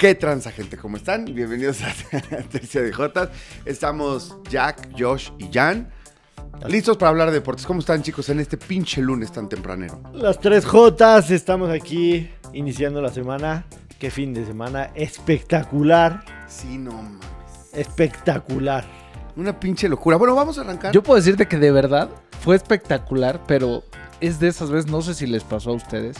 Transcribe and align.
¿Qué 0.00 0.14
transa, 0.14 0.50
gente? 0.50 0.78
¿Cómo 0.78 0.96
están? 0.96 1.26
Bienvenidos 1.26 1.82
a 1.82 1.92
Tercia 2.50 2.80
de 2.80 2.90
Jotas. 2.90 3.28
Estamos 3.66 4.34
Jack, 4.48 4.98
Josh 4.98 5.28
y 5.38 5.50
Jan. 5.52 5.90
Listos 6.66 6.96
para 6.96 7.10
hablar 7.10 7.28
de 7.28 7.34
deportes. 7.34 7.66
¿Cómo 7.66 7.80
están, 7.80 8.02
chicos, 8.02 8.30
en 8.30 8.40
este 8.40 8.56
pinche 8.56 9.02
lunes 9.02 9.30
tan 9.30 9.46
tempranero? 9.46 10.00
Las 10.14 10.40
tres 10.40 10.64
Jotas, 10.64 11.30
estamos 11.30 11.68
aquí 11.68 12.30
iniciando 12.54 13.02
la 13.02 13.10
semana. 13.10 13.66
Qué 13.98 14.10
fin 14.10 14.32
de 14.32 14.46
semana 14.46 14.90
espectacular. 14.94 16.24
Sí, 16.48 16.78
no 16.78 16.92
mames. 16.92 17.20
Espectacular. 17.74 18.86
Una 19.36 19.60
pinche 19.60 19.86
locura. 19.86 20.16
Bueno, 20.16 20.34
vamos 20.34 20.56
a 20.56 20.62
arrancar. 20.62 20.92
Yo 20.94 21.02
puedo 21.02 21.16
decirte 21.16 21.46
que 21.46 21.58
de 21.58 21.72
verdad 21.72 22.08
fue 22.40 22.56
espectacular, 22.56 23.40
pero 23.46 23.84
es 24.20 24.40
de 24.40 24.48
esas 24.48 24.70
veces, 24.70 24.90
no 24.90 25.02
sé 25.02 25.14
si 25.14 25.26
les 25.26 25.44
pasó 25.44 25.70
a 25.70 25.74
ustedes, 25.74 26.16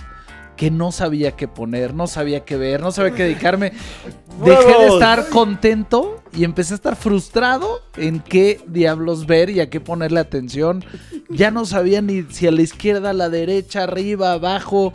que 0.56 0.70
no 0.70 0.92
sabía 0.92 1.32
qué 1.32 1.48
poner, 1.48 1.94
no 1.94 2.06
sabía 2.06 2.44
qué 2.44 2.56
ver, 2.56 2.82
no 2.82 2.92
sabía 2.92 3.14
qué 3.14 3.22
dedicarme. 3.24 3.72
Dejé 4.44 4.78
de 4.78 4.86
estar 4.88 5.28
contento 5.30 6.22
y 6.32 6.44
empecé 6.44 6.74
a 6.74 6.76
estar 6.76 6.96
frustrado 6.96 7.80
en 7.96 8.20
qué 8.20 8.60
diablos 8.66 9.26
ver 9.26 9.50
y 9.50 9.60
a 9.60 9.70
qué 9.70 9.80
ponerle 9.80 10.20
atención. 10.20 10.84
Ya 11.30 11.50
no 11.50 11.64
sabía 11.64 12.02
ni 12.02 12.22
si 12.24 12.46
a 12.46 12.52
la 12.52 12.62
izquierda, 12.62 13.10
a 13.10 13.14
la 13.14 13.30
derecha, 13.30 13.84
arriba, 13.84 14.32
abajo. 14.32 14.92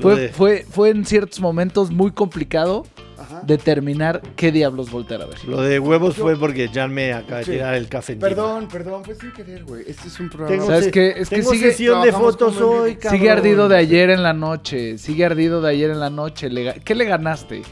Fue, 0.00 0.28
fue, 0.28 0.64
fue 0.70 0.90
en 0.90 1.04
ciertos 1.04 1.40
momentos 1.40 1.90
muy 1.90 2.12
complicado 2.12 2.84
Ajá. 3.30 3.42
determinar 3.46 4.20
qué 4.36 4.50
diablos 4.52 4.90
voltear 4.90 5.22
a 5.22 5.26
ver. 5.26 5.44
Lo 5.46 5.60
de 5.62 5.78
huevos 5.78 6.16
fue 6.16 6.36
porque 6.36 6.68
Jan 6.68 6.92
me 6.92 7.12
acaba 7.12 7.38
de 7.38 7.44
Sí. 7.44 7.50
tirar 7.52 7.74
el 7.74 7.88
café 7.88 8.12
encima. 8.14 8.28
Perdón, 8.28 8.68
perdón, 8.68 9.04
fue 9.04 9.14
sin 9.14 9.32
querer, 9.32 9.64
güey. 9.64 9.84
Este 9.86 10.08
es 10.08 10.18
un 10.20 10.28
programa. 10.28 10.50
Tengo, 10.56 10.66
¿Sabes 10.66 10.84
se- 10.86 10.90
qué? 10.90 11.14
Es 11.16 11.28
que 11.28 11.36
tengo 11.36 11.50
sigue- 11.52 11.70
sesión 11.70 12.02
de 12.02 12.08
trabajamos 12.08 12.32
fotos 12.34 12.54
como 12.56 12.74
en 12.74 12.80
hoy, 12.80 12.88
vivo. 12.90 13.00
cabrón. 13.02 13.18
Sigue 13.20 13.30
ardido 13.30 13.68
de 13.68 13.76
ayer 13.76 14.10
en 14.10 14.22
la 14.22 14.32
noche. 14.32 14.98
Sigue 14.98 15.24
ardido 15.24 15.60
de 15.60 15.70
ayer 15.70 15.90
en 15.90 16.00
la 16.00 16.10
noche. 16.10 16.50
Le 16.50 16.64
ga- 16.64 16.82
¿Qué 16.82 16.94
le 16.94 17.04
ganaste? 17.04 17.62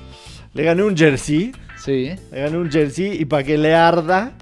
Le 0.55 0.63
gané 0.63 0.83
un 0.83 0.97
jersey. 0.97 1.53
Sí, 1.77 2.11
Le 2.33 2.41
gané 2.41 2.59
un 2.59 2.71
jersey 2.71 3.21
y 3.21 3.25
para 3.25 3.45
que 3.45 3.57
le 3.57 3.75
arda, 3.75 4.33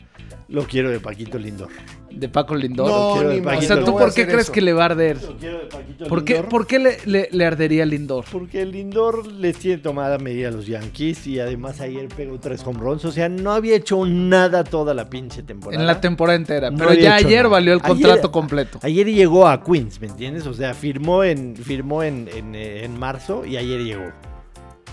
lo 0.48 0.64
quiero 0.66 0.90
de 0.90 1.00
Paquito 1.00 1.38
Lindor. 1.38 1.68
De 2.16 2.28
Paco 2.28 2.54
Lindor. 2.54 2.88
No, 2.88 3.12
quiero 3.14 3.28
ni 3.32 3.40
de 3.40 3.56
o 3.56 3.62
sea, 3.62 3.84
¿tú 3.84 3.92
por 3.92 4.12
qué 4.14 4.24
crees 4.26 4.42
eso. 4.44 4.52
que 4.52 4.60
le 4.60 4.72
va 4.72 4.82
a 4.82 4.86
arder? 4.86 5.22
Lo 5.22 5.36
quiero 5.36 5.58
de 5.58 5.66
Paquito 5.66 6.06
¿Por 6.06 6.24
qué, 6.24 6.32
Lindor. 6.34 6.48
por 6.50 6.66
qué 6.66 6.78
le, 6.78 6.98
le- 7.04 7.28
le 7.30 7.44
ardería 7.46 7.84
Lindor? 7.86 8.24
Porque 8.32 8.64
Lindor 8.64 9.26
les 9.32 9.56
tiene 9.58 9.78
tomada 9.78 10.18
medida 10.18 10.48
a 10.48 10.50
los 10.50 10.66
Yankees 10.66 11.26
y 11.26 11.38
además 11.40 11.80
ayer 11.80 12.08
pegó 12.08 12.38
tres 12.40 12.62
home 12.66 12.78
runs. 12.80 13.04
O 13.04 13.12
sea, 13.12 13.28
no 13.28 13.52
había 13.52 13.76
hecho 13.76 14.04
nada 14.06 14.64
toda 14.64 14.94
la 14.94 15.08
pinche 15.10 15.42
temporada. 15.42 15.80
En 15.80 15.86
la 15.86 16.00
temporada 16.00 16.36
entera. 16.36 16.70
No 16.70 16.78
Pero 16.78 16.94
ya 16.94 17.14
ayer 17.16 17.38
nada. 17.44 17.48
valió 17.48 17.72
el 17.74 17.80
Ayer- 17.80 17.88
contrato 17.88 18.32
completo. 18.32 18.78
Ayer 18.82 19.06
llegó 19.06 19.46
a 19.46 19.62
Queens, 19.62 20.00
¿me 20.00 20.06
entiendes? 20.06 20.46
O 20.46 20.54
sea, 20.54 20.74
firmó 20.74 21.22
en, 21.24 21.54
firmó 21.56 22.02
en, 22.02 22.28
en, 22.34 22.54
eh, 22.54 22.84
en 22.84 22.98
marzo 22.98 23.44
y 23.44 23.56
ayer 23.56 23.82
llegó 23.84 24.04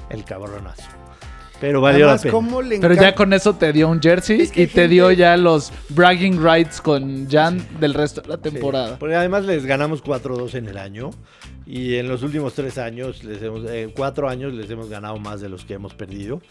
el 0.09 0.23
cabronazo. 0.25 0.83
Pero 1.63 1.79
valió 1.79 2.07
Además, 2.07 2.19
la 2.19 2.23
pena. 2.23 2.31
¿cómo 2.33 2.61
le 2.61 2.79
Pero 2.79 2.93
ya 2.93 3.15
con 3.15 3.31
eso 3.31 3.53
te 3.55 3.71
dio 3.71 3.87
un 3.87 4.01
jersey 4.01 4.41
Es 4.41 4.51
que 4.51 4.63
y 4.63 4.67
te 4.67 4.73
gente- 4.81 4.87
dio 4.89 5.11
ya 5.11 5.37
los 5.37 5.71
bragging 5.89 6.43
rights 6.43 6.81
con 6.81 7.29
Jan 7.29 7.65
del 7.79 7.93
resto 7.93 8.19
de 8.19 8.27
la 8.27 8.35
Sí, 8.35 8.41
temporada. 8.41 8.99
porque 8.99 9.15
además 9.15 9.45
les 9.45 9.65
ganamos 9.65 10.01
4-2 10.03 10.55
en 10.55 10.67
el 10.67 10.77
año. 10.77 11.11
Y 11.65 11.95
en 11.95 12.09
los 12.09 12.21
últimos 12.21 12.53
tres 12.53 12.77
años, 12.77 13.23
les 13.23 13.41
hemos, 13.41 13.63
eh, 13.69 13.93
cuatro 13.95 14.27
años, 14.27 14.53
les 14.53 14.69
hemos 14.69 14.89
ganado 14.89 15.17
más 15.19 15.39
de 15.39 15.47
los 15.47 15.63
que 15.63 15.75
hemos 15.75 15.93
perdido. 15.93 16.41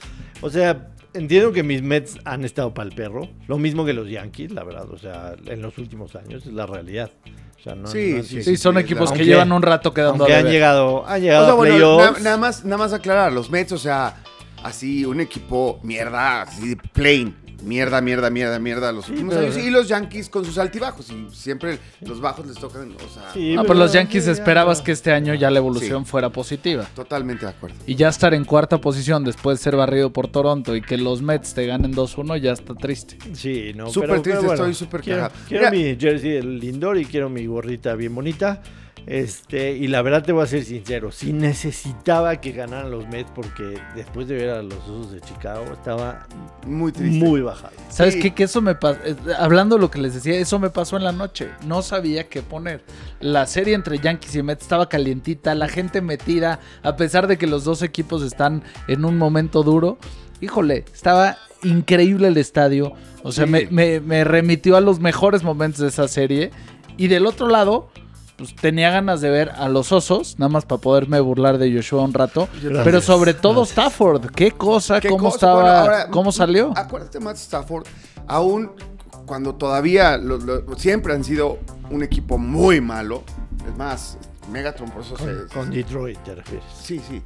O 0.40 0.48
sea, 0.48 0.88
entiendo 1.12 1.52
que 1.52 1.62
mis 1.62 1.82
Mets 1.82 2.16
han 2.24 2.46
estado 2.46 2.72
para 2.72 2.88
el 2.88 2.94
perro. 2.94 3.28
Lo 3.48 3.58
mismo 3.58 3.84
que 3.84 3.92
los 3.92 4.08
Yankees, 4.08 4.52
la 4.52 4.64
verdad. 4.64 4.90
O 4.90 4.96
sea, 4.96 5.34
en 5.44 5.60
los 5.60 5.76
últimos 5.76 6.16
años 6.16 6.46
es 6.46 6.54
la 6.54 6.64
realidad. 6.64 7.10
O 7.60 7.62
sea, 7.62 7.74
no, 7.74 7.86
Sí, 7.88 8.14
no 8.16 8.22
sí, 8.22 8.28
sido- 8.30 8.42
Sí, 8.44 8.56
son 8.56 8.76
sí, 8.76 8.80
equipos 8.80 9.10
aunque- 9.10 9.18
que 9.24 9.28
llevan 9.30 9.52
un 9.52 9.60
rato 9.60 9.92
quedando 9.92 10.24
Aunque 10.24 10.34
a 10.34 10.38
han 10.38 10.46
llegado, 10.50 11.06
han 11.06 11.20
O 11.20 11.22
llegado 11.22 11.44
sea, 11.44 11.52
a 11.52 11.56
bueno, 11.56 11.74
playoffs. 11.74 12.12
na- 12.18 12.24
nada, 12.24 12.36
más, 12.38 12.64
nada 12.64 12.78
más 12.78 12.92
aclarar, 12.94 13.32
los 13.34 13.50
Mets, 13.50 13.72
o 13.72 13.78
sea, 13.78 14.16
así, 14.62 15.04
un 15.04 15.20
equipo 15.20 15.78
mierda, 15.82 16.42
así, 16.42 16.76
plain. 16.92 17.36
Mierda, 17.62 18.00
mierda, 18.00 18.28
mierda, 18.28 18.58
mierda, 18.58 18.90
los 18.90 19.08
últimos 19.08 19.36
años. 19.36 19.56
Y 19.56 19.70
los 19.70 19.86
Yankees 19.86 20.28
con 20.28 20.44
sus 20.44 20.58
altibajos. 20.58 21.08
Y 21.10 21.28
siempre 21.32 21.78
los 22.00 22.20
bajos 22.20 22.44
les 22.44 22.56
tocan, 22.56 22.90
o 22.90 23.08
sea, 23.14 23.32
Sí, 23.32 23.54
No, 23.54 23.62
pero 23.62 23.74
los 23.74 23.92
Yankees 23.92 24.26
esperabas 24.26 24.82
que 24.82 24.90
este 24.90 25.12
año 25.12 25.32
ya 25.34 25.48
la 25.48 25.58
evolución 25.60 26.04
fuera 26.04 26.30
positiva. 26.30 26.84
totalmente 26.92 27.46
de 27.46 27.52
acuerdo. 27.52 27.76
Y 27.86 27.94
ya 27.94 28.08
estar 28.08 28.34
en 28.34 28.44
cuarta 28.44 28.78
posición 28.80 29.22
después 29.22 29.58
de 29.60 29.62
ser 29.62 29.76
barrido 29.76 30.12
por 30.12 30.26
Toronto 30.26 30.74
y 30.74 30.82
que 30.82 30.98
los 30.98 31.22
Mets 31.22 31.54
te 31.54 31.64
ganen 31.64 31.94
2-1 31.94 32.36
ya 32.36 32.50
está 32.50 32.74
triste. 32.74 33.16
Sí, 33.32 33.70
no, 33.76 33.88
Súper 33.90 34.08
pero- 34.10 34.22
triste, 34.22 34.38
pero 34.40 34.48
bueno, 34.48 34.64
estoy 34.66 34.74
súper 34.74 35.00
quiero, 35.02 35.22
cagado. 35.22 35.34
quiero 35.46 35.70
Mira. 35.70 35.90
mi 35.92 35.96
jersey 36.00 36.30
del 36.30 36.58
Lindor 36.58 36.98
y 36.98 37.04
quiero 37.04 37.30
mi 37.30 37.46
gorrita 37.46 37.94
bien 37.94 38.12
bonita. 38.12 38.60
Este, 39.06 39.72
y 39.72 39.88
la 39.88 40.00
verdad 40.02 40.22
te 40.24 40.32
voy 40.32 40.44
a 40.44 40.46
ser 40.46 40.64
sincero, 40.64 41.10
sí 41.10 41.32
necesitaba 41.32 42.40
que 42.40 42.52
ganaran 42.52 42.90
los 42.90 43.08
Mets 43.08 43.30
porque 43.34 43.78
después 43.96 44.28
de 44.28 44.36
ver 44.36 44.50
a 44.50 44.62
los 44.62 44.74
Osos 44.84 45.12
de 45.12 45.20
Chicago 45.20 45.64
estaba 45.72 46.26
Muy 46.66 46.92
triste. 46.92 47.18
muy 47.18 47.40
bajado. 47.40 47.72
¿Sabes 47.88 48.14
Sí. 48.14 48.20
qué? 48.20 48.32
Que 48.34 48.44
eso 48.44 48.60
me 48.60 48.74
pasó. 48.76 49.00
Hablando 49.38 49.74
de 49.76 49.80
lo 49.80 49.90
que 49.90 49.98
les 50.00 50.14
decía, 50.14 50.34
eso 50.38 50.58
me 50.60 50.70
pasó 50.70 50.96
en 50.96 51.04
la 51.04 51.12
noche. 51.12 51.48
No 51.66 51.82
sabía 51.82 52.28
qué 52.28 52.42
poner. 52.42 52.84
La 53.20 53.46
serie 53.46 53.74
entre 53.74 53.98
Yankees 53.98 54.36
y 54.36 54.42
Mets 54.42 54.62
estaba 54.62 54.88
calientita, 54.88 55.54
la 55.56 55.68
gente 55.68 56.00
metida, 56.00 56.60
a 56.82 56.96
pesar 56.96 57.26
de 57.26 57.38
que 57.38 57.46
los 57.48 57.64
dos 57.64 57.82
equipos 57.82 58.22
están 58.22 58.62
en 58.86 59.04
un 59.04 59.18
momento 59.18 59.62
duro. 59.64 59.98
Híjole, 60.40 60.84
estaba 60.92 61.38
increíble 61.64 62.28
el 62.28 62.36
estadio. 62.36 62.92
O 63.24 63.32
sea, 63.32 63.46
Sí. 63.46 63.50
me, 63.50 63.66
me- 63.70 64.00
me 64.00 64.24
remitió 64.24 64.76
a 64.76 64.80
los 64.80 65.00
mejores 65.00 65.42
momentos 65.42 65.80
de 65.80 65.88
esa 65.88 66.06
serie. 66.08 66.50
Y 66.96 67.08
del 67.08 67.26
otro 67.26 67.48
lado, 67.48 67.88
pues 68.50 68.54
tenía 68.56 68.90
ganas 68.90 69.20
de 69.20 69.30
ver 69.30 69.50
a 69.50 69.68
los 69.68 69.92
osos, 69.92 70.38
nada 70.38 70.48
más 70.48 70.64
para 70.64 70.80
poderme 70.80 71.20
burlar 71.20 71.58
de 71.58 71.72
Joshua 71.74 72.02
un 72.02 72.12
rato. 72.12 72.48
Gracias, 72.62 72.84
pero 72.84 73.00
sobre 73.00 73.34
todo 73.34 73.54
gracias. 73.64 73.70
Stafford, 73.78 74.30
qué 74.30 74.52
cosa, 74.52 75.00
¿Qué 75.00 75.08
cómo 75.08 75.24
cosa? 75.24 75.36
estaba, 75.36 75.54
Bueno, 75.62 75.70
ahora, 75.78 76.06
cómo 76.10 76.32
salió. 76.32 76.72
Acuérdate, 76.76 77.20
Matt 77.20 77.36
Stafford, 77.36 77.86
aún 78.26 78.70
cuando 79.26 79.54
todavía 79.54 80.16
lo- 80.18 80.38
lo- 80.38 80.76
siempre 80.76 81.14
han 81.14 81.22
sido 81.24 81.58
un 81.90 82.02
equipo 82.02 82.38
muy 82.38 82.80
malo. 82.80 83.22
Es 83.68 83.76
más, 83.76 84.18
Megatron 84.50 84.90
por 84.90 85.02
eso 85.02 85.14
Con, 85.14 85.26
se... 85.48 85.54
con 85.54 85.70
Detroit 85.70 86.18
te 86.24 86.34
refieres. 86.34 86.64
Sí, 86.82 87.00
sí. 87.08 87.22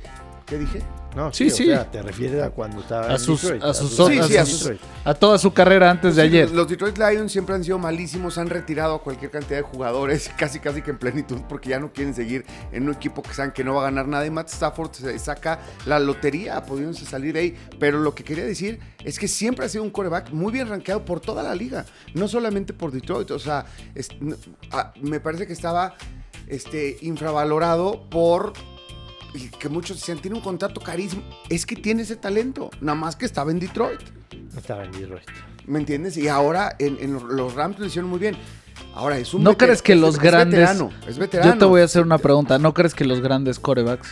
¿Qué 0.47 0.59
dije? 0.59 0.81
No, 1.17 1.33
Sí, 1.33 1.49
sí, 1.51 1.65
sí. 1.65 1.71
O 1.71 1.75
sea, 1.75 1.91
te 1.91 2.03
refieres 2.03 2.43
a 2.43 2.51
cuando 2.51 2.81
estaba 2.83 3.07
A 3.09 3.13
en 3.15 3.19
sus- 3.19 3.41
Detroit, 3.41 3.63
a 3.65 3.73
sus- 3.75 3.97
Sí, 3.97 4.21
sí, 4.29 4.37
a 4.37 4.45
sus-. 4.45 4.71
A 5.05 5.15
toda 5.15 5.39
su 5.39 5.53
carrera 5.53 5.91
antes 5.91 6.15
de 6.15 6.23
Sí, 6.23 6.29
ayer. 6.29 6.51
Los 6.51 6.69
Detroit 6.69 6.99
Lions 6.99 7.33
siempre 7.33 7.55
han 7.55 7.65
sido 7.65 7.79
malísimos, 7.79 8.37
han 8.37 8.49
retirado 8.51 8.97
a 8.97 9.03
cualquier 9.03 9.31
cantidad 9.31 9.57
de 9.57 9.63
jugadores, 9.63 10.31
casi 10.39 10.61
casi 10.61 10.83
que 10.83 10.91
en 10.91 10.99
plenitud, 10.99 11.41
porque 11.49 11.71
ya 11.71 11.81
no 11.81 11.91
quieren 11.93 12.15
seguir 12.15 12.45
en 12.71 12.87
un 12.89 12.95
equipo 12.95 13.23
que 13.23 13.33
saben 13.33 13.53
que 13.53 13.65
no 13.65 13.75
va 13.75 13.81
a 13.81 13.85
ganar 13.85 14.07
nada. 14.07 14.27
Y 14.27 14.31
Matt 14.31 14.51
Stafford 14.51 14.93
se 14.93 15.19
saca 15.19 15.59
la 15.87 15.99
lotería, 15.99 16.63
pudiéndose 16.63 17.07
salir 17.07 17.33
de 17.33 17.41
ahí. 17.41 17.57
Pero 17.81 17.99
lo 17.99 18.15
que 18.15 18.23
quería 18.23 18.45
decir 18.45 18.79
es 19.03 19.19
que 19.19 19.27
siempre 19.27 19.65
ha 19.65 19.69
sido 19.71 19.85
un 19.85 19.91
coreback 19.91 20.31
muy 20.33 20.53
bien 20.53 20.69
rankeado 20.69 21.03
por 21.05 21.21
toda 21.21 21.43
la 21.43 21.55
liga, 21.55 21.87
no 22.15 22.29
solamente 22.29 22.75
por 22.75 22.93
Detroit. 22.93 23.31
O 23.31 23.39
sea, 23.39 23.65
es- 23.95 24.11
me 25.01 25.19
parece 25.19 25.47
que 25.47 25.55
estaba 25.55 25.95
este, 26.47 26.99
infravalorado 27.01 28.09
por 28.11 28.53
y 29.35 29.49
que 29.49 29.69
muchos 29.69 29.99
decían, 29.99 30.19
tiene 30.19 30.37
un 30.37 30.43
contrato 30.43 30.81
carísimo. 30.81 31.23
Es 31.49 31.67
que 31.67 31.77
tiene 31.77 32.03
ese 32.03 32.17
talento, 32.17 32.71
nada 32.81 32.97
más 32.97 33.17
que 33.17 33.27
estaba 33.27 33.51
en 33.51 33.59
Detroit. 33.59 34.01
Estaba 34.57 34.85
en 34.85 34.93
Detroit. 34.93 35.25
¿Me 35.67 35.79
entiendes? 35.79 36.17
Y 36.17 36.29
ahora 36.29 36.77
en, 36.79 36.97
en 37.01 37.13
los- 37.15 37.55
Rams 37.55 37.79
lo 37.79 37.87
hicieron 37.87 38.09
muy 38.11 38.19
bien. 38.19 38.37
Ahora 38.95 39.19
es 39.19 39.35
un 39.35 39.43
¿No 39.43 39.57
crees 39.59 39.83
que 39.83 39.95
los 39.95 40.15
es 40.17 40.21
grandes- 40.21 40.61
veterano, 40.61 40.91
es 41.07 41.19
veterano. 41.19 41.53
Yo 41.53 41.59
te 41.59 41.65
voy 41.67 41.81
a 41.83 41.85
hacer 41.85 42.03
una 42.03 42.19
pregunta. 42.19 42.59
¿No 42.59 42.73
crees 42.73 42.95
que 42.95 43.05
los 43.05 43.21
grandes 43.21 43.59
corebacks 43.59 44.09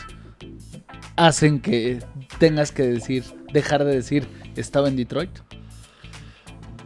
hacen 1.16 1.60
que 1.60 2.00
tengas 2.38 2.72
que 2.72 2.82
decir, 2.82 3.24
dejar 3.52 3.84
de 3.84 3.94
decir, 3.94 4.26
estaba 4.56 4.88
en 4.88 4.96
Detroit? 4.96 5.30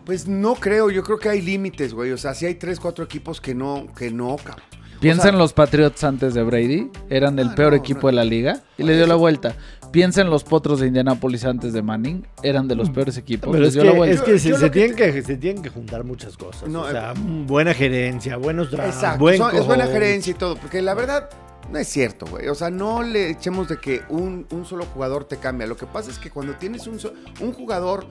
Pues 0.05 0.27
no 0.27 0.55
creo, 0.55 0.91
yo 0.91 1.03
creo 1.03 1.19
que 1.19 1.29
hay 1.29 1.43
límites, 1.43 1.93
güey. 1.93 2.13
O 2.13 2.19
sea, 2.19 2.35
si 2.35 2.47
hay 2.47 2.55
tres, 2.55 2.81
cuatro 2.81 3.05
equipos 3.05 3.41
que 3.41 3.55
no, 3.55 3.87
que 3.97 4.11
no, 4.11 4.37
cabrón. 4.37 4.65
Piensa 5.01 5.21
O 5.21 5.23
sea, 5.25 5.33
en 5.33 5.39
los 5.39 5.53
Patriots 5.53 6.03
antes 6.05 6.35
de 6.35 6.43
Brady, 6.43 6.91
eran 7.09 7.39
el 7.39 7.49
Ah, 7.51 7.55
peor 7.55 7.73
no, 7.73 7.79
equipo 7.79 8.01
no. 8.03 8.07
de 8.09 8.13
la 8.15 8.25
liga 8.25 8.61
y 8.77 8.83
le 8.83 8.97
dio 8.97 9.07
la 9.07 9.15
vuelta. 9.15 9.55
Piensa 9.93 10.21
en 10.21 10.29
los 10.29 10.45
Potros 10.45 10.81
de 10.81 10.89
Indianapolis 10.89 11.45
antes 11.45 11.73
de 11.73 11.83
Manning, 11.83 12.27
eran 12.43 12.69
de 12.69 12.75
los 12.75 12.91
peores 12.91 13.17
equipos, 13.17 13.51
Pero 13.51 13.63
les 13.65 13.75
es 13.77 13.83
que, 13.83 13.89
la 13.89 13.95
vuelta. 13.97 14.15
es 14.17 14.21
que 14.23 14.33
Yo- 14.33 14.39
se, 14.39 14.49
yo 14.51 14.57
se 14.57 14.61
lo 14.67 14.71
que 14.71 14.79
tienen 14.81 14.97
que, 14.97 15.23
se 15.23 15.37
tienen 15.37 15.63
que 15.63 15.71
juntar 15.71 16.05
muchas 16.05 16.37
cosas. 16.37 16.69
No, 16.69 16.83
o 16.83 16.91
sea, 16.91 17.13
eh, 17.13 17.45
buena 17.47 17.73
gerencia, 17.73 18.37
buenos 18.37 18.71
drafts, 18.71 18.97
Exacto, 18.97 19.19
buen 19.21 19.39
son- 19.39 19.57
es 19.57 19.65
buena 19.67 19.87
gerencia 19.87 20.31
y 20.33 20.35
todo, 20.35 20.57
porque 20.57 20.83
la 20.83 20.93
verdad 20.95 21.31
no 21.73 21.79
es 21.79 21.89
cierto, 21.89 22.27
güey. 22.27 22.49
O 22.49 22.55
sea, 22.55 22.69
no 22.71 23.03
le 23.03 23.31
echemos 23.31 23.69
de 23.69 23.79
que 23.79 24.03
un, 24.11 24.47
un 24.51 24.65
solo 24.67 24.85
jugador 24.85 25.25
te 25.25 25.37
cambia. 25.39 25.67
Lo 25.67 25.77
que 25.77 25.87
pasa 25.87 26.11
es 26.11 26.19
que 26.19 26.29
cuando 26.31 26.55
tienes 26.55 26.87
un, 26.87 26.99
un 27.41 27.53
jugador 27.53 28.07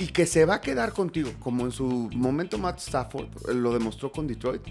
y 0.00 0.06
que 0.06 0.26
se 0.26 0.44
va 0.44 0.54
a 0.56 0.60
quedar 0.60 0.92
contigo, 0.92 1.30
como 1.38 1.66
en 1.66 1.70
su 1.72 2.08
momento 2.14 2.58
Matt 2.58 2.78
Stafford 2.78 3.26
lo 3.54 3.72
demostró 3.72 4.10
con 4.10 4.26
Detroit, 4.26 4.62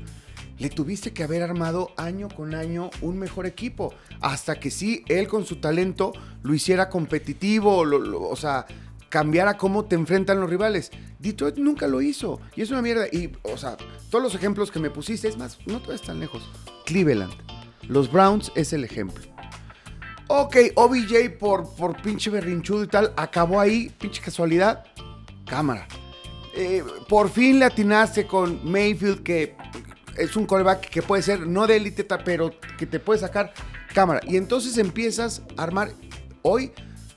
le 0.62 0.70
tuviste 0.70 1.12
que 1.12 1.24
haber 1.24 1.42
armado 1.42 1.90
año 1.98 2.30
con 2.30 2.54
año 2.54 2.92
un 3.02 3.18
mejor 3.18 3.48
equipo. 3.48 3.94
Hasta 4.22 4.60
que 4.60 4.70
sí, 4.70 5.04
él 5.08 5.28
con 5.28 5.44
su 5.46 5.56
talento 5.56 6.14
lo 6.44 6.54
hiciera 6.54 6.88
competitivo, 6.88 7.84
lo- 7.84 8.30
o 8.30 8.36
sea, 8.36 8.68
cambiara 9.10 9.58
cómo 9.58 9.86
te 9.86 9.96
enfrentan 9.96 10.40
los 10.40 10.50
rivales. 10.50 10.92
Detroit 11.18 11.58
nunca 11.58 11.88
lo 11.88 12.02
hizo. 12.02 12.40
Y 12.56 12.62
es 12.62 12.70
una 12.70 12.84
mierda. 12.84 13.08
Y, 13.12 13.32
o 13.42 13.58
sea, 13.58 13.76
todos 14.12 14.24
los 14.24 14.36
ejemplos 14.36 14.70
que 14.70 14.80
me 14.80 14.92
pusiste, 14.92 15.28
es 15.28 15.36
más, 15.38 15.58
no 15.66 15.82
te 15.82 15.88
vayas 15.88 16.04
tan 16.04 16.20
lejos. 16.20 16.48
Cleveland. 16.86 17.34
Los 17.88 18.12
Browns 18.12 18.52
es 18.56 18.72
el 18.72 18.84
ejemplo. 18.84 19.24
Ok, 20.28 20.56
OBJ 20.76 21.38
por, 21.40 21.76
por 21.76 22.00
pinche 22.02 22.30
berrinchudo 22.30 22.84
y 22.84 22.88
tal, 22.88 23.12
acabó 23.18 23.60
ahí, 23.60 23.92
pinche 24.00 24.22
casualidad. 24.22 24.86
Cámara. 25.46 25.88
Eh, 26.56 26.84
por 27.10 27.30
fin 27.30 27.60
le 27.60 27.66
atinaste 27.66 28.28
con 28.28 28.60
Mayfield, 28.70 29.24
que 29.24 29.56
es 30.18 30.36
un 30.36 30.46
callback 30.46 30.90
que 30.90 31.02
puede 31.02 31.22
ser 31.22 31.42
no 31.48 31.68
de 31.68 31.78
élite, 31.78 32.04
pero 32.04 32.52
que 32.78 32.86
te 32.86 33.00
puede 33.00 33.20
sacar 33.20 33.54
cámara. 33.94 34.20
Y 34.28 34.38
entonces 34.38 34.78
empiezas 34.78 35.42
a 35.58 35.64
armar. 35.64 35.92
Hoy, 36.44 36.72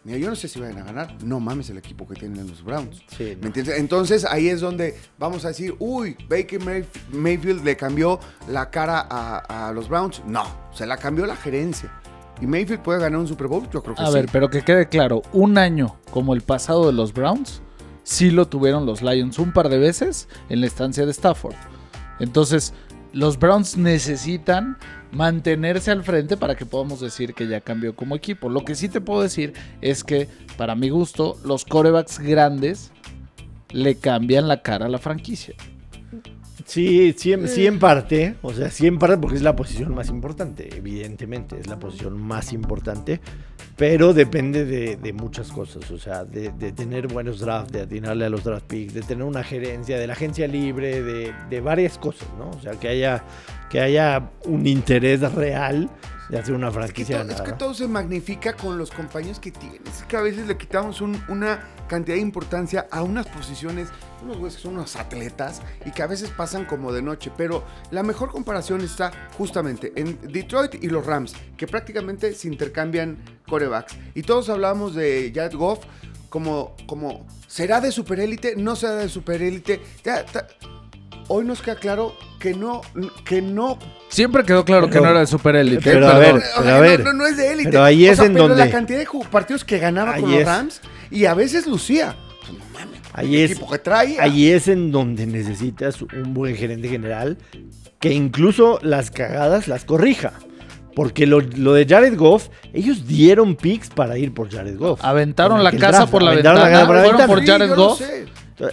mira, 0.05 0.19
yo 0.19 0.29
no 0.29 0.37
sé 0.37 0.49
si 0.49 0.61
vayan 0.61 0.79
a 0.79 0.85
ganar. 0.85 1.17
No 1.25 1.41
mames 1.41 1.70
el 1.70 1.79
equipo 1.79 2.06
que 2.06 2.14
tienen 2.14 2.46
los 2.46 2.62
Browns. 2.62 3.02
Sí, 3.17 3.25
¿Me 3.25 3.37
no. 3.37 3.46
entiendes? 3.49 3.79
Entonces 3.79 4.25
ahí 4.25 4.49
es 4.49 4.61
donde 4.61 4.96
vamos 5.19 5.44
a 5.44 5.49
decir, 5.49 5.75
uy, 5.79 6.17
Baker 6.29 6.61
Mayf- 6.61 6.87
Mayfield 7.12 7.64
le 7.64 7.76
cambió 7.76 8.20
la 8.49 8.70
cara 8.70 9.06
a, 9.08 9.69
a 9.69 9.73
los 9.73 9.88
Browns. 9.88 10.23
No, 10.26 10.44
se 10.73 10.87
la 10.87 10.96
cambió 10.96 11.26
la 11.26 11.37
gerencia. 11.37 11.91
¿Y 12.41 12.46
Mayfield 12.46 12.82
puede 12.82 13.00
ganar 13.00 13.20
un 13.20 13.29
Super 13.29 13.46
Bowl? 13.46 13.69
Yo 13.73 13.82
creo 13.82 13.94
que 13.94 14.02
A 14.02 14.06
sí. 14.08 14.12
ver, 14.14 14.26
pero 14.32 14.50
que 14.50 14.62
quede 14.62 14.88
claro, 14.88 15.23
un 15.32 15.56
año 15.56 15.96
como 16.11 16.35
el 16.35 16.41
pasado 16.43 16.87
de 16.87 16.93
los 16.93 17.12
Browns, 17.14 17.62
sí 18.02 18.31
lo 18.32 18.49
tuvieron 18.49 18.85
los 18.87 19.02
Lions 19.02 19.38
un 19.38 19.52
par 19.52 19.69
de 19.69 19.79
veces 19.79 20.29
en 20.49 20.61
la 20.61 20.67
estancia 20.67 21.06
de 21.06 21.12
Stafford. 21.12 21.55
Entonces, 22.19 22.75
los 23.14 23.38
Browns 23.38 23.76
necesitan 23.76 24.76
mantenerse 25.12 25.90
al 25.93 26.02
frente 26.02 26.37
para 26.37 26.56
que 26.56 26.66
podamos 26.66 27.00
decir 27.00 27.32
que 27.32 27.46
ya 27.46 27.61
cambió 27.61 27.94
como 27.94 28.16
equipo. 28.16 28.49
Lo 28.49 28.64
que 28.64 28.75
sí 28.75 28.88
te 28.88 29.00
puedo 29.00 29.22
decir 29.22 29.52
es 29.81 30.02
que, 30.02 30.28
para 30.56 30.75
mi 30.75 30.90
gusto, 30.90 31.38
los 31.44 31.64
corebacks 31.64 32.19
grandes 32.19 32.90
le 33.70 33.96
cambian 33.96 34.49
la 34.49 34.62
cara 34.62 34.87
a 34.87 34.88
la 34.88 34.99
franquicia. 34.99 35.55
Sí, 36.66 37.14
sí, 37.16 37.34
sí 37.46 37.66
en 37.66 37.78
parte, 37.78 38.37
o 38.43 38.52
sea, 38.52 38.70
sí 38.70 38.87
en 38.87 38.99
parte 38.99 39.19
porque 39.19 39.37
es 39.37 39.43
la 39.43 39.55
posición 39.55 39.94
más 39.94 40.08
importante, 40.08 40.75
evidentemente, 40.75 41.58
es 41.60 41.67
la 41.67 41.78
posición 41.78 42.19
más 42.20 42.55
importante, 42.55 43.20
pero 43.76 44.15
depende 44.15 44.65
de, 44.65 45.12
muchas 45.12 45.50
cosas, 45.50 45.91
o 45.91 45.99
sea, 45.99 46.25
de, 46.25 46.50
de 46.53 46.73
tener 46.73 47.09
buenos 47.09 47.41
drafts, 47.41 47.73
de 47.73 47.82
atinarle 47.82 48.25
a 48.26 48.29
los 48.29 48.44
draft 48.44 48.67
picks, 48.67 48.94
de 48.94 49.03
tener 49.03 49.25
una 49.25 49.43
gerencia, 49.43 49.99
de 49.99 50.06
la 50.06 50.12
agencia 50.12 50.47
libre, 50.47 51.03
de, 51.03 51.35
de 51.50 51.61
varias 51.61 51.99
cosas, 51.99 52.29
¿no? 52.38 52.50
O 52.50 52.61
sea, 52.61 52.73
que 52.73 52.88
haya, 52.88 53.25
que 53.71 53.81
haya 53.81 54.31
un 54.44 54.67
interés 54.67 55.21
real 55.32 55.91
de 56.29 56.38
hacer 56.38 56.55
una 56.55 56.69
Es 56.69 56.73
que, 56.75 56.81
franquicia 56.81 57.25
to- 57.26 57.32
es 57.32 57.41
que 57.43 57.53
todo 57.53 57.75
se 57.75 57.87
magnifica 57.88 58.55
con 58.55 58.79
los 58.79 58.91
compañeros 58.91 59.38
que 59.41 59.50
tienes. 59.50 59.81
Es 60.00 60.03
que 60.05 60.17
a 60.17 60.21
veces 60.23 60.47
le 60.47 60.56
quitamos 60.56 61.00
un- 61.00 61.23
una 61.29 61.61
cantidad 61.88 62.17
de 62.17 62.23
importancia 62.23 62.87
a 62.91 63.03
unas 63.03 63.26
posiciones, 63.26 63.88
unos 64.23 64.38
güeyes 64.38 64.56
que 64.56 64.62
son 64.62 64.75
unos 64.75 64.97
atletas 64.97 65.61
y 65.85 65.91
que 65.91 66.03
a 66.03 66.06
veces 66.06 66.31
pasan 66.31 66.65
como 66.65 66.93
de 66.93 67.03
noche. 67.03 67.31
Pero 67.37 67.62
la 67.91 68.03
mejor 68.03 68.31
comparación 68.31 68.81
está 68.81 69.12
justamente 69.37 69.93
en 69.97 70.19
Detroit 70.32 70.82
y 70.82 70.88
los 70.88 71.05
Rams, 71.05 71.35
que 71.56 71.67
prácticamente 71.67 72.32
se 72.35 72.49
intercambian 72.49 73.19
corebacks. 73.49 73.94
Y 74.15 74.23
todos 74.23 74.49
hablamos 74.49 74.94
de 74.94 75.31
Jared 75.35 75.55
Goff 75.56 75.81
como, 76.31 76.75
como 76.87 77.27
¿será 77.47 77.81
de 77.82 77.93
superélite? 77.93 78.56
¿No 78.56 78.75
será 78.77 78.94
de 78.97 79.09
superélite? 79.09 79.82
Ya, 80.03 80.25
ta- 80.25 80.47
Hoy 81.29 81.44
nos 81.47 81.62
queda 81.62 81.77
claro 81.77 82.15
que 82.44 82.52
no, 82.55 82.82
que 83.25 83.41
no 83.41 83.79
Siempre 84.08 84.44
quedó 84.44 84.67
claro 84.67 84.91
que 84.91 85.00
no 85.00 85.08
era 85.08 85.20
de 85.20 85.26
super 85.26 85.56
élite. 85.56 85.81
pero 85.82 86.06
a 86.08 86.19
ver, 86.19 86.43
pero 86.58 86.69
a 86.69 86.75
no- 86.75 86.81
ver. 86.82 87.02
No, 87.05 87.12
no 87.14 87.26
es 87.26 87.38
de 87.38 87.52
élite. 87.52 87.70
Pero 87.70 87.82
ahí 87.82 88.06
O 88.06 88.11
es 88.12 88.17
sea, 88.19 88.26
en 88.26 88.35
pero 88.35 88.49
donde- 88.49 88.64
la 88.67 88.70
cantidad 88.70 88.99
de 88.99 89.06
partidos 89.31 89.64
que 89.64 89.79
ganaba 89.79 90.12
Ahí 90.12 90.20
con 90.20 90.31
los 90.31 90.41
es. 90.41 90.46
Rams 90.46 90.81
y 91.11 91.25
a 91.25 91.32
veces 91.32 91.67
lucía. 91.67 92.14
Pues, 92.41 92.52
no 92.58 92.64
mames. 92.75 93.00
Ahí 93.14 93.37
el 93.37 93.44
es, 93.44 93.50
equipo 93.52 93.70
que 93.70 93.79
traía. 93.79 94.23
ahí 94.23 94.50
es 94.50 94.69
en 94.69 94.93
donde 94.93 95.25
necesitas 95.26 96.02
un 96.02 96.35
buen 96.35 96.55
gerente 96.55 96.87
general 96.88 97.38
que 97.99 98.12
incluso 98.12 98.79
las 98.82 99.11
cagadas 99.11 99.67
las 99.67 99.87
corrija. 99.87 100.35
Porque 100.94 101.26
lo, 101.26 101.41
lo 101.41 101.73
de 101.73 101.87
Jared 101.88 102.14
Goff, 102.17 102.49
ellos 102.75 103.06
dieron 103.08 103.56
picks 103.56 103.88
para 103.88 104.19
ir 104.19 104.32
por 104.35 104.49
Jared 104.52 104.76
Goff. 104.76 105.00
Aventaron 105.02 105.56
En 105.58 105.64
la 105.64 105.73
casa 105.73 105.91
draft, 105.99 106.12
por 106.12 106.23
la 106.23 106.32
aventaron 106.32 106.58
ventana. 106.62 106.73
casa 106.76 106.87
por 106.87 106.94
la 106.94 107.00
fueron 107.02 107.19
ventana. 107.19 107.32
por 107.35 107.41
Sí, 107.41 107.46
Jared 107.50 107.69
yo 107.70 107.75
lo 107.76 107.88
Goff. 107.88 108.00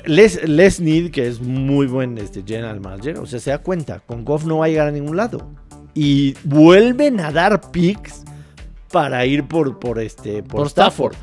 Les, 0.06 0.48
Les 0.48 0.80
Need, 0.80 1.12
que 1.12 1.28
es 1.28 1.42
muy 1.42 1.88
buen 1.88 2.18
este, 2.18 2.44
general 2.46 2.80
manager, 2.82 3.18
o 3.20 3.26
sea, 3.26 3.40
se 3.40 3.50
da 3.50 3.58
cuenta, 3.60 4.00
con 4.00 4.24
Goff 4.24 4.46
no 4.46 4.60
va 4.60 4.66
a 4.66 4.68
llegar 4.70 4.88
a 4.88 4.92
ningún 4.92 5.18
lado. 5.18 5.48
Y 5.94 6.36
vuelven 6.44 7.20
a 7.20 7.32
dar 7.32 7.72
picks 7.72 8.24
para 8.92 9.26
ir 9.26 9.46
por, 9.48 9.80
por, 9.80 10.00
este, 10.00 10.44
por, 10.44 10.60
Por 10.62 10.68
Stafford. 10.68 11.16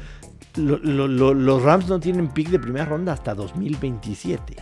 Lo- 0.56 0.78
lo- 0.78 1.06
lo- 1.06 1.34
los 1.34 1.62
Rams 1.62 1.86
no 1.88 2.00
tienen 2.00 2.28
pick 2.28 2.48
de 2.48 2.58
primera 2.58 2.84
ronda 2.84 3.12
hasta 3.12 3.34
2027. 3.34 4.56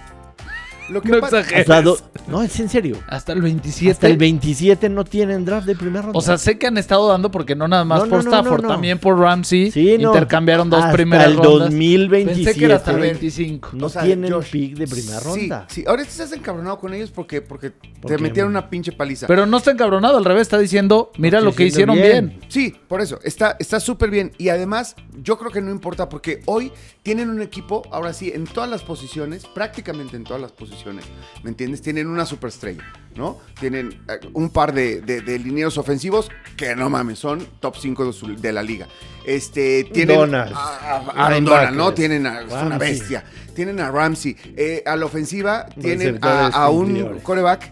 Lo 0.88 1.02
que 1.02 1.08
No 1.10 1.20
pasa- 1.20 1.40
exageres. 1.40 1.84
Do- 1.84 1.98
no, 2.28 2.42
es 2.42 2.58
en 2.60 2.68
serio. 2.68 2.98
Hasta 3.08 3.32
el 3.32 3.42
27. 3.42 3.90
Hasta 3.92 4.06
el 4.08 4.16
27 4.16 4.88
no 4.88 5.04
tienen 5.04 5.44
draft 5.44 5.66
de 5.66 5.74
primera 5.74 6.02
ronda. 6.02 6.18
O 6.18 6.22
sea, 6.22 6.38
sé 6.38 6.58
que 6.58 6.66
han 6.66 6.78
estado 6.78 7.08
dando 7.08 7.30
porque 7.30 7.54
no 7.54 7.66
nada 7.68 7.84
más 7.84 8.04
No, 8.04 8.08
por 8.08 8.24
no, 8.24 8.30
Stafford, 8.30 8.62
no, 8.62 8.68
no. 8.68 8.74
también 8.74 8.98
por 8.98 9.18
Ramsey. 9.18 9.70
Sí, 9.70 9.96
no. 9.98 10.08
Intercambiaron 10.12 10.70
dos 10.70 10.80
hasta 10.80 10.92
primeras 10.92 11.26
el 11.26 11.36
rondas. 11.36 11.70
2027. 11.70 12.44
Pensé 12.44 12.58
que 12.58 12.64
era 12.64 12.76
hasta 12.76 12.90
el 12.92 12.96
A 12.96 13.00
ver, 13.00 13.10
25. 13.12 13.68
No 13.74 13.86
O 13.86 13.88
sea, 13.88 14.02
tienen 14.02 14.32
Josh, 14.32 14.50
pick 14.50 14.76
de 14.76 14.86
primera 14.86 15.18
sí, 15.20 15.24
ronda. 15.26 15.66
Sí, 15.68 15.84
ahora 15.86 16.02
estás 16.02 16.32
encabronado 16.32 16.78
con 16.78 16.94
ellos 16.94 17.10
porque, 17.10 17.40
porque 17.42 17.70
te 18.06 18.18
metieron 18.18 18.50
una 18.50 18.68
pinche 18.70 18.92
paliza. 18.92 19.26
Pero 19.26 19.46
no 19.46 19.56
está 19.58 19.70
encabronado, 19.70 20.18
al 20.18 20.24
revés, 20.24 20.42
está 20.42 20.58
diciendo, 20.58 21.10
mira 21.18 21.38
Estoy 21.38 21.50
lo 21.52 21.56
que 21.56 21.64
hicieron 21.66 21.96
bien. 21.96 22.38
Sí, 22.48 22.74
por 22.88 23.00
eso, 23.00 23.18
está 23.24 23.56
está 23.58 23.80
súper 23.80 24.10
bien. 24.10 24.32
Y 24.38 24.48
además, 24.48 24.96
yo 25.22 25.38
creo 25.38 25.50
que 25.50 25.60
no 25.60 25.70
importa 25.70 26.08
porque 26.08 26.42
hoy 26.46 26.72
tienen 27.06 27.30
un 27.30 27.40
equipo, 27.40 27.82
ahora 27.92 28.12
sí, 28.12 28.32
en 28.34 28.48
todas 28.48 28.68
las 28.68 28.82
posiciones, 28.82 29.46
prácticamente 29.46 30.16
en 30.16 30.24
todas 30.24 30.42
las 30.42 30.50
posiciones, 30.50 31.04
¿me 31.44 31.50
entiendes? 31.50 31.80
Tienen 31.80 32.08
una 32.08 32.26
superestrella, 32.26 32.82
¿no? 33.14 33.38
Tienen 33.60 34.02
eh, 34.08 34.18
un 34.32 34.50
par 34.50 34.74
de, 34.74 35.02
de, 35.02 35.20
de 35.20 35.38
linieros 35.38 35.78
ofensivos 35.78 36.28
que 36.56 36.74
no 36.74 36.90
mames, 36.90 37.20
son 37.20 37.46
top 37.60 37.76
5 37.76 38.10
de, 38.10 38.36
de 38.38 38.52
la 38.52 38.60
liga. 38.60 38.88
Este, 39.24 39.84
tienen 39.84 40.16
Donald. 40.16 40.52
a, 40.52 41.26
a-. 41.28 41.40
Donald, 41.40 41.76
¿no? 41.76 41.94
Tienen 41.94 42.26
a, 42.26 42.40
es 42.40 42.52
una 42.52 42.76
bestia. 42.76 43.22
Tienen 43.54 43.78
a 43.78 43.92
Ramsey. 43.92 44.36
Eh, 44.56 44.82
a 44.84 44.96
la 44.96 45.06
ofensiva 45.06 45.66
tienen 45.80 46.18
a, 46.22 46.68
un 46.70 47.20
coreback 47.20 47.70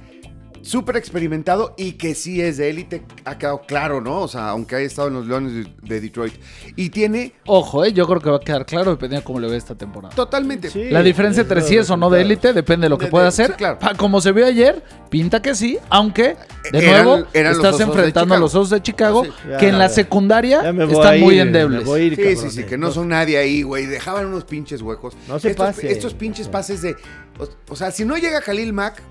súper 0.65 0.97
experimentado 0.97 1.75
y 1.77 1.93
que 1.93 2.15
sí 2.15 2.41
es 2.41 2.57
de 2.57 2.71
élite, 2.71 3.03
ha 3.25 3.37
quedado 3.39 3.61
claro, 3.67 4.01
¿no? 4.01 4.23
O 4.23 4.29
sea, 4.29 4.49
aunque 4.49 4.77
haya 4.77 4.87
estado 4.87 5.09
en 5.09 5.15
los 5.15 5.27
Leones 5.27 5.53
de, 5.53 5.67
de 5.83 6.01
Detroit. 6.01 6.35
Y 6.75 6.89
tiene 6.91 7.35
Ojo, 7.47 7.85
eh, 7.85 7.93
yo 7.93 8.07
creo 8.07 8.21
que 8.21 8.31
va 8.31 8.37
a 8.37 8.41
quedar 8.41 8.65
claro 8.65 8.93
dependiendo 8.93 9.21
de 9.21 9.25
cómo 9.25 9.41
le 9.41 9.49
ve 9.49 9.57
esta 9.57 9.75
temporada. 9.75 10.15
totalmente... 10.15 10.71
Sí. 10.71 10.89
La 10.91 11.03
diferencia 11.03 11.43
entre 11.43 11.61
sí 11.61 11.77
es 11.77 11.91
o 11.91 11.97
no 11.97 12.09
de 12.09 12.23
élite 12.23 12.53
depende 12.55 12.87
de 12.87 12.89
lo 12.89 12.97
que 12.99 13.05
De- 13.07 13.11
pueda 13.11 13.25
de- 13.25 13.29
hacer. 13.29 13.47
sí, 13.49 13.53
claro. 13.59 13.79
Como 13.99 14.21
se 14.23 14.33
vio 14.33 14.47
ayer, 14.47 14.83
pinta 15.11 15.43
que 15.43 15.55
sí, 15.55 15.79
aunque 15.91 16.37
de 16.73 16.79
Eran- 16.79 17.05
nuevo 17.05 17.27
eran 17.35 17.53
estás 17.53 17.79
enfrentando 17.81 18.35
a 18.35 18.39
los 18.39 18.55
Osos 18.55 18.71
de 18.71 18.83
Chicago, 18.83 19.25
Sí. 19.25 19.31
que 19.61 19.69
en 19.69 19.79
la 19.79 19.89
secundaria 19.91 20.59
están 20.61 21.21
muy 21.21 21.39
endebles. 21.39 21.81
me 21.81 21.85
voy 21.87 22.01
a 22.01 22.05
ir, 22.05 22.17
Sí, 22.17 22.37
sí, 22.37 22.51
sí, 22.51 22.65
que 22.65 22.79
no 22.79 22.91
son 22.91 23.09
nadie 23.09 23.37
ahí, 23.37 23.63
güey. 23.63 23.85
Dejaban 23.87 24.27
unos 24.27 24.45
pinches 24.45 24.81
huecos. 24.81 25.15
No 25.29 25.39
se 25.39 25.51
estos, 25.51 25.67
pase. 25.67 25.93
Estos 25.93 26.15
pinches 26.15 26.49
pases 26.49 26.81
de... 26.81 26.97
O, 27.39 27.49
o 27.73 27.77
sea, 27.77 27.91
si 27.91 28.05
no 28.07 28.17
llega 28.17 28.41
Khalil 28.41 28.73
Mack... 28.73 29.03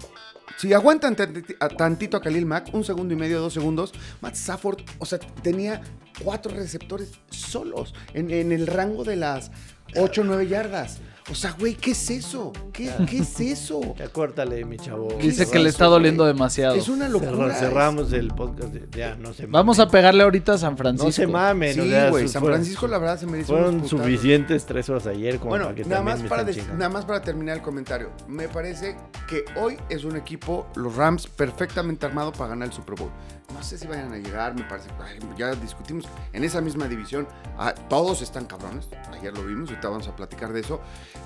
Si 0.58 0.74
aguantan 0.74 1.16
tantito 1.16 2.18
a 2.18 2.22
Khalil 2.22 2.46
Mack, 2.46 2.74
un 2.74 2.84
segundo 2.84 3.14
y 3.14 3.18
medio, 3.18 3.42
dos 3.42 3.54
segundos, 3.54 3.92
Matt 4.22 4.36
Stafford, 4.36 4.80
o 5.00 5.06
sea, 5.06 5.20
tenía 5.42 5.82
cuatro 6.24 6.54
receptores 6.54 7.12
solos 7.30 7.94
en, 8.14 8.32
en 8.32 8.52
el 8.52 8.68
rango 8.68 9.04
de 9.04 9.16
las 9.16 9.52
8 9.96 10.22
o 10.22 10.24
9 10.24 10.48
yardas. 10.48 11.00
O 11.32 11.36
sea, 11.36 11.56
güey, 11.58 11.76
¿qué 11.76 11.92
es 11.92 12.10
eso? 12.10 12.52
¿Qué, 12.74 12.92
qué 13.10 13.20
es 13.20 13.40
eso? 13.40 13.80
Ya 13.98 14.10
córtale, 14.10 14.66
mi 14.66 14.78
chavo. 14.78 15.08
Dice 15.22 15.46
¿Qué 15.46 15.52
que 15.54 15.60
le 15.60 15.70
está 15.70 15.86
doliendo 15.86 16.24
güey? 16.24 16.34
demasiado. 16.34 16.76
Es 16.76 16.90
una 16.90 17.08
locura. 17.08 17.54
cerramos 17.56 18.12
el 18.12 18.28
podcast. 18.30 18.74
de- 18.74 18.88
ya, 18.98 19.16
no 19.16 19.34
se 19.34 19.46
Vamos 19.46 19.78
mamen. 19.78 19.88
a 19.88 19.92
pegarle 19.92 20.24
ahorita 20.24 20.54
a 20.54 20.58
San 20.58 20.78
Francisco. 20.78 21.08
No 21.08 21.12
se 21.14 21.28
mamen. 21.28 21.74
Sí, 21.74 21.80
o 21.80 21.86
sea, 21.86 22.10
güey, 22.10 22.28
San 22.28 22.42
fueron- 22.42 22.58
Francisco 22.60 22.88
la 22.88 22.98
verdad 22.98 23.20
se 23.20 23.26
merece 23.26 23.48
Fueron 23.54 23.88
suficientes 23.88 24.66
tres 24.66 24.90
horas 24.90 25.08
ayer 25.08 25.38
como 25.38 25.52
Bueno, 25.52 25.66
para 25.66 25.76
que 25.76 25.84
nada 25.84 25.96
también 25.98 26.16
más, 26.16 26.24
me 26.24 26.30
para 26.30 26.44
nada 26.78 26.90
más 26.90 27.06
para 27.06 27.22
terminar 27.22 27.56
el 27.58 27.64
comentario. 27.64 28.10
Me 28.28 28.50
parece 28.50 28.98
que 29.30 29.46
hoy 29.56 29.78
es 29.90 30.04
un 30.04 30.18
equipo, 30.18 30.68
los 30.76 30.96
Rams, 30.96 31.28
perfectamente 31.28 32.06
armado 32.06 32.32
para 32.34 32.50
ganar 32.50 32.68
el 32.68 32.74
Super 32.74 32.96
Bowl. 32.96 33.12
No 33.54 33.62
sé 33.64 33.78
si 33.78 33.88
vayan 33.88 34.12
a 34.12 34.18
llegar, 34.18 34.56
me 34.56 34.64
parece. 34.64 34.90
ya 35.38 35.54
discutimos 35.56 36.06
en 36.34 36.44
esa 36.44 36.60
misma 36.60 36.88
división. 36.88 37.28
ah, 37.58 37.74
todos 37.90 38.22
están 38.22 38.46
cabrones. 38.46 38.90
Ayer 39.12 39.34
lo 39.34 39.46
vimos, 39.46 39.70
ahorita 39.70 39.90
vamos 39.90 40.08
a 40.08 40.16
platicar 40.16 40.52
de 40.52 40.62
eso. 40.62 40.82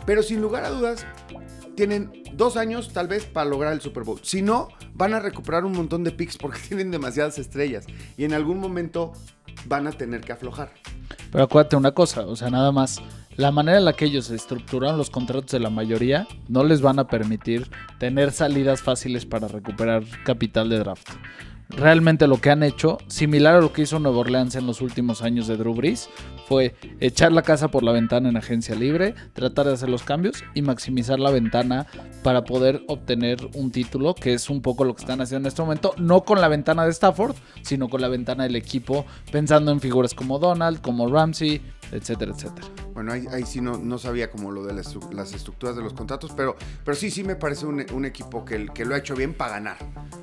Pero 0.06 0.22
sin 0.22 0.42
lugar 0.42 0.66
a 0.66 0.70
dudas, 0.70 1.06
tienen 1.76 2.24
dos 2.34 2.58
años 2.58 2.92
tal 2.94 3.08
vez 3.08 3.26
para 3.26 3.50
lograr 3.50 3.74
el 3.74 3.82
Super 3.82 4.04
Bowl. 4.04 4.20
Si 4.24 4.42
no, 4.42 4.68
van 4.94 5.14
a 5.14 5.20
recuperar 5.20 5.66
un 5.66 5.74
montón 5.74 6.04
de 6.04 6.12
picks 6.12 6.38
porque 6.38 6.60
tienen 6.68 6.92
demasiadas 6.92 7.40
estrellas. 7.40 7.86
Y 8.18 8.26
en 8.26 8.34
algún 8.34 8.60
momento 8.60 9.14
van 9.66 9.88
a 9.88 9.92
tener 9.92 10.22
que 10.22 10.34
aflojar. 10.34 10.72
Pero 11.32 11.44
acuérdate 11.44 11.76
una 11.76 11.92
cosa, 11.92 12.22
o 12.22 12.36
sea, 12.36 12.50
nada 12.50 12.72
más. 12.72 13.02
La 13.36 13.52
manera 13.52 13.78
en 13.78 13.86
la 13.86 13.94
que 13.94 14.06
ellos 14.06 14.32
estructuraron 14.32 14.98
los 14.98 15.12
contratos 15.12 15.52
de 15.52 15.60
la 15.60 15.70
mayoría 15.70 16.28
no 16.48 16.64
les 16.64 16.82
van 16.82 16.98
a 16.98 17.08
permitir 17.08 17.70
tener 18.00 18.32
salidas 18.32 18.82
fáciles 18.82 19.28
para 19.28 19.48
recuperar 19.48 20.04
capital 20.26 20.70
de 20.70 20.80
draft. 20.80 21.08
Realmente 21.70 22.28
lo 22.28 22.40
que 22.40 22.50
han 22.50 22.64
hecho, 22.64 22.98
similar 23.08 23.56
a 23.56 23.62
lo 23.62 23.74
que 23.74 23.84
hizo 23.84 24.00
Nueva 24.00 24.20
Orleans 24.20 24.56
en 24.56 24.66
los 24.68 24.82
últimos 24.82 25.22
años 25.22 25.48
de 25.48 25.58
Drew 25.58 25.74
Brees, 25.74 26.10
fue 26.48 26.76
echar 27.00 27.32
la 27.34 27.42
casa 27.42 27.68
por 27.68 27.84
la 27.84 27.92
ventana 27.92 28.30
en 28.30 28.38
agencia 28.38 28.74
libre, 28.74 29.16
tratar 29.34 29.68
de 29.68 29.74
hacer 29.74 29.90
los 29.90 30.04
cambios 30.04 30.44
y 30.54 30.62
maximizar 30.62 31.20
la 31.20 31.32
ventana 31.32 31.88
para 32.24 32.44
poder 32.44 32.84
obtener 32.88 33.38
un 33.54 33.72
título, 33.72 34.16
que 34.16 34.34
es 34.34 34.50
un 34.50 34.62
poco 34.62 34.86
lo 34.86 34.96
que 34.96 35.02
están 35.02 35.22
haciendo 35.22 35.48
en 35.48 35.52
este 35.52 35.62
momento, 35.62 35.94
no 35.98 36.22
con 36.24 36.40
la 36.40 36.48
ventana 36.48 36.86
de 36.86 36.92
Stafford, 36.92 37.36
sino 37.62 37.90
con 37.90 38.02
la 38.02 38.08
ventana 38.08 38.44
del 38.44 38.56
equipo, 38.56 39.06
pensando 39.32 39.72
en 39.72 39.82
figuras 39.82 40.14
como 40.14 40.40
Donald, 40.40 40.82
como 40.82 41.08
Ramsey, 41.08 41.62
etcétera, 41.92 42.32
etcétera. 42.36 42.68
Bueno, 42.94 43.14
ahí, 43.14 43.26
ahí 43.32 43.44
sí 43.46 43.62
no, 43.62 43.78
no 43.78 43.98
sabía 43.98 44.30
como 44.32 44.52
lo 44.52 44.64
de 44.64 44.74
las, 44.74 44.94
estru- 44.96 45.12
las 45.14 45.34
estructuras 45.34 45.76
de 45.76 45.84
los 45.84 45.94
contratos, 45.94 46.32
pero, 46.36 46.56
pero 46.84 46.96
sí, 46.98 47.12
sí 47.12 47.24
me 47.24 47.36
parece 47.36 47.66
un, 47.66 48.06
equipo 48.06 48.44
que, 48.44 48.68
que 48.74 48.86
lo 48.86 48.96
ha 48.96 48.98
hecho 48.98 49.16
bien 49.16 49.34
para 49.34 49.52
ganar, 49.54 49.78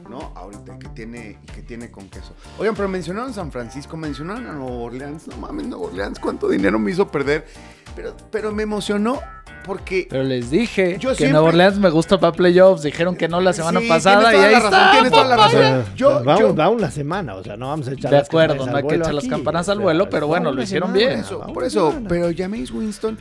¿no? 0.09 0.33
Ahorita, 0.35 0.79
que 0.79 0.89
tiene, 0.89 1.39
y 1.43 1.47
que 1.47 1.63
tiene 1.63 1.91
con 1.91 2.09
queso. 2.09 2.35
Oigan, 2.59 2.75
pero 2.75 2.89
mencionaron 2.89 3.33
San 3.33 3.53
Francisco, 3.53 3.97
mencionaron 3.97 4.47
a 4.47 4.53
Nueva 4.53 4.77
Orleans, 4.77 5.29
no 5.29 5.37
mames, 5.37 5.67
Nueva 5.69 5.87
Orleans, 5.87 6.19
cuánto 6.19 6.49
dinero 6.49 6.79
me 6.79 6.91
hizo 6.91 7.09
perder, 7.11 7.47
pero, 7.95 8.17
pero 8.31 8.53
me 8.53 8.65
emocionó 8.65 9.21
porque... 9.65 10.07
Pero 10.09 10.23
les 10.23 10.51
dije 10.51 10.99
Yo 11.01 11.11
que 11.11 11.17
siempre- 11.17 11.33
Nueva 11.33 11.49
Orleans 11.49 11.79
me 11.79 11.91
gusta 11.91 12.21
para 12.21 12.33
playoffs, 12.33 12.83
dijeron 12.83 13.17
que 13.17 13.27
no 13.29 13.41
la 13.41 13.53
semana 13.53 13.81
Sí, 13.81 13.89
pasada 13.89 14.31
y 14.31 14.35
toda 14.35 14.47
ahí 14.47 14.53
la 14.53 14.59
razón, 14.61 14.73
está. 14.75 14.91
tienes 14.93 15.11
toda 15.13 15.25
la 15.25 15.37
razón. 15.37 15.63
Eh, 15.63 15.85
Yo- 15.97 16.23
vamos, 16.25 16.41
yo- 16.41 16.55
va 16.55 16.69
una 16.69 16.91
semana, 16.91 17.35
o 17.35 17.43
sea, 17.43 17.57
no 17.57 17.69
vamos 17.69 17.89
a 17.89 17.93
echar 17.93 18.11
De 18.13 18.19
acuerdo, 18.19 18.67
no 18.67 18.77
hay 18.77 18.87
que 18.87 18.95
echar 18.95 19.15
las 19.15 19.27
campanas 19.27 19.69
al 19.69 19.79
o 19.79 19.81
sea, 19.81 19.85
vuelo, 19.85 20.09
pero 20.09 20.27
bueno, 20.29 20.53
lo 20.53 20.63
hicieron 20.63 20.93
semana, 20.93 21.09
bien. 21.09 21.21
eso, 21.25 21.41
por 21.53 21.65
eso, 21.65 21.89
semana. 21.91 22.09
pero 22.09 22.29
Jameis 22.37 22.71
Winston, 22.71 23.19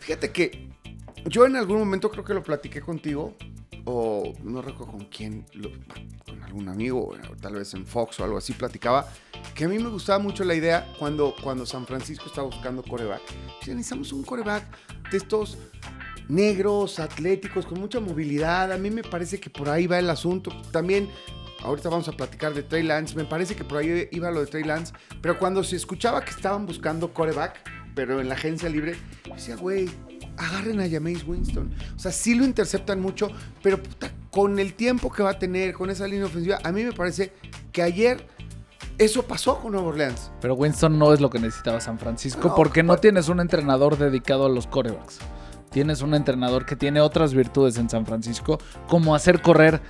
fíjate 0.00 0.30
que 0.30 0.68
yo 1.26 1.46
en 1.46 1.56
algún 1.56 1.78
momento 1.78 2.10
creo 2.10 2.24
que 2.24 2.34
lo 2.34 2.42
platiqué 2.42 2.80
contigo, 2.80 3.34
o 3.84 4.34
no 4.42 4.62
recuerdo 4.62 4.92
con 4.92 5.04
quién, 5.06 5.44
lo- 5.54 5.70
con 6.24 6.42
algún 6.42 6.68
amigo, 6.68 7.14
tal 7.40 7.54
vez 7.54 7.72
en 7.74 7.86
Fox 7.86 8.20
o 8.20 8.24
algo 8.24 8.38
así, 8.38 8.52
platicaba, 8.52 9.08
que 9.54 9.64
a 9.64 9.68
mí 9.68 9.78
me 9.78 9.88
gustaba 9.88 10.18
mucho 10.18 10.44
la 10.44 10.54
idea 10.54 10.86
cuando, 10.98 11.34
cuando 11.42 11.64
San 11.66 11.86
Francisco 11.86 12.26
estaba 12.26 12.46
buscando 12.48 12.82
coreback. 12.82 13.22
Decía, 13.60 13.74
necesitamos 13.74 14.12
un 14.12 14.22
coreback 14.22 14.64
de 15.10 15.16
estos 15.16 15.58
negros, 16.28 16.98
atléticos, 17.00 17.66
con 17.66 17.80
mucha 17.80 18.00
movilidad. 18.00 18.72
A 18.72 18.78
mí 18.78 18.90
me 18.90 19.02
parece 19.02 19.40
que 19.40 19.50
por 19.50 19.68
ahí 19.68 19.86
va 19.86 19.98
el 19.98 20.08
asunto. 20.10 20.50
También, 20.70 21.08
ahorita 21.62 21.88
vamos 21.88 22.08
a 22.08 22.12
platicar 22.12 22.54
de 22.54 22.62
Trey 22.62 22.82
Lance. 22.84 23.16
Me 23.16 23.24
parece 23.24 23.56
que 23.56 23.64
por 23.64 23.78
ahí 23.78 24.08
iba 24.12 24.30
lo 24.30 24.40
de 24.40 24.46
Trey 24.46 24.64
Lance. 24.64 24.92
Pero 25.20 25.38
cuando 25.38 25.64
se 25.64 25.76
escuchaba 25.76 26.24
que 26.24 26.30
estaban 26.30 26.66
buscando 26.66 27.12
coreback, 27.12 27.58
pero 27.94 28.20
en 28.20 28.28
la 28.28 28.34
agencia 28.34 28.68
libre, 28.68 28.96
decía, 29.34 29.56
güey, 29.56 29.88
agarren 30.40 30.80
a 30.80 30.88
Jameis 30.88 31.24
Winston. 31.26 31.70
O 31.96 31.98
sea, 31.98 32.12
sí 32.12 32.34
lo 32.34 32.44
interceptan 32.44 33.00
mucho, 33.00 33.30
pero 33.62 33.82
puta, 33.82 34.10
con 34.30 34.58
el 34.58 34.74
tiempo 34.74 35.10
que 35.12 35.22
va 35.22 35.30
a 35.30 35.38
tener, 35.38 35.74
con 35.74 35.90
esa 35.90 36.06
línea 36.06 36.26
ofensiva, 36.26 36.58
a 36.62 36.72
mí 36.72 36.82
me 36.84 36.92
parece 36.92 37.32
que 37.72 37.82
ayer 37.82 38.26
eso 38.98 39.22
pasó 39.22 39.58
con 39.58 39.72
Nueva 39.72 39.88
Orleans. 39.88 40.30
Pero 40.40 40.54
Winston 40.54 40.98
no 40.98 41.12
es 41.12 41.20
lo 41.20 41.30
que 41.30 41.38
necesitaba 41.38 41.80
San 41.80 41.98
Francisco 41.98 42.48
No, 42.48 42.54
porque 42.54 42.82
no 42.82 42.88
pues- 42.88 43.00
tienes 43.02 43.28
un 43.28 43.40
entrenador 43.40 43.96
dedicado 43.96 44.46
a 44.46 44.48
los 44.48 44.66
corebacks. 44.66 45.18
Tienes 45.70 46.02
un 46.02 46.14
entrenador 46.14 46.66
que 46.66 46.74
tiene 46.76 47.00
otras 47.00 47.32
virtudes 47.32 47.76
en 47.78 47.88
San 47.88 48.04
Francisco, 48.04 48.58
como 48.88 49.14
hacer 49.14 49.40
correr 49.40 49.80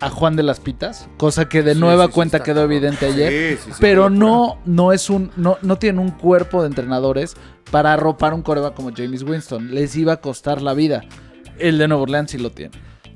a 0.00 0.08
Juan 0.10 0.34
de 0.36 0.42
las 0.42 0.60
Pitas, 0.60 1.08
cosa 1.18 1.48
que 1.48 1.62
de 1.62 1.74
Sí, 1.74 1.80
nueva 1.80 2.06
sí, 2.06 2.12
cuenta 2.12 2.42
quedó 2.42 2.60
cabrón. 2.62 2.72
evidente 2.72 3.06
ayer. 3.06 3.58
Sí, 3.58 3.62
sí, 3.64 3.70
sí, 3.72 3.78
pero 3.80 4.08
no, 4.10 4.58
no 4.64 4.92
es 4.92 5.10
un, 5.10 5.30
no, 5.36 5.58
no 5.62 5.76
tiene 5.76 6.00
un 6.00 6.10
cuerpo 6.10 6.62
de 6.62 6.68
entrenadores 6.68 7.36
para 7.70 7.92
arropar 7.92 8.32
un 8.34 8.42
coreback 8.42 8.74
como 8.74 8.90
James 8.96 9.22
Winston. 9.22 9.74
Les 9.74 9.94
iba 9.96 10.14
a 10.14 10.16
costar 10.20 10.62
la 10.62 10.74
vida. 10.74 11.02
El 11.58 11.76
de 11.78 11.86
Nueva 11.88 12.02
Orleans 12.04 12.30
sí 12.30 12.38
lo 12.38 12.50
tiene. 12.50 12.72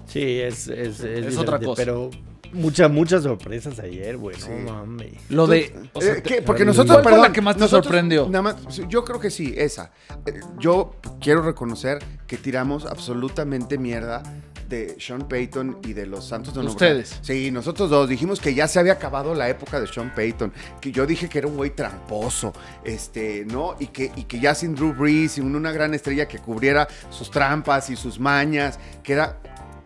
Sí, 0.06 0.40
es, 0.40 0.68
es, 0.68 1.00
Es 1.00 1.38
otra 1.38 1.58
cosa. 1.58 1.80
Pero 1.82 2.10
muchas, 2.52 2.90
muchas 2.90 3.22
sorpresas 3.22 3.78
ayer, 3.78 4.18
güey. 4.18 4.36
Sí. 4.38 4.50
No 4.64 4.74
mames. 4.84 5.14
Lo 5.30 5.46
de. 5.46 5.74
o 5.94 6.00
sea, 6.02 6.14
Eh, 6.16 6.22
¿qué? 6.22 6.42
Porque 6.42 6.64
¿cuál 6.64 6.66
nosotros, 6.76 7.02
fue 7.02 7.10
la 7.12 7.16
perdón, 7.16 7.32
que 7.32 7.40
más 7.40 7.56
te 7.56 7.60
nosotros 7.62 7.86
sorprendió? 7.86 8.28
Nada 8.28 8.42
más, 8.42 8.56
yo 8.88 9.04
creo 9.04 9.18
que 9.18 9.30
sí, 9.30 9.54
esa. 9.56 9.90
Eh, 10.26 10.40
Yo 10.58 10.94
quiero 11.20 11.40
reconocer 11.40 11.98
que 12.26 12.36
tiramos 12.36 12.84
absolutamente 12.84 13.78
mierda 13.78 14.22
de 14.68 14.96
Sean 14.98 15.28
Payton 15.28 15.78
y 15.84 15.92
de 15.92 16.06
los 16.06 16.26
Santos 16.26 16.54
de 16.54 16.60
Ustedes. 16.60 17.18
Sí, 17.22 17.50
nosotros 17.50 17.90
dos 17.90 18.08
dijimos 18.08 18.40
que 18.40 18.54
ya 18.54 18.68
se 18.68 18.78
había 18.78 18.94
acabado 18.94 19.34
la 19.34 19.48
época 19.48 19.80
de 19.80 19.86
Sean 19.86 20.14
Payton, 20.14 20.52
que 20.80 20.92
yo 20.92 21.06
dije 21.06 21.28
que 21.28 21.38
era 21.38 21.48
un 21.48 21.56
güey 21.56 21.70
tramposo, 21.70 22.52
este, 22.84 23.44
¿no? 23.46 23.76
Y 23.78 23.88
que, 23.88 24.12
y 24.16 24.24
que 24.24 24.40
ya 24.40 24.54
sin 24.54 24.74
Drew 24.74 24.94
Brees, 24.94 25.32
sin 25.32 25.54
una 25.54 25.72
gran 25.72 25.94
estrella 25.94 26.26
que 26.26 26.38
cubriera 26.38 26.88
sus 27.10 27.30
trampas 27.30 27.90
y 27.90 27.96
sus 27.96 28.18
mañas, 28.18 28.78
que 29.02 29.12
era, 29.14 29.38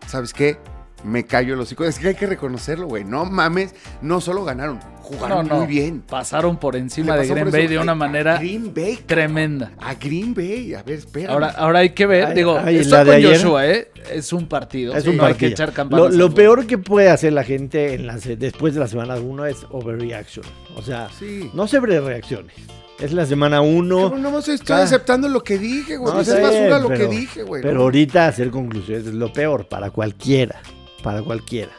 ¿sabes 0.07 0.33
qué? 0.33 0.59
Me 1.05 1.25
callo 1.25 1.55
el 1.55 1.61
hocico. 1.61 1.85
Es 1.85 1.99
que 1.99 2.09
hay 2.09 2.15
que 2.17 2.27
reconocerlo, 2.27 2.87
güey. 2.89 3.05
No 3.05 3.25
mames, 3.25 3.75
no 4.03 4.21
solo 4.21 4.45
ganaron, 4.45 4.81
jugaron 5.01 5.47
no, 5.47 5.55
no. 5.55 5.61
muy 5.61 5.67
bien. 5.69 6.01
Pasaron 6.03 6.57
por 6.57 6.75
encima 6.75 7.15
Le 7.17 7.23
de 7.23 7.29
Green 7.35 7.51
Bay 7.53 7.67
de 7.69 7.79
una 7.79 7.93
a 7.93 7.95
manera 7.95 8.39
Green 8.39 8.75
Bay. 8.75 8.99
tremenda. 9.07 9.71
A 9.79 9.95
Green 9.95 10.35
Bay. 10.35 10.75
A 10.75 10.83
ver, 10.83 10.99
espera. 10.99 11.33
Ahora, 11.35 11.51
ahora 11.51 11.79
hay 11.81 11.91
que 11.91 12.05
ver, 12.05 12.25
Ay, 12.27 12.35
digo, 12.35 12.59
ay, 12.63 12.79
esto 12.79 12.97
la 12.97 13.05
de 13.05 13.11
con 13.11 13.17
ayer. 13.17 13.37
Joshua, 13.43 13.67
¿eh? 13.69 13.91
Es 14.13 14.33
un 14.33 14.49
partido. 14.49 14.95
Es 14.97 15.05
sí, 15.05 15.11
un 15.11 15.19
no 15.19 15.23
hay 15.25 15.33
partido. 15.35 15.49
que 15.49 15.53
echar 15.53 15.69
Lo, 15.69 15.75
campanas. 15.75 16.15
lo 16.15 16.35
peor 16.35 16.67
que 16.67 16.79
puede 16.79 17.11
hacer 17.11 17.33
la 17.33 17.45
gente 17.45 17.95
en 17.95 18.07
la 18.07 18.19
se- 18.19 18.37
después 18.37 18.75
de 18.75 18.81
la 18.81 18.89
semana 18.89 19.15
1 19.17 19.47
es 19.47 19.59
overreaction. 19.71 20.45
O 20.77 20.83
sea, 20.83 21.09
Sí. 21.17 21.49
no 21.55 21.69
sobre 21.69 22.01
reacciones. 22.01 22.55
Es 22.99 23.13
la 23.13 23.25
semana 23.25 23.61
1. 23.61 23.97
Cabrón, 24.03 24.23
no 24.23 24.33
más 24.33 24.49
estoy 24.49 24.75
Ah. 24.75 24.83
aceptando 24.83 25.29
lo 25.29 25.45
que 25.45 25.57
dije, 25.59 25.97
güey. 25.97 26.11
No, 26.11 26.17
Pues 26.17 26.27
es 26.29 26.43
basura 26.43 26.81
lo 26.81 26.89
pero- 26.89 26.99
que 27.09 27.17
dije, 27.17 27.43
güey. 27.45 27.63
Pero 27.63 27.75
¿no? 27.75 27.83
ahorita 27.83 28.27
hacer 28.27 28.51
conclusiones 28.51 29.07
es 29.07 29.15
lo 29.15 29.33
peor 29.33 29.69
para 29.69 29.91
cualquiera. 29.93 30.61
Para 31.09 31.23
cualquiera. 31.23 31.73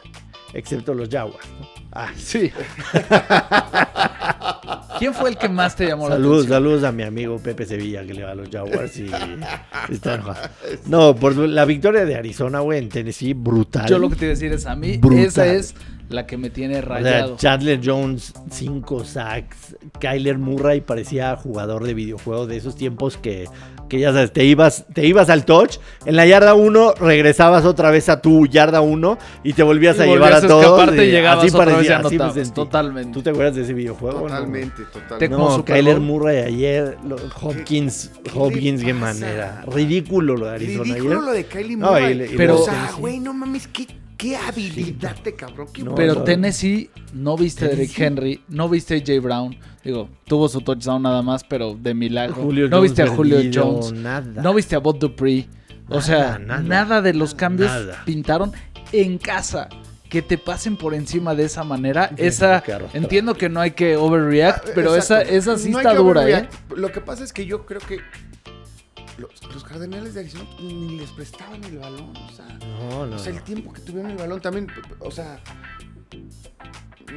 Excepto 0.54 0.92
los 0.92 1.08
Jaguars. 1.08 1.46
¿no? 1.60 1.64
Ah, 1.92 2.10
Sí. 2.16 2.50
¿Quién 4.98 5.14
fue 5.14 5.30
el 5.30 5.38
que 5.38 5.48
más 5.48 5.76
te 5.76 5.86
llamó 5.86 6.08
saludos, 6.08 6.48
la 6.48 6.56
atención? 6.56 6.62
saludos 6.64 6.82
a 6.84 6.90
mi 6.90 7.04
amigo 7.04 7.38
Pepe 7.38 7.64
Sevilla 7.64 8.04
que 8.04 8.12
le 8.12 8.24
va 8.24 8.32
a 8.32 8.34
los 8.34 8.48
Jaguars 8.50 8.96
y 8.98 9.08
está 9.88 10.14
enojado. 10.16 10.48
No, 10.86 11.14
por 11.14 11.36
la 11.36 11.64
victoria 11.64 12.04
de 12.04 12.16
Arizona, 12.16 12.58
güey, 12.58 12.80
en 12.80 12.88
Tennessee, 12.88 13.32
brutal. 13.32 13.86
Yo 13.88 14.00
lo 14.00 14.10
que 14.10 14.16
te 14.16 14.24
iba 14.24 14.32
a 14.32 14.34
decir 14.34 14.52
es 14.52 14.66
a 14.66 14.74
mí, 14.74 14.98
Brutal. 14.98 15.24
esa 15.24 15.46
es 15.46 15.76
la 16.08 16.26
que 16.26 16.36
me 16.36 16.50
tiene 16.50 16.78
O 16.78 16.80
sea, 16.80 16.88
rayado. 16.88 17.36
Chandler 17.36 17.80
Jones, 17.82 18.34
5 18.50 19.04
sacks. 19.04 19.76
Kyler 20.00 20.38
Murray 20.38 20.80
parecía 20.80 21.36
jugador 21.36 21.84
de 21.84 21.94
videojuego 21.94 22.48
de 22.48 22.56
esos 22.56 22.74
tiempos 22.74 23.16
que, 23.16 23.46
que 23.90 23.98
ya 23.98 24.12
sabes, 24.14 24.32
te 24.32 24.44
ibas, 24.46 24.86
te 24.94 25.06
ibas 25.06 25.28
al 25.28 25.44
touch. 25.44 25.76
En 26.06 26.16
la 26.16 26.24
yarda 26.24 26.54
1 26.54 26.94
regresabas 26.94 27.66
otra 27.66 27.90
vez 27.90 28.08
a 28.08 28.22
tu 28.22 28.46
yarda 28.46 28.80
1 28.80 29.18
y 29.44 29.52
te 29.52 29.62
volvías 29.62 29.98
Y 29.98 30.02
a 30.02 30.06
llevar 30.06 30.32
a 30.32 30.40
todos. 30.40 30.94
y 30.94 30.96
llegabas 31.10 31.44
así 31.44 31.54
otra 31.54 31.64
vez 31.66 31.74
y 31.74 31.88
parecía, 31.90 31.98
así 31.98 32.18
me 32.18 32.32
sentí. 32.32 32.54
Totalmente. 32.54 33.12
¿Tú 33.12 33.20
te 33.22 33.30
acuerdas 33.30 33.56
de 33.56 33.62
ese 33.62 33.74
videojuego? 33.74 34.20
no? 34.20 34.26
Totalmente, 34.28 34.76
Te- 34.84 34.98
totalmente. 35.00 35.28
como 35.34 35.48
No, 35.50 35.56
Super 35.56 35.74
Kyler 35.76 35.96
Bowl. 35.96 36.06
Murray 36.06 36.36
ayer, 36.38 36.96
lo- 37.06 37.16
Hopkins, 37.42 38.10
qué 38.24 38.30
Hopkins, 38.34 38.82
qué 38.82 38.94
manera. 38.94 39.64
Ridículo 39.66 40.36
lo 40.36 40.46
de 40.46 40.52
Arizona 40.54 40.84
Ridículo 40.84 41.10
ayer. 41.16 41.24
lo 41.24 41.32
de 41.32 41.44
Kylie 41.44 41.76
No, 41.76 41.86
Murray. 41.88 42.12
y 42.12 42.14
le- 42.14 42.26
y 42.32 42.36
Pero- 42.36 42.60
o 42.60 42.64
sea, 42.64 42.90
güey, 42.98 43.18
no 43.20 43.34
mames, 43.34 43.66
qué, 43.66 43.86
qué 44.20 44.36
habilidad 44.36 45.16
de 45.24 45.34
cabrón. 45.34 45.68
Qué 45.72 45.82
No, 45.82 45.94
Pero. 45.94 46.22
Tennessee, 46.24 46.90
no 47.14 47.36
viste 47.36 47.64
a 47.64 47.68
Derrick. 47.68 47.98
Henry, 47.98 48.42
no 48.48 48.68
viste 48.68 48.94
a 48.96 48.98
J. 48.98 49.20
Brown. 49.20 49.56
Digo, 49.82 50.08
tuvo 50.24 50.48
su 50.48 50.60
touchdown 50.60 51.02
nada 51.02 51.22
más, 51.22 51.42
pero 51.44 51.74
de 51.74 51.94
milagro. 51.94 52.34
Julio 52.42 52.68
no 52.68 52.76
Jones 52.76 52.90
viste 52.90 53.02
a 53.02 53.06
Julio 53.08 53.36
perdido, 53.36 53.64
Jones. 53.64 53.92
Nada. 53.92 54.42
No 54.42 54.52
viste 54.54 54.76
a 54.76 54.78
Bob 54.78 54.98
Dupree. 54.98 55.48
O 55.88 55.94
Nada, 55.94 56.02
sea, 56.02 56.38
nada, 56.38 56.60
nada, 56.62 57.02
de 57.02 57.14
los 57.14 57.34
cambios 57.34 57.70
nada. 57.70 58.02
pintaron 58.04 58.52
en 58.92 59.18
casa. 59.18 59.68
Que 60.08 60.22
te 60.22 60.38
pasen 60.38 60.76
por 60.76 60.92
encima 60.94 61.36
de 61.36 61.44
esa 61.44 61.62
manera. 61.62 62.08
Sí, 62.08 62.14
esa. 62.18 62.62
Entiendo 62.94 63.34
que 63.34 63.48
no 63.48 63.60
hay 63.60 63.70
que 63.70 63.96
overreact, 63.96 64.66
Ah, 64.68 64.72
pero 64.74 64.96
esa, 64.96 65.20
exacto. 65.22 65.34
esa 65.52 65.58
sí 65.58 65.70
No 65.70 65.78
está 65.78 65.94
dura, 65.94 66.28
¿eh? 66.28 66.48
Lo 66.76 66.90
que 66.90 67.00
pasa 67.00 67.22
es 67.22 67.32
que 67.32 67.46
yo 67.46 67.64
creo 67.64 67.80
que 67.80 67.98
los, 69.20 69.30
los 69.54 69.62
Cardenales 69.64 70.14
de 70.14 70.20
Arizona 70.20 70.44
ni 70.60 70.98
les 70.98 71.10
prestaban 71.10 71.62
el 71.64 71.78
balón. 71.78 72.12
O 72.16 72.32
sea, 72.34 72.46
No, 72.90 73.06
no. 73.06 73.16
o 73.16 73.18
sea, 73.18 73.32
el 73.32 73.42
tiempo 73.42 73.72
que 73.72 73.80
tuvieron 73.82 74.10
el 74.12 74.16
balón 74.16 74.40
también, 74.40 74.66
o 74.98 75.10
sea, 75.10 75.40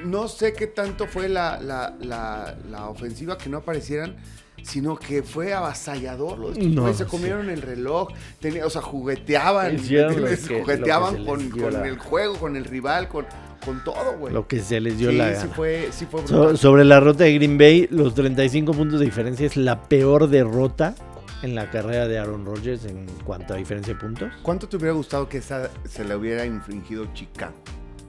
no 0.06 0.28
sé 0.28 0.54
qué 0.54 0.68
tanto 0.68 1.08
fue 1.08 1.30
la, 1.30 1.60
la, 1.62 1.96
la, 2.02 2.56
la 2.70 2.90
ofensiva 2.90 3.38
que 3.38 3.50
no 3.50 3.58
aparecieran, 3.60 4.16
sino 4.64 4.96
que 4.98 5.24
fue 5.24 5.54
avasallador. 5.54 6.40
Los 6.40 6.58
No, 6.58 6.92
se 6.94 7.04
sí. 7.04 7.10
comieron 7.10 7.50
el 7.50 7.62
reloj, 7.62 8.10
tenía- 8.40 8.66
o 8.66 8.70
sea, 8.70 8.82
jugueteaban, 8.82 9.72
¿entiendes? 9.76 10.48
que- 10.48 10.62
jugueteaban 10.62 11.26
con, 11.26 11.40
les 11.40 11.54
dio 11.54 11.64
con 11.66 11.74
la- 11.74 11.88
el 11.88 11.98
juego, 12.00 12.36
con 12.38 12.56
el 12.56 12.66
rival, 12.66 13.08
con, 13.08 13.26
con 13.64 13.84
todo, 13.84 14.18
güey. 14.18 14.34
Lo 14.34 14.48
que 14.48 14.60
se 14.62 14.80
les 14.80 14.98
dio 14.98 15.12
sí, 15.12 15.18
la 15.18 15.30
sí 15.36 15.42
gana. 15.48 15.54
fue, 15.54 15.90
sí 15.92 16.06
fue 16.10 16.26
So- 16.28 16.58
sobre 16.58 16.86
la 16.86 17.00
ruta 17.00 17.26
de 17.26 17.34
Green 17.36 17.58
Bay, 17.58 17.88
los 17.92 18.16
35 18.16 18.74
puntos 18.74 19.00
de 19.00 19.06
diferencia 19.06 19.46
es 19.46 19.58
la 19.58 19.84
peor 19.84 20.28
derrota 20.30 20.96
en 21.44 21.54
la 21.56 21.70
carrera 21.70 22.08
de 22.08 22.18
Aaron 22.18 22.46
Rodgers 22.46 22.86
en 22.86 23.06
cuanto 23.26 23.54
a 23.54 23.58
diferencia 23.58 23.94
de 23.94 24.00
puntos. 24.00 24.32
¿Cuánto 24.42 24.68
te 24.68 24.78
hubiera 24.78 24.94
gustado 24.94 25.30
que 25.30 25.38
esa 25.38 25.70
se 25.88 26.04
le 26.04 26.16
hubiera 26.16 26.46
infringido 26.46 27.06
Chicago? 27.14 27.54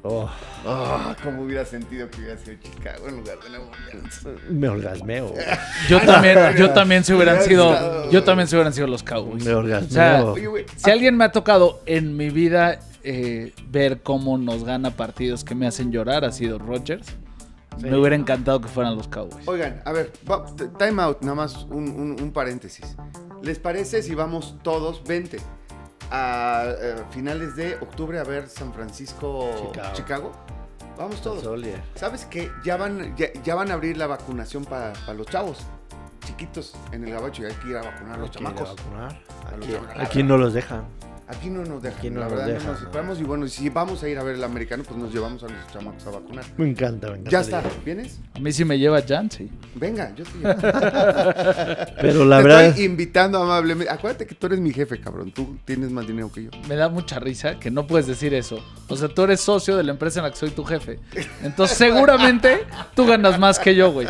Oh, 0.07 0.29
Ah, 0.67 1.17
¿Cómo 1.23 1.43
hubiera 1.43 1.65
sentido 1.65 2.11
que 2.11 2.21
hubiera 2.21 2.37
sido 2.39 2.57
Chicago 2.63 3.09
en 3.09 3.17
lugar 3.17 3.39
de 3.41 3.49
Nueva 3.51 3.67
Orleans? 3.71 4.27
me 4.51 4.69
orgasmeo. 4.69 5.35
Yo 5.89 6.01
también, 6.01 6.39
yo 6.59 6.71
también 6.73 7.05
se 7.05 7.15
hubieran 7.15 7.37
Hubiera 7.37 7.49
sido. 7.49 8.11
Yo 8.11 8.23
también 8.23 8.47
se 8.49 8.57
hubieran 8.57 8.73
sido 8.75 8.87
los 8.87 9.03
Cowboys. 9.03 9.45
Me 9.45 9.53
orgasmeo. 9.55 9.91
sea, 9.91 10.25
Oye, 10.25 10.47
güey, 10.47 10.67
Si 10.77 10.91
alguien 10.91 11.17
me 11.17 11.25
ha 11.25 11.33
tocado 11.33 11.81
en 11.87 12.17
mi 12.19 12.29
vida 12.31 12.81
eh, 13.03 13.53
ver 13.71 14.03
cómo 14.03 14.37
nos 14.39 14.65
gana 14.65 14.91
partidos 14.91 15.43
que 15.43 15.55
me 15.55 15.67
hacen 15.67 15.91
llorar 15.91 16.25
ha 16.27 16.33
sido 16.33 16.59
Rodgers. 16.59 17.07
Sí. 17.79 17.87
Me 17.87 17.97
hubiera 17.99 18.15
encantado 18.15 18.61
que 18.61 18.69
fueran 18.69 18.95
los 18.97 19.09
Cowboys. 19.09 19.49
Oigan, 19.49 19.81
a 19.85 19.91
ver, 19.93 20.13
time 20.79 21.03
out, 21.03 21.23
nada 21.23 21.35
más 21.35 21.65
un, 21.71 21.89
un- 21.89 22.17
un 22.23 22.31
paréntesis. 22.33 22.95
¿Les 23.45 23.59
parece 23.59 24.03
si 24.03 24.15
vamos 24.15 24.57
todos, 24.63 25.05
20, 25.05 25.39
a 26.11 26.65
eh, 26.67 26.97
finales 27.11 27.55
de 27.57 27.77
octubre 27.77 28.19
a 28.19 28.25
ver 28.25 28.49
San 28.49 28.73
Francisco, 28.73 29.51
Chicago. 29.59 29.93
Chicago? 29.95 30.33
Vamos 30.97 31.21
todos. 31.21 31.63
¿Sabes 31.95 32.25
qué? 32.25 32.51
Ya 32.65 32.79
van, 32.79 33.15
ya, 33.17 33.33
ya 33.43 33.55
van 33.55 33.71
a 33.71 33.75
abrir 33.75 33.99
la 33.99 34.07
vacunación 34.07 34.65
para 34.65 34.95
los 35.13 35.27
chavos 35.27 35.59
chiquitos 36.25 36.75
en 36.93 37.05
el 37.05 37.11
gabacho 37.11 37.43
y 37.43 37.47
hay 37.47 37.53
que 37.53 37.69
ir 37.69 37.77
a 37.77 37.83
vacunar 37.83 38.15
a 38.15 38.19
los 38.19 38.35
a 38.35 38.41
vacunar. 38.41 39.23
A 39.47 39.57
los 39.57 39.67
Aquí, 39.67 39.73
chamacos. 39.75 40.03
aquí 40.03 40.23
no 40.23 40.39
los 40.39 40.55
dejan. 40.55 40.85
Aquí 41.27 41.49
no 41.49 41.65
nos 41.65 41.83
dejan, 41.83 41.99
Aquí 41.99 42.11
no 42.11 42.21
la 42.21 42.27
nos 42.27 42.33
verdad 42.35 42.47
dejan, 42.49 42.67
no 42.67 42.73
nos 42.73 42.81
no. 42.83 42.87
esperamos 42.89 43.19
y 43.21 43.23
bueno, 43.23 43.49
si 43.49 43.69
vamos 43.71 44.03
a 44.03 44.09
ir 44.09 44.19
a 44.19 44.23
ver 44.23 44.35
el 44.37 44.45
americano, 44.45 44.83
pues 44.87 44.99
nos 44.99 45.13
llevamos 45.13 45.43
a 45.43 45.47
los 45.49 45.57
chamacos 45.73 46.07
a 46.07 46.11
vacunar. 46.11 46.45
Me 46.59 46.69
encanta, 46.69 47.07
me 47.09 47.13
encanta. 47.15 47.31
Ya 47.31 47.41
está, 47.41 47.63
¿vienes? 47.85 48.21
A 48.35 48.41
mí 48.41 48.53
sí 48.53 48.65
me 48.65 48.79
lleva 48.79 49.01
Jancy. 49.01 49.51
Venga, 49.75 50.15
yo 50.15 50.25
te 50.25 50.31
llevo. 50.39 50.55
Pero 52.01 52.25
la 52.27 52.39
te 52.39 52.43
verdad. 52.45 52.65
estoy 52.67 52.85
invitando 52.85 53.43
amablemente. 53.43 53.91
Acuérdate 53.93 54.27
que 54.27 54.35
tú 54.35 54.47
eres 54.49 54.61
mi 54.61 54.73
jefe, 54.73 55.01
cabrón. 55.01 55.33
Tú 55.33 55.57
tienes 55.65 55.91
más 55.91 56.07
dinero 56.07 56.31
que 56.31 56.45
yo. 56.45 56.51
Me 56.69 56.77
da 56.77 56.89
mucha 56.91 57.19
risa 57.19 57.59
que 57.59 57.71
no 57.71 57.87
puedes 57.87 58.07
decir 58.07 58.35
eso. 58.35 58.63
O 58.89 58.97
sea, 58.97 59.09
tú 59.09 59.23
eres 59.23 59.41
socio 59.41 59.77
de 59.79 59.83
la 59.83 59.93
empresa 59.93 60.19
en 60.21 60.25
la 60.27 60.31
que 60.31 60.37
soy 60.37 60.51
tu 60.51 60.63
jefe. 60.65 60.99
Entonces, 61.43 61.77
seguramente 61.79 62.67
tú 62.95 63.07
ganas 63.07 63.39
más 63.39 63.59
que 63.59 63.75
yo, 63.75 63.93
güey. 63.93 64.09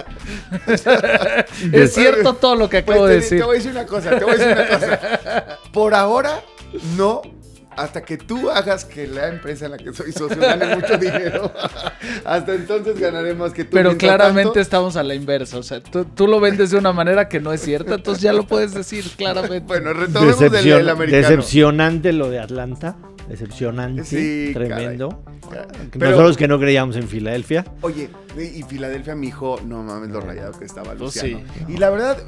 es 1.73 1.94
cierto 1.94 2.35
todo 2.35 2.56
lo 2.56 2.68
que 2.68 2.83
Pues 2.83 2.97
acabo 2.97 3.06
te, 3.06 3.12
de 3.14 3.21
decir. 3.21 3.38
te 3.38 3.44
voy 3.44 3.54
a 3.54 3.59
decir 3.59 3.71
una 3.73 3.87
cosa, 3.87 4.18
te 4.18 4.25
voy 4.25 4.35
a 4.35 4.37
decir 4.37 4.52
una 4.52 4.68
cosa. 4.68 5.59
Por 5.73 5.94
ahora, 5.94 6.42
no. 6.97 7.23
Hasta 7.76 8.02
que 8.04 8.16
tú 8.19 8.50
hagas 8.50 8.85
que 8.85 9.09
la 9.09 9.26
empresa 9.26 9.64
en 9.64 9.73
la 9.73 9.78
que 9.78 9.93
soy 9.93 10.12
socio 10.12 10.37
gane 10.40 10.76
mucho 10.76 10.97
dinero. 10.97 11.52
Hasta 12.25 12.54
entonces 12.54 13.00
ganaré 13.00 13.35
más 13.35 13.52
que 13.52 13.64
tú. 13.64 13.71
Pero 13.73 13.97
claramente 13.99 14.45
tanto- 14.45 14.61
estamos 14.61 14.95
a 14.95 15.02
la 15.02 15.16
inversa. 15.16 15.59
O 15.59 15.62
sea, 15.64 15.83
tú, 15.83 16.04
tú 16.04 16.28
lo 16.28 16.38
vendes 16.38 16.71
de 16.71 16.78
una 16.78 16.93
manera 16.93 17.28
que 17.28 17.40
no 17.40 17.52
es 17.52 17.62
cierta, 17.62 17.95
entonces 17.95 18.23
ya 18.23 18.33
lo 18.33 18.45
puedes 18.47 18.75
decir 18.75 19.04
claramente. 19.16 19.64
Bueno, 19.66 19.93
retomemos 19.93 20.40
Decepcion- 20.40 20.76
del 20.76 20.88
americano. 20.88 21.23
decepcionante 21.28 22.12
lo 22.12 22.31
de 22.31 22.38
Atlanta. 22.38 22.97
Decepcionante. 23.28 24.04
Sí, 24.04 24.50
tremendo. 24.54 25.25
Pero- 25.99 26.11
Nosotros 26.12 26.37
que 26.37 26.47
no 26.47 26.61
creíamos 26.61 26.95
en 26.95 27.09
Filadelfia. 27.09 27.64
Oye, 27.81 28.09
y 28.38 28.62
Filadelfia, 28.62 29.16
mi 29.16 29.26
hijo, 29.28 29.59
no 29.66 29.83
mames 29.83 30.11
lo 30.11 30.21
rayado 30.21 30.52
que 30.57 30.64
estaba 30.64 30.90
Pues 30.90 31.00
Luciano. 31.00 31.40
sí. 31.59 31.64
Y 31.75 31.76
la 31.78 31.90
verdad, 31.90 32.19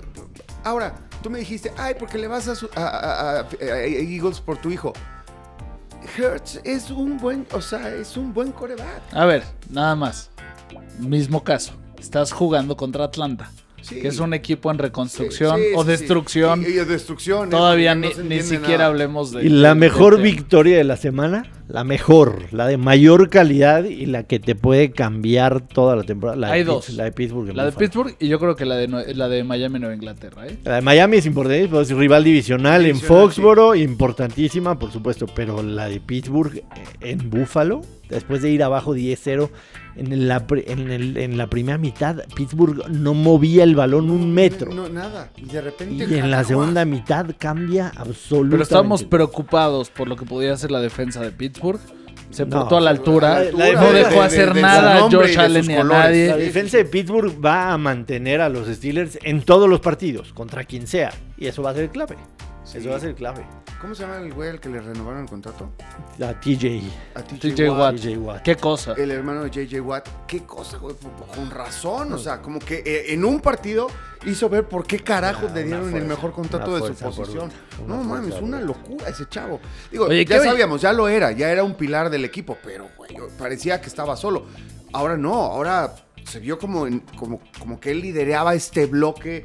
ahora, 0.67 0.95
tú 1.23 1.31
me 1.31 1.39
dijiste, 1.39 1.73
ay, 1.79 1.95
porque 1.99 2.19
le 2.19 2.29
vas 2.29 2.49
a, 2.49 2.55
su- 2.55 2.69
a- 2.77 3.45
Eagles 3.61 4.41
por 4.41 4.59
tu 4.59 4.71
hijo. 4.71 4.93
Hertz 6.17 6.61
es 6.65 6.91
un 6.91 7.19
buen, 7.19 7.47
o 7.53 7.61
sea, 7.61 7.89
es 7.95 8.17
un 8.17 8.33
buen 8.33 8.53
coreback. 8.53 9.03
A 9.13 9.25
ver, 9.25 9.43
nada 9.71 9.95
más. 9.97 10.31
Mismo 10.99 11.43
caso. 11.43 11.73
Estás 11.99 12.33
jugando 12.33 12.77
contra 12.77 13.05
Atlanta, 13.05 13.51
Sí. 13.83 14.01
que 14.01 14.09
es 14.09 14.19
un 14.19 14.35
equipo 14.35 14.71
en 14.71 14.79
reconstrucción 14.79 15.57
Sí, 15.59 15.63
sí, 15.69 15.73
o 15.77 15.83
sí, 15.83 15.89
destrucción. 15.89 16.65
sí. 16.65 16.73
Y, 16.77 16.81
y 16.81 16.85
destrucción. 16.85 17.51
Todavía 17.51 17.95
ni, 17.95 18.09
no 18.09 18.23
ni 18.25 18.41
siquiera 18.43 18.79
nada. 18.79 18.87
hablemos 18.87 19.33
de. 19.33 19.45
Y 19.45 19.49
la 19.49 19.71
de- 19.71 19.75
mejor 19.77 20.17
de- 20.17 20.23
victoria 20.25 20.77
de 20.77 20.85
la 20.85 20.97
semana, 20.97 21.45
la 21.69 21.85
mejor, 21.85 22.53
la 22.53 22.67
de 22.67 22.77
mayor 22.79 23.29
calidad 23.31 23.85
y 23.85 24.07
la 24.07 24.23
que 24.25 24.39
te 24.41 24.55
puede 24.55 24.91
cambiar 24.91 25.61
toda 25.61 25.95
la 25.97 26.03
temporada. 26.05 26.37
La 26.37 26.47
de 26.49 26.53
Hay 26.55 26.63
Pitts- 26.63 26.67
dos. 26.67 26.89
La 26.91 27.05
de 27.05 27.13
Pittsburgh. 27.13 27.55
La 27.55 27.65
de. 27.67 27.73
Pittsburgh 27.73 28.17
y 28.19 28.29
yo 28.29 28.39
creo 28.41 28.57
que 28.57 28.65
la 28.65 28.77
de, 28.77 28.89
la 29.15 29.29
de 29.29 29.45
Miami 29.45 29.79
Nueva 29.79 29.95
Inglaterra, 29.95 30.47
¿eh? 30.49 30.59
La 30.65 30.77
de 30.77 30.81
Miami 30.81 31.19
es 31.19 31.27
importante, 31.27 31.69
pues, 31.69 31.91
rival 31.91 32.25
divisional, 32.25 32.83
Divisional, 32.83 32.87
en 32.87 32.97
Foxboro, 33.01 33.75
importantísima, 33.75 34.79
por 34.79 34.91
supuesto, 34.93 35.27
pero 35.35 35.63
la 35.63 35.89
de 35.89 36.01
Pittsburgh 36.01 36.57
eh, 36.57 36.63
en 37.01 37.31
Buffalo, 37.31 37.83
después 38.09 38.43
de 38.43 38.51
ir 38.51 38.63
abajo 38.63 38.95
10-0, 38.95 39.51
en 39.97 40.29
la, 40.29 40.45
en, 40.67 40.91
el- 40.91 41.17
en 41.17 41.39
la 41.39 41.47
primera 41.49 41.79
mitad, 41.79 42.19
Pittsburgh 42.35 42.89
no 42.91 43.15
movía 43.15 43.65
el 43.65 43.75
balón 43.75 44.11
un 44.11 44.33
metro. 44.35 44.73
No, 44.75 44.89
nada. 44.89 45.31
Y 45.37 45.47
de 45.47 45.61
repente. 45.63 46.07
y 46.09 46.19
en 46.19 46.31
la 46.31 46.45
segunda 46.45 46.85
mitad 46.85 47.27
cambia 47.39 47.93
absolutamente. 47.97 48.51
Pero 48.53 48.63
estábamos 48.63 49.05
preocupados 49.05 49.91
por 49.91 50.09
lo 50.09 50.17
que 50.17 50.25
podía 50.27 50.53
hacer 50.53 50.71
la 50.71 50.81
defensa 50.81 51.21
de 51.23 51.31
Pittsburgh. 51.33 51.81
Se 52.31 52.45
No. 52.45 52.59
portó 52.59 52.77
a 52.77 52.81
la 52.81 52.91
altura. 52.91 53.45
La- 53.45 53.73
la 53.73 53.81
no 53.81 53.93
dejó 53.93 54.11
de- 54.15 54.21
hacer 54.21 54.49
de- 54.49 54.55
de 54.57 54.63
nada 54.63 54.97
a 54.99 55.01
Josh 55.11 55.39
Allen 55.39 55.67
ni 55.67 55.75
a 55.75 55.85
nadie. 55.85 56.27
La 56.27 56.37
defensa 56.37 56.77
de 56.77 56.85
Pittsburgh 56.85 57.33
va 57.43 57.73
a 57.73 57.79
mantener 57.79 58.41
a 58.41 58.49
los 58.49 58.67
Steelers 58.67 59.19
en 59.23 59.43
todos 59.43 59.69
los 59.71 59.81
partidos, 59.81 60.33
contra 60.35 60.65
quien 60.65 60.87
sea. 60.87 61.13
Y 61.39 61.47
eso 61.47 61.63
va 61.63 61.71
a 61.71 61.75
ser 61.75 61.89
clave. 61.91 62.17
Sí. 62.67 62.79
Eso 62.79 62.91
va 62.91 62.97
a 62.97 63.01
ser 63.01 63.15
clave. 63.15 63.47
¿Cómo 63.81 63.95
se 63.95 64.03
llama 64.03 64.17
el 64.17 64.33
güey 64.33 64.51
al 64.51 64.59
que 64.61 64.69
le 64.69 64.81
renovaron 64.81 65.23
el 65.23 65.29
contrato? 65.29 65.71
A 66.21 66.33
TJ. 66.41 66.83
A 67.15 67.23
TJ 67.23 67.71
Watt. 67.71 67.95
TJ 67.97 68.17
Watt. 68.19 68.43
Qué 68.43 68.57
cosa. 68.57 68.95
El 68.97 69.11
hermano 69.13 69.45
de 69.45 69.51
JJ 69.51 69.81
Watt. 69.83 70.09
¿Qué 70.27 70.41
cosa, 70.45 70.79
güey? 70.79 70.97
Con 71.35 71.51
razón. 71.51 72.13
O 72.13 72.19
sea, 72.19 72.43
como 72.43 72.59
que 72.59 72.83
eh, 72.85 73.13
en 73.15 73.25
un 73.25 73.41
partido 73.41 73.87
hizo 74.25 74.49
ver 74.49 74.67
por 74.67 74.85
qué 74.87 74.99
carajos 74.99 75.51
Ah, 75.53 75.55
le 75.55 75.63
dieron 75.65 75.95
el 75.95 76.05
mejor 76.07 76.33
contrato 76.33 76.75
de 76.75 76.89
su 76.89 76.95
posición. 77.05 77.49
bruta, 77.51 77.87
No 77.87 78.03
mames, 78.03 78.31
fuerza 78.31 78.45
una 78.45 78.61
locura 78.61 79.09
ese 79.09 79.29
chavo. 79.29 79.61
Digo, 79.93 80.07
Oye, 80.07 80.25
ya 80.25 80.41
¿qué- 80.41 80.45
sabíamos, 80.49 80.81
ya 80.81 80.93
lo 80.93 81.07
era, 81.09 81.31
ya 81.31 81.51
era 81.53 81.63
un 81.63 81.75
pilar 81.75 82.11
del 82.11 82.25
equipo, 82.25 82.59
pero 82.65 82.89
güey, 82.97 83.15
parecía 83.39 83.81
que 83.81 83.87
estaba 83.87 84.17
solo. 84.17 84.47
Ahora 84.93 85.17
no, 85.17 85.35
ahora 85.35 85.95
se 86.25 86.41
vio 86.41 86.59
como, 86.59 86.89
en- 86.89 87.01
como, 87.17 87.41
como 87.61 87.79
que 87.79 87.93
él 87.93 88.01
lideraba 88.01 88.55
este 88.55 88.87
bloque 88.87 89.45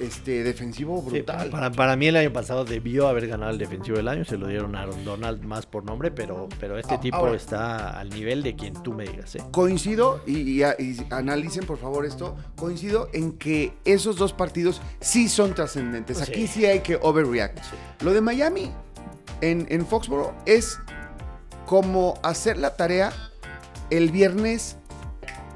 este, 0.00 0.42
defensivo 0.44 1.02
Sí, 1.04 1.10
brutal. 1.18 1.50
para, 1.50 1.70
para 1.70 1.96
mí 1.96 2.06
el 2.06 2.16
año 2.16 2.32
pasado 2.32 2.64
debió 2.64 3.08
haber 3.08 3.26
ganado 3.28 3.50
el 3.52 3.58
defensivo 3.58 3.96
del 3.96 4.08
año, 4.08 4.24
se 4.24 4.36
lo 4.38 4.46
dieron 4.46 4.74
a 4.76 4.82
Aaron 4.82 5.04
Donald 5.04 5.42
más 5.44 5.66
por 5.66 5.84
nombre, 5.84 6.10
pero, 6.10 6.48
pero 6.60 6.78
este 6.78 6.94
Ah, 6.94 7.00
tipo 7.00 7.16
ahora. 7.16 7.36
está 7.36 7.98
al 7.98 8.10
nivel 8.10 8.42
de 8.42 8.54
quien 8.56 8.74
tú 8.82 8.92
me 8.92 9.04
digas. 9.04 9.34
¿eh? 9.36 9.42
Coincido, 9.50 10.22
y, 10.26 10.38
y- 10.38 10.62
y 10.62 11.06
analicen 11.10 11.64
por 11.66 11.78
favor 11.78 12.04
esto, 12.06 12.36
coincido 12.56 13.08
en 13.12 13.32
que 13.32 13.72
esos 13.84 14.16
dos 14.16 14.32
partidos 14.32 14.80
sí 15.00 15.28
son 15.28 15.54
trascendentes. 15.54 16.20
Aquí 16.22 16.46
Sí. 16.46 16.60
sí 16.60 16.66
hay 16.66 16.80
que 16.80 16.96
overreact. 17.00 17.58
Lo 18.02 18.12
de 18.12 18.20
Miami 18.20 18.70
en, 19.40 19.66
en 19.70 19.86
Foxboro 19.86 20.34
es 20.46 20.78
como 21.66 22.14
hacer 22.22 22.58
la 22.58 22.76
tarea 22.76 23.12
el 23.90 24.10
viernes 24.10 24.76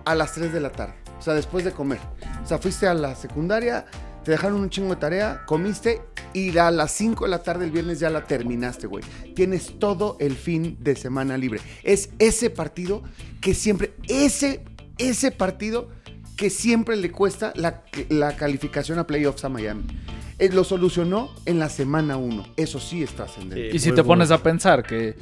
a 0.04 0.14
las 0.14 0.32
3 0.34 0.52
de 0.52 0.60
la 0.60 0.70
tarde. 0.72 0.94
O 1.18 1.22
sea, 1.22 1.34
después 1.34 1.64
de 1.64 1.72
comer. 1.72 2.00
O 2.42 2.46
sea, 2.46 2.58
fuiste 2.58 2.86
a 2.88 2.94
la 2.94 3.14
secundaria, 3.14 3.86
te 4.24 4.30
dejaron 4.30 4.60
un 4.60 4.70
chingo 4.70 4.90
de 4.90 4.96
tarea, 4.96 5.42
comiste 5.46 6.00
y 6.32 6.56
a 6.56 6.70
las 6.70 6.92
5 6.92 7.24
de 7.24 7.30
la 7.30 7.42
tarde 7.42 7.64
el 7.64 7.70
viernes 7.70 8.00
ya 8.00 8.10
la 8.10 8.24
terminaste, 8.24 8.86
güey. 8.86 9.04
Tienes 9.34 9.78
todo 9.78 10.16
el 10.20 10.36
fin 10.36 10.76
de 10.80 10.96
semana 10.96 11.36
libre. 11.36 11.60
Es 11.82 12.10
ese 12.18 12.50
partido 12.50 13.02
que 13.40 13.54
siempre, 13.54 13.92
ese, 14.08 14.64
ese 14.98 15.30
partido 15.30 15.88
que 16.36 16.50
siempre 16.50 16.96
le 16.96 17.10
cuesta 17.10 17.52
la, 17.56 17.82
la 18.08 18.36
calificación 18.36 18.98
a 18.98 19.06
playoffs 19.06 19.44
a 19.44 19.48
Miami. 19.48 19.84
Eh, 20.38 20.50
lo 20.52 20.64
solucionó 20.64 21.30
en 21.44 21.58
la 21.58 21.68
semana 21.68 22.16
1. 22.16 22.54
Eso 22.56 22.80
sí 22.80 23.02
es 23.02 23.10
trascendente. 23.14 23.70
Sí. 23.70 23.76
Y 23.76 23.78
si 23.78 23.92
te 23.92 24.02
pones 24.02 24.30
a 24.30 24.42
pensar 24.42 24.82
que 24.82 25.16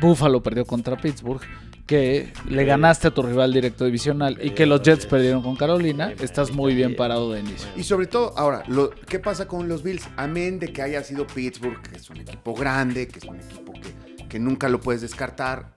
Buffalo 0.00 0.42
perdió 0.42 0.64
contra 0.64 0.96
Pittsburgh, 0.96 1.42
que 1.90 2.32
le 2.48 2.64
ganaste 2.64 3.08
a 3.08 3.10
tu 3.10 3.20
rival 3.20 3.52
directo 3.52 3.84
divisional 3.84 4.38
y 4.40 4.50
que 4.50 4.64
los 4.64 4.80
Jets 4.80 5.06
perdieron 5.06 5.42
con 5.42 5.56
Carolina, 5.56 6.12
estás 6.20 6.52
muy 6.52 6.72
bien 6.72 6.94
parado 6.94 7.32
de 7.32 7.40
inicio. 7.40 7.68
Y 7.74 7.82
sobre 7.82 8.06
todo, 8.06 8.32
ahora, 8.38 8.62
lo, 8.68 8.90
¿qué 8.90 9.18
pasa 9.18 9.48
con 9.48 9.66
los 9.66 9.82
Bills? 9.82 10.08
Amén 10.16 10.60
de 10.60 10.72
que 10.72 10.82
haya 10.82 11.02
sido 11.02 11.26
Pittsburgh, 11.26 11.82
que 11.82 11.96
es 11.96 12.08
un 12.08 12.18
equipo 12.18 12.54
grande, 12.54 13.08
que 13.08 13.18
es 13.18 13.24
un 13.24 13.40
equipo 13.40 13.72
que, 13.72 14.28
que 14.28 14.38
nunca 14.38 14.68
lo 14.68 14.80
puedes 14.80 15.00
descartar. 15.00 15.72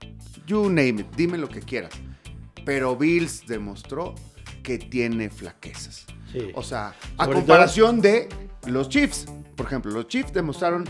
You 0.46 0.68
name 0.68 1.00
it, 1.00 1.06
dime 1.16 1.36
lo 1.36 1.48
que 1.48 1.58
quieras. 1.58 1.92
Pero 2.64 2.94
Bills 2.94 3.44
demostró 3.48 4.14
que 4.62 4.78
tiene 4.78 5.30
flaquezas. 5.30 6.06
Sí. 6.30 6.52
O 6.54 6.62
sea, 6.62 6.94
a 7.18 7.26
comparación 7.26 8.00
de 8.00 8.28
los 8.68 8.88
Chiefs. 8.88 9.26
Por 9.56 9.66
ejemplo, 9.66 9.90
los 9.90 10.06
Chiefs 10.06 10.32
demostraron 10.32 10.84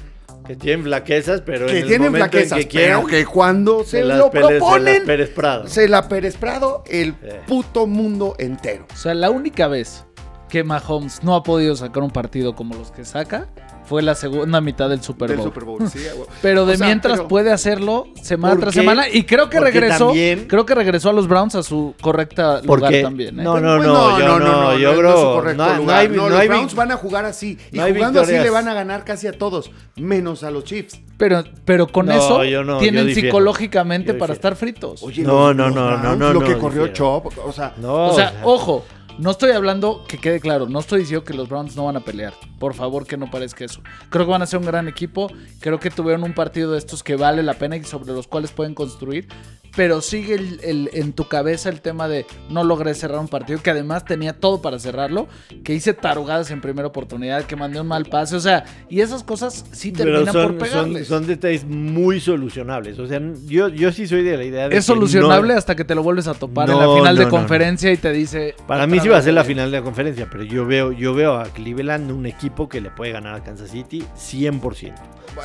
que 0.46 0.57
tienen 0.57 0.85
flaquezas, 0.85 1.40
pero 1.40 1.66
en 1.66 1.72
que 1.72 1.78
el 1.80 1.87
tienen 1.87 2.09
momento 2.12 2.24
en 2.24 2.30
flaquezas, 2.30 2.59
que 2.59 2.68
quieran, 2.68 2.96
pero 3.04 3.09
que 3.09 3.24
cuando 3.26 3.85
se, 3.85 4.02
lo 4.04 4.30
Pérez- 4.30 4.33
se 4.33 4.40
las 4.40 4.48
proponen, 4.50 5.04
Pérez 5.07 5.30
Prado. 5.30 5.66
se 5.68 5.88
la 5.88 6.09
Pérez 6.09 6.37
Prado 6.37 6.85
el 6.88 7.12
Sí. 7.12 7.28
puto 7.46 7.87
mundo 7.87 8.35
entero. 8.38 8.87
O 8.92 8.96
sea, 8.96 9.14
la 9.14 9.30
única 9.30 9.68
vez 9.68 10.04
que 10.48 10.62
Mahomes 10.62 11.22
no 11.22 11.35
ha 11.35 11.42
podido 11.42 11.74
sacar 11.76 12.02
un 12.02 12.11
partido 12.11 12.54
como 12.54 12.74
los 12.74 12.90
que 12.92 13.04
saca 13.04 13.48
fue 13.87 14.03
la 14.03 14.14
segunda 14.14 14.61
mitad 14.61 14.88
del 14.88 15.03
Super 15.03 15.29
Del 15.29 15.38
Bowl. 15.38 15.47
Super 15.49 15.64
Bowl. 15.64 15.88
sí, 15.88 15.99
güey. 16.14 16.29
Pero 16.42 16.66
de 16.66 16.75
O 16.75 16.77
sea, 16.77 16.87
mientras 16.87 17.16
pero- 17.18 17.29
puede 17.29 17.53
hacerlo 17.53 18.07
semana 18.23 18.57
tras 18.61 18.75
semana 18.75 19.09
y 19.09 19.25
creo 19.25 19.49
que 19.51 19.61
regresó, 19.61 20.07
también- 20.07 20.47
creo 20.49 20.64
que 20.66 20.75
regresó 20.75 21.11
a 21.11 21.12
los 21.12 21.29
Browns 21.29 21.55
a 21.55 21.62
su 21.62 21.94
correcta 22.01 22.62
lugar 22.62 22.66
Porque 22.66 23.03
también. 23.03 23.38
¿eh? 23.40 23.42
no, 23.42 23.61
no, 23.61 23.77
pues, 23.77 23.88
no, 23.88 24.18
yo 24.18 24.38
no, 24.38 24.79
yo 24.79 24.92
no 24.92 24.99
creo 24.99 25.55
no, 25.55 25.79
no 25.85 25.92
hay, 25.92 26.09
No, 26.09 26.14
no 26.16 26.29
los 26.31 26.38
hay 26.40 26.49
Browns 26.49 26.75
van 26.75 26.92
a 26.92 26.97
jugar 26.97 27.25
así. 27.25 27.59
Y 27.73 27.79
no 27.79 27.87
jugando 27.87 28.20
así 28.20 28.33
le 28.33 28.51
van 28.51 28.68
a 28.68 28.75
ganar 28.75 29.05
casi 29.05 29.27
a 29.27 29.33
todos, 29.33 29.70
menos 29.97 30.42
a 30.42 30.51
los 30.51 30.64
Chiefs. 30.64 31.01
Pero, 31.16 31.44
pero 31.64 31.87
con 31.87 32.07
No, 32.07 32.12
eso 32.12 32.64
no, 32.64 32.79
tienen 32.79 33.14
psicológicamente 33.14 34.14
para 34.14 34.33
estar 34.33 34.57
fritos. 34.57 35.03
Oye, 35.03 35.23
No, 35.23 35.53
los- 35.53 35.57
no, 35.57 35.66
los 35.66 35.75
no, 35.75 35.90
no, 35.99 36.16
no, 36.16 36.33
Lo 36.33 36.40
no, 36.40 36.47
que 36.47 36.57
corrió. 36.59 36.88
Chop, 36.88 37.27
o 37.44 37.53
sea, 37.53 37.75
No, 37.77 38.07
o 38.09 38.14
sea, 38.14 38.40
ojo, 38.42 38.85
no 39.18 39.31
estoy 39.31 39.53
hablando 39.53 40.05
que 40.09 40.18
quede 40.18 40.40
claro, 40.40 40.68
no 40.68 40.81
estoy 40.81 41.00
diciendo 41.00 41.24
que 41.24 41.35
los 41.35 41.48
Browns 41.48 41.77
no 41.77 41.85
van 41.85 41.96
a 41.96 42.00
pelear. 42.00 42.35
Por 42.59 42.74
favor, 42.74 43.07
que 43.07 43.16
no 43.16 43.31
parezca 43.31 43.64
eso. 43.64 43.81
Creo 44.11 44.24
que 44.24 44.33
van 44.33 44.42
a 44.42 44.46
ser 44.46 44.59
un 44.59 44.66
gran 44.66 44.88
equipo. 44.88 45.31
Creo 45.61 45.79
que 45.79 45.90
tuvieron 45.90 46.24
un 46.24 46.35
partido 46.35 46.72
de 46.72 46.79
estos 46.79 47.03
que 47.03 47.16
vale 47.16 47.42
la 47.42 47.55
pena 47.55 47.77
y 47.77 47.85
sobre 47.85 48.12
los 48.12 48.27
cuales 48.27 48.50
pueden 48.50 48.74
construir. 48.74 49.29
Pero 49.77 50.01
sigue 50.01 50.35
el- 50.35 50.61
el- 50.63 50.91
en 50.93 51.13
tu 51.13 51.27
cabeza 51.27 51.69
el 51.69 51.81
tema 51.81 52.07
de 52.09 52.27
no 52.49 52.63
logré 52.63 52.95
cerrar 52.95 53.19
un 53.19 53.29
partido 53.29 53.61
que 53.63 53.71
además 53.71 54.05
tenía 54.05 54.33
todo 54.33 54.63
para 54.63 54.79
cerrarlo, 54.79 55.27
que 55.65 55.75
hice 55.75 55.95
tarugadas 55.95 56.51
en 56.53 56.61
primera 56.61 56.87
oportunidad, 56.87 57.45
que 57.45 57.57
mandé 57.57 57.81
un 57.81 57.89
mal 57.89 58.05
pase, 58.05 58.37
o 58.37 58.41
sea, 58.41 58.65
y 58.89 59.01
esas 59.01 59.25
cosas 59.25 59.65
sí 59.73 59.91
terminan 59.91 60.27
por 60.27 60.33
son, 60.45 60.59
pegarles. 60.59 61.09
son 61.09 61.27
detalles 61.27 61.65
muy 61.65 62.21
solucionables. 62.21 62.99
O 62.99 63.07
sea, 63.07 63.21
yo, 63.47 63.69
yo 63.69 63.91
sí 63.93 64.07
soy 64.07 64.23
de 64.23 64.37
la 64.37 64.45
idea 64.45 64.69
de 64.69 64.77
es 64.77 64.85
que 64.87 64.93
solucionable 64.93 65.53
no- 65.55 65.59
hasta 65.59 65.75
que 65.75 65.85
te 65.85 65.95
lo 65.95 66.03
vuelves 66.03 66.29
a 66.29 66.35
topar 66.35 66.71
en 66.71 66.79
la 66.79 66.95
final 66.95 67.17
no, 67.17 67.25
de 67.25 67.29
conferencia 67.29 67.93
y 67.93 67.97
te 67.97 68.13
dice. 68.13 68.55
Para 68.69 68.87
mí 68.87 69.01
sí 69.01 69.09
va 69.09 69.19
a 69.19 69.23
ser 69.23 69.35
la 69.35 69.45
final 69.45 69.71
de 69.71 69.79
la 69.79 69.85
conferencia, 69.85 70.29
pero 70.31 70.45
yo 70.45 70.65
veo, 70.67 70.93
yo 70.93 71.15
veo 71.15 71.35
a 71.35 71.45
Cleveland 71.45 72.13
un 72.13 72.27
equipo 72.27 72.69
que 72.69 72.81
le 72.81 72.91
puede 72.91 73.11
ganar 73.13 73.35
a 73.35 73.43
Kansas 73.43 73.71
City 73.71 74.05
100%. 74.17 74.95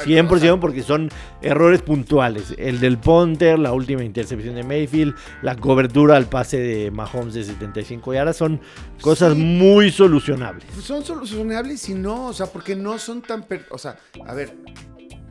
100% 0.06 0.60
porque 0.60 0.84
son 0.84 1.10
errores 1.42 1.82
puntuales. 1.82 2.54
El 2.60 2.80
del 2.80 3.00
punter, 3.00 3.58
la 3.58 3.74
última 3.74 4.04
intercepción 4.22 4.56
de 4.56 4.64
Mayfield, 4.64 5.16
la 5.42 5.56
cobertura 5.56 6.16
al 6.18 6.26
pase 6.28 6.58
de 6.60 6.92
Mahomes 6.92 7.34
de 7.34 7.44
75 7.44 8.14
yardas 8.14 8.38
son 8.38 8.60
cosas 9.02 9.34
Sí. 9.34 9.40
muy 9.40 9.92
solucionables. 9.92 10.66
Pues 10.74 10.86
son 10.86 11.04
solucionables 11.04 11.88
y 11.90 11.94
no, 11.94 12.28
o 12.28 12.34
sea, 12.34 12.48
porque 12.48 12.76
no 12.76 12.98
son 13.00 13.22
tan... 13.22 13.44
per- 13.44 13.66
O 13.72 13.78
sea, 13.78 13.98
a 14.26 14.34
ver, 14.34 14.54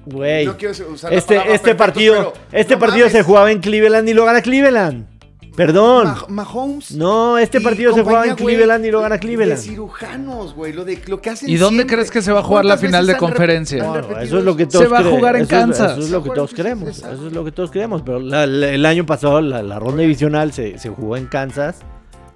Güey. 0.06 0.46
no 0.46 0.56
quiero 0.56 0.72
usar 0.90 1.10
la 1.12 1.18
Este, 1.18 1.52
este 1.54 1.74
partido, 1.74 2.32
este 2.52 2.74
no 2.74 2.80
partido 2.80 3.00
mames, 3.06 3.12
se 3.12 3.22
jugaba 3.22 3.50
en 3.52 3.58
Cleveland 3.60 4.08
y 4.08 4.14
lo 4.14 4.24
gana 4.24 4.40
Cleveland. 4.40 5.06
Perdón. 5.58 6.06
Mah- 6.06 6.26
Mahomes... 6.28 6.92
No, 6.92 7.36
este 7.36 7.60
partido 7.60 7.92
se 7.92 8.02
jugaba 8.02 8.26
en 8.26 8.36
Cleveland 8.36 8.84
y 8.86 8.90
lo 8.90 9.00
gana 9.00 9.16
De 9.16 9.20
Cleveland. 9.20 9.60
cirujanos, 9.60 10.54
güey, 10.54 10.72
lo, 10.72 10.84
de, 10.84 11.02
lo 11.06 11.20
que 11.20 11.30
hacen 11.30 11.50
¿Y 11.50 11.56
dónde 11.56 11.80
siempre. 11.80 11.96
crees 11.96 12.10
que 12.10 12.22
se 12.22 12.32
va 12.32 12.40
a 12.40 12.42
jugar 12.44 12.64
la 12.64 12.74
¿Cuántas 12.76 12.86
final 12.88 13.06
de 13.08 13.16
conferencia? 13.16 13.92
repetido 13.92 14.20
eso 14.20 14.38
es 14.38 14.44
lo 14.44 14.56
que 14.56 14.66
todos 14.66 14.84
Se 14.84 14.88
va 14.88 14.98
a 14.98 15.02
creen. 15.02 15.16
jugar 15.16 15.34
en 15.36 15.42
Eso 15.42 15.54
es- 15.54 15.60
Kansas. 15.60 15.92
Eso 15.92 16.00
es 16.06 16.10
lo 16.10 16.22
que 16.22 16.30
todos 16.30 16.54
creemos. 16.54 16.88
Eso 16.98 17.26
es 17.26 17.32
lo 17.32 17.44
que 17.44 17.52
todos 17.52 17.70
creemos. 17.70 18.02
Pero 18.02 18.20
la- 18.20 18.46
la- 18.46 18.68
el 18.70 18.86
año 18.86 19.04
pasado 19.04 19.40
la, 19.40 19.62
la 19.62 19.78
ronda 19.78 20.02
divisional 20.02 20.52
se, 20.52 20.78
se 20.78 20.88
jugó 20.88 21.16
en 21.16 21.26
Kansas. 21.26 21.80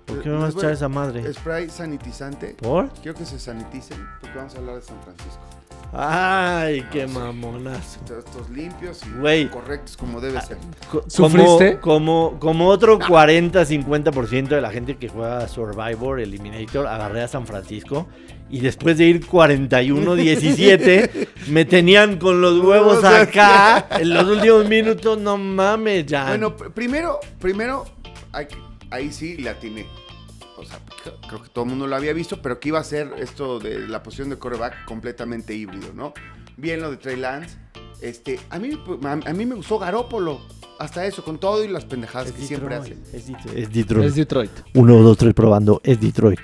¿Por 0.04 0.20
qué 0.20 0.28
me 0.28 0.36
vas 0.38 0.54
a 0.54 0.58
echar 0.58 0.72
esa 0.72 0.88
madre? 0.88 1.32
Spray 1.32 1.70
sanitizante. 1.70 2.56
¿Por? 2.60 2.88
Quiero 3.02 3.16
que 3.16 3.24
se 3.24 3.38
saniticen 3.38 3.98
porque 4.20 4.36
vamos 4.36 4.54
a 4.56 4.58
hablar 4.58 4.74
de 4.74 4.82
San 4.82 4.96
Francisco. 5.04 5.40
Ay, 5.94 6.86
qué 6.90 7.06
mamonazo. 7.06 8.00
Todos 8.06 8.24
estos 8.24 8.48
limpios 8.50 9.00
y 9.06 9.10
Güey. 9.20 9.50
correctos 9.50 9.94
como 9.96 10.20
debe 10.22 10.40
ser. 10.40 10.56
Co- 10.90 11.04
¿Sufriste? 11.06 11.78
Como, 11.80 12.30
como, 12.30 12.40
como 12.40 12.68
otro 12.68 12.98
40-50% 12.98 14.48
de 14.48 14.60
la 14.62 14.70
gente 14.70 14.96
que 14.96 15.08
juega 15.08 15.46
Survivor, 15.48 16.18
Eliminator, 16.20 16.86
agarré 16.86 17.20
a 17.22 17.28
San 17.28 17.46
Francisco. 17.46 18.08
Y 18.48 18.60
después 18.60 18.96
de 18.98 19.04
ir 19.06 19.26
41-17, 19.26 21.28
me 21.48 21.64
tenían 21.66 22.18
con 22.18 22.40
los 22.40 22.58
huevos 22.60 23.04
acá. 23.04 23.86
En 24.00 24.14
los 24.14 24.24
últimos 24.24 24.66
minutos, 24.68 25.18
no 25.18 25.36
mames, 25.36 26.06
ya. 26.06 26.28
Bueno, 26.28 26.56
pr- 26.56 26.72
primero, 26.72 27.20
primero, 27.38 27.84
hay 28.32 28.46
que- 28.46 28.56
ahí 28.90 29.12
sí 29.12 29.36
le 29.36 29.50
atiné. 29.50 29.86
Sea, 31.02 31.12
creo 31.28 31.42
que 31.42 31.48
todo 31.48 31.64
el 31.64 31.70
mundo 31.70 31.86
lo 31.86 31.96
había 31.96 32.12
visto, 32.12 32.40
pero 32.42 32.60
que 32.60 32.68
iba 32.68 32.78
a 32.78 32.84
ser 32.84 33.12
esto 33.18 33.58
de 33.58 33.86
la 33.88 34.02
posición 34.02 34.30
de 34.30 34.38
coreback 34.38 34.84
completamente 34.84 35.54
híbrido, 35.54 35.92
¿no? 35.94 36.12
Bien 36.56 36.80
lo 36.80 36.90
de 36.90 36.96
Trey 36.96 37.16
Lance. 37.16 37.56
Este, 38.00 38.40
a 38.50 38.58
mí, 38.58 38.70
a, 39.04 39.32
mí 39.32 39.46
me 39.46 39.54
gustó 39.54 39.78
Garópolo. 39.78 40.40
Hasta 40.78 41.06
eso, 41.06 41.22
con 41.24 41.38
todo 41.38 41.64
y 41.64 41.68
las 41.68 41.84
pendejadas 41.84 42.28
es 42.28 42.34
que 42.34 42.42
siempre 42.42 42.74
hace. 42.74 42.96
Detroit. 42.96 43.14
Es 43.14 43.26
Detroit. 43.26 43.58
Es 43.58 43.72
Detroit. 43.72 44.06
Es 44.06 44.14
Detroit. 44.16 44.50
1, 44.74 44.94
2, 44.94 45.16
3 45.16 45.34
probando. 45.34 45.80
Es 45.84 46.00
Detroit. 46.00 46.40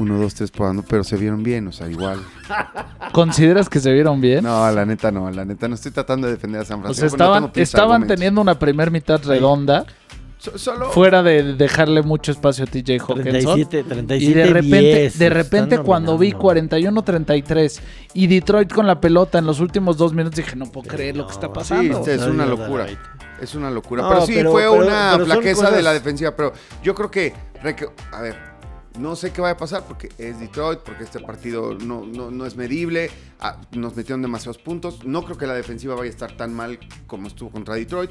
Uno, 0.00 0.18
dos, 0.18 0.34
tres 0.34 0.50
probando, 0.50 0.82
pero 0.82 1.04
se 1.04 1.16
vieron 1.18 1.42
bien, 1.42 1.68
o 1.68 1.72
sea, 1.72 1.88
igual. 1.88 2.20
¿Consideras 3.12 3.68
que 3.68 3.80
se 3.80 3.92
vieron 3.92 4.18
bien? 4.18 4.44
No, 4.44 4.70
la 4.70 4.86
neta 4.86 5.12
no, 5.12 5.30
la 5.30 5.44
neta 5.44 5.68
no 5.68 5.74
estoy 5.74 5.92
tratando 5.92 6.26
de 6.26 6.34
defender 6.34 6.62
a 6.62 6.64
San 6.64 6.78
o 6.78 6.82
Francisco. 6.84 7.18
sea, 7.18 7.40
no 7.40 7.50
estaban, 7.54 7.92
argumentos. 7.92 8.16
teniendo 8.16 8.40
una 8.40 8.58
primer 8.58 8.90
mitad 8.90 9.22
redonda, 9.22 9.84
So- 10.40 10.56
solo 10.56 10.90
fuera 10.90 11.22
de 11.22 11.54
dejarle 11.54 12.00
mucho 12.02 12.32
espacio 12.32 12.64
a 12.64 12.66
TJ 12.66 12.98
Hawkinson. 13.00 13.22
37, 13.24 13.84
37, 13.84 14.24
Y 14.24 14.32
de 14.34 14.46
repente, 14.46 14.78
10. 15.00 15.18
de 15.18 15.28
repente 15.30 15.78
cuando 15.80 16.16
vi 16.16 16.30
dominando. 16.32 17.02
41-33 17.04 17.80
y 18.14 18.26
Detroit 18.26 18.72
con 18.72 18.86
la 18.86 19.00
pelota 19.00 19.38
en 19.38 19.44
los 19.46 19.60
últimos 19.60 19.96
dos 19.98 20.14
minutos, 20.14 20.36
dije, 20.36 20.56
no 20.56 20.64
puedo 20.66 20.88
creer 20.88 21.16
lo 21.16 21.26
que 21.26 21.32
está 21.34 21.52
pasando. 21.52 22.02
sí, 22.04 22.10
es 22.10 22.22
una 22.22 22.46
locura. 22.46 22.86
Es 23.40 23.54
una 23.54 23.70
locura. 23.70 24.02
No, 24.02 24.08
pero 24.08 24.26
sí, 24.26 24.32
pero- 24.34 24.50
fue 24.50 24.62
pero- 24.62 24.74
una 24.86 25.10
pero 25.12 25.24
flaqueza 25.26 25.54
cosas- 25.62 25.76
de 25.76 25.82
la 25.82 25.92
defensiva. 25.92 26.34
Pero 26.36 26.52
yo 26.82 26.94
creo 26.94 27.10
que. 27.10 27.32
A 28.12 28.20
ver, 28.22 28.36
no 28.98 29.16
sé 29.16 29.32
qué 29.32 29.40
vaya 29.42 29.52
a 29.54 29.56
pasar 29.58 29.84
porque 29.86 30.08
es 30.18 30.40
Detroit, 30.40 30.80
porque 30.80 31.04
este 31.04 31.20
partido 31.20 31.74
no, 31.74 32.04
no, 32.06 32.30
no 32.30 32.46
es 32.46 32.56
medible. 32.56 33.10
ah, 33.40 33.56
nos 33.72 33.96
metieron 33.96 34.20
demasiados 34.22 34.58
puntos. 34.58 35.04
No 35.04 35.22
creo 35.24 35.36
que 35.38 35.46
la 35.46 35.54
defensiva 35.54 35.94
vaya 35.94 36.06
a 36.08 36.12
estar 36.12 36.32
tan 36.36 36.52
mal 36.54 36.78
como 37.06 37.26
estuvo 37.28 37.50
contra 37.50 37.74
Detroit. 37.74 38.10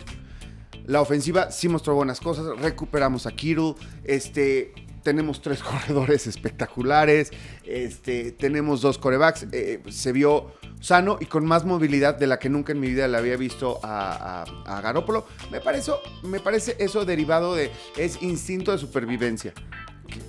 La 0.86 1.01
ofensiva 1.01 1.51
sí 1.51 1.69
mostró 1.69 1.95
buenas 1.95 2.19
cosas. 2.19 2.45
Recuperamos 2.60 3.25
a 3.25 3.32
Kittle. 3.32 3.75
Este. 4.03 4.73
Tenemos 5.03 5.41
tres 5.41 5.63
corredores 5.63 6.27
espectaculares. 6.27 7.32
Este, 7.63 8.32
tenemos 8.32 8.82
dos 8.82 8.97
corebacks. 8.97 9.47
eh, 9.51 9.82
se 9.89 10.12
vio 10.12 10.51
sano 10.82 11.17
y 11.21 11.25
con 11.25 11.45
más 11.45 11.63
movilidad 11.65 12.15
de 12.15 12.27
la 12.27 12.38
que 12.38 12.49
nunca 12.49 12.73
en 12.73 12.79
mi 12.79 12.88
vida 12.89 13.08
le 13.08 13.17
había 13.17 13.38
visto 13.38 13.79
a, 13.82 14.43
a, 14.43 14.77
a 14.77 14.82
Garópolo. 14.82 15.25
Me 15.51 15.62
parece, 15.62 15.91
me 16.23 16.39
parece 16.39 16.75
eso 16.79 17.05
derivado 17.05 17.55
de. 17.55 17.71
Es 17.97 18.21
instinto 18.21 18.71
de 18.73 18.77
supervivencia. 18.77 19.53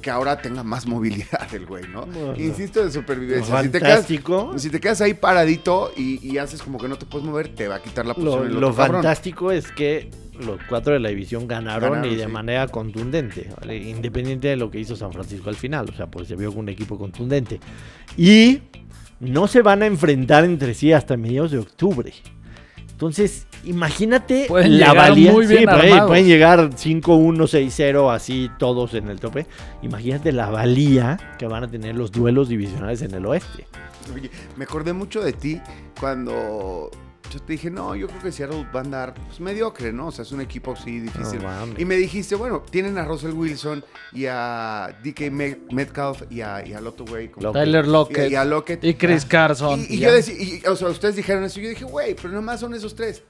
Que, 0.02 0.10
ahora 0.10 0.40
tenga 0.40 0.62
más 0.62 0.86
movilidad 0.86 1.52
el 1.54 1.66
güey, 1.66 1.84
¿no? 1.88 2.06
Bueno. 2.06 2.34
instinto 2.38 2.84
de 2.84 2.90
supervivencia. 2.90 3.54
Lo 3.54 3.62
Si 3.62 3.68
te, 3.68 3.78
quedas, 3.78 3.90
fantástico. 3.92 4.52
si 4.58 4.70
te 4.70 4.80
quedas 4.80 5.00
ahí 5.00 5.14
paradito 5.14 5.92
y, 5.96 6.26
y 6.26 6.38
haces 6.38 6.62
como 6.62 6.78
que 6.78 6.88
no 6.88 6.96
te 6.96 7.06
puedes 7.06 7.26
mover, 7.26 7.48
te 7.54 7.68
va 7.68 7.76
a 7.76 7.82
quitar 7.82 8.06
la 8.06 8.14
Lo, 8.14 8.20
posición. 8.20 8.46
el 8.46 8.52
lo 8.60 8.68
otro 8.68 8.76
cabrón. 8.76 8.96
fantástico 9.02 9.50
es 9.52 9.70
que 9.72 10.10
los 10.40 10.58
cuatro 10.68 10.94
de 10.94 11.00
la 11.00 11.10
división 11.10 11.46
ganaron, 11.46 11.90
Ganaron, 11.92 12.12
y 12.12 12.16
de 12.16 12.24
sí. 12.24 12.30
manera 12.30 12.66
contundente, 12.68 13.50
¿vale? 13.60 13.76
independiente 13.76 14.48
de 14.48 14.56
lo 14.56 14.70
que 14.70 14.80
hizo 14.80 14.96
San 14.96 15.12
Francisco 15.12 15.50
al 15.50 15.56
final. 15.56 15.88
O 15.90 15.92
sea, 15.94 16.06
pues 16.06 16.28
se 16.28 16.36
vio 16.36 16.50
con 16.50 16.60
un 16.60 16.68
equipo 16.70 16.96
contundente. 16.98 17.60
Y 18.16 18.60
no 19.20 19.46
se 19.48 19.60
van 19.60 19.82
a 19.82 19.86
enfrentar 19.86 20.44
entre 20.44 20.72
sí 20.72 20.92
hasta 20.94 21.16
mediados 21.18 21.50
de 21.50 21.58
octubre. 21.58 22.12
Entonces, 22.90 23.46
imagínate 23.64 24.46
Pueden 24.48 24.78
la 24.78 24.92
valía. 24.92 25.32
muy 25.32 25.46
bien 25.46 25.60
Sí, 25.60 25.66
pueden- 25.66 26.06
pueden 26.06 26.26
llegar 26.26 26.70
5-1, 26.76 27.46
6-0, 27.46 28.10
así 28.10 28.50
todos 28.58 28.94
en 28.94 29.08
el 29.08 29.20
tope. 29.20 29.46
Imagínate 29.82 30.32
la 30.32 30.50
valía 30.50 31.18
que 31.38 31.46
van 31.46 31.64
a 31.64 31.68
tener 31.70 31.94
los 31.96 32.10
duelos 32.12 32.48
divisionales 32.48 33.02
en 33.02 33.14
el 33.14 33.26
oeste. 33.26 33.66
Oye, 34.14 34.30
me 34.56 34.64
acordé 34.64 34.92
mucho 34.92 35.20
de 35.20 35.32
ti 35.32 35.60
cuando 36.00 36.90
yo 37.32 37.40
te 37.40 37.52
dije, 37.52 37.70
no, 37.70 37.94
yo 37.94 38.08
creo 38.08 38.22
que 38.22 38.32
Seattle 38.32 38.66
va 38.74 38.80
a 38.80 38.82
andar 38.82 39.14
pues, 39.14 39.38
mediocre, 39.40 39.92
¿no? 39.92 40.08
O 40.08 40.12
sea, 40.12 40.22
es 40.22 40.32
un 40.32 40.40
equipo 40.40 40.74
sí 40.74 40.98
difícil. 41.00 41.38
No 41.38 41.44
mames. 41.48 41.78
y 41.78 41.84
me 41.84 41.96
dijiste, 41.96 42.34
bueno, 42.34 42.62
tienen 42.70 42.98
a 42.98 43.04
Russell 43.04 43.32
Wilson 43.32 43.84
y 44.12 44.26
a 44.26 44.96
DK 45.04 45.30
Me- 45.30 45.60
Metcalf 45.70 46.22
y 46.30 46.40
a, 46.40 46.66
y 46.66 46.72
al 46.72 46.86
otro 46.86 47.04
güey. 47.06 47.28
como- 47.30 47.44
Lockett. 47.46 47.62
Tyler 47.64 47.84
y, 47.84 47.88
Lockett 47.88 48.30
y 48.32 48.34
a 48.34 48.44
Lockett. 48.44 48.84
y 48.84 48.94
Chris 48.94 49.24
Carson. 49.24 49.84
Y, 49.88 49.98
yo 49.98 50.12
decía, 50.12 50.34
y, 50.36 50.62
o 50.66 50.74
sea, 50.74 50.88
ustedes 50.88 51.14
dijeron 51.16 51.44
eso 51.44 51.60
y 51.60 51.64
yo 51.64 51.68
dije, 51.68 51.84
güey, 51.84 52.14
pero 52.16 52.30
nomás 52.30 52.58
son 52.60 52.74
esos 52.74 52.94
tres. 52.96 53.22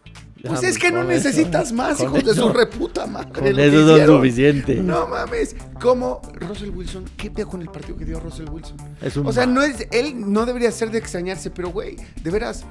Pues 0.42 0.55
pues, 0.61 0.62
es 0.62 0.79
que 0.79 0.90
no 0.90 1.03
con 1.03 1.11
eso- 1.11 1.29
necesitas 1.29 1.70
más, 1.70 2.00
hijos 2.00 2.24
de 2.24 2.33
su 2.33 2.48
reputa 2.48 3.07
madre. 3.07 3.31
Con 3.33 3.46
eso 3.46 3.81
son 3.83 3.90
hicieron. 3.90 4.16
suficiente. 4.16 4.74
No 4.76 5.07
mames, 5.09 5.55
¿cómo 5.79 6.22
Russell 6.33 6.70
Wilson? 6.70 7.05
¿Qué 7.18 7.31
pedo 7.31 7.48
con 7.48 7.61
el 7.61 7.68
partido 7.68 7.98
que 7.98 8.07
dio 8.07 8.18
Russell 8.20 8.48
Wilson? 8.48 8.79
Es 9.03 9.18
un 9.18 9.26
O 9.26 9.33
sea, 9.35 9.44
no 9.44 9.61
es, 9.62 9.87
él 9.90 10.14
no 10.33 10.46
debería 10.46 10.72
ser 10.72 10.90
de 10.90 10.96
extrañarse, 10.96 11.50
pero 11.50 11.68
güey, 11.68 11.96
de 12.22 12.31
veras, 12.31 12.64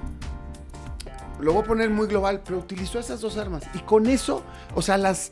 lo 1.40 1.54
voy 1.54 1.64
a 1.64 1.66
poner 1.66 1.90
muy 1.90 2.08
global, 2.08 2.42
pero 2.44 2.60
utilizó 2.60 3.00
esas 3.00 3.22
dos 3.22 3.38
armas. 3.38 3.64
Y 3.74 3.80
con 3.80 4.08
eso, 4.08 4.44
o 4.76 4.82
sea, 4.82 4.98
las 4.98 5.32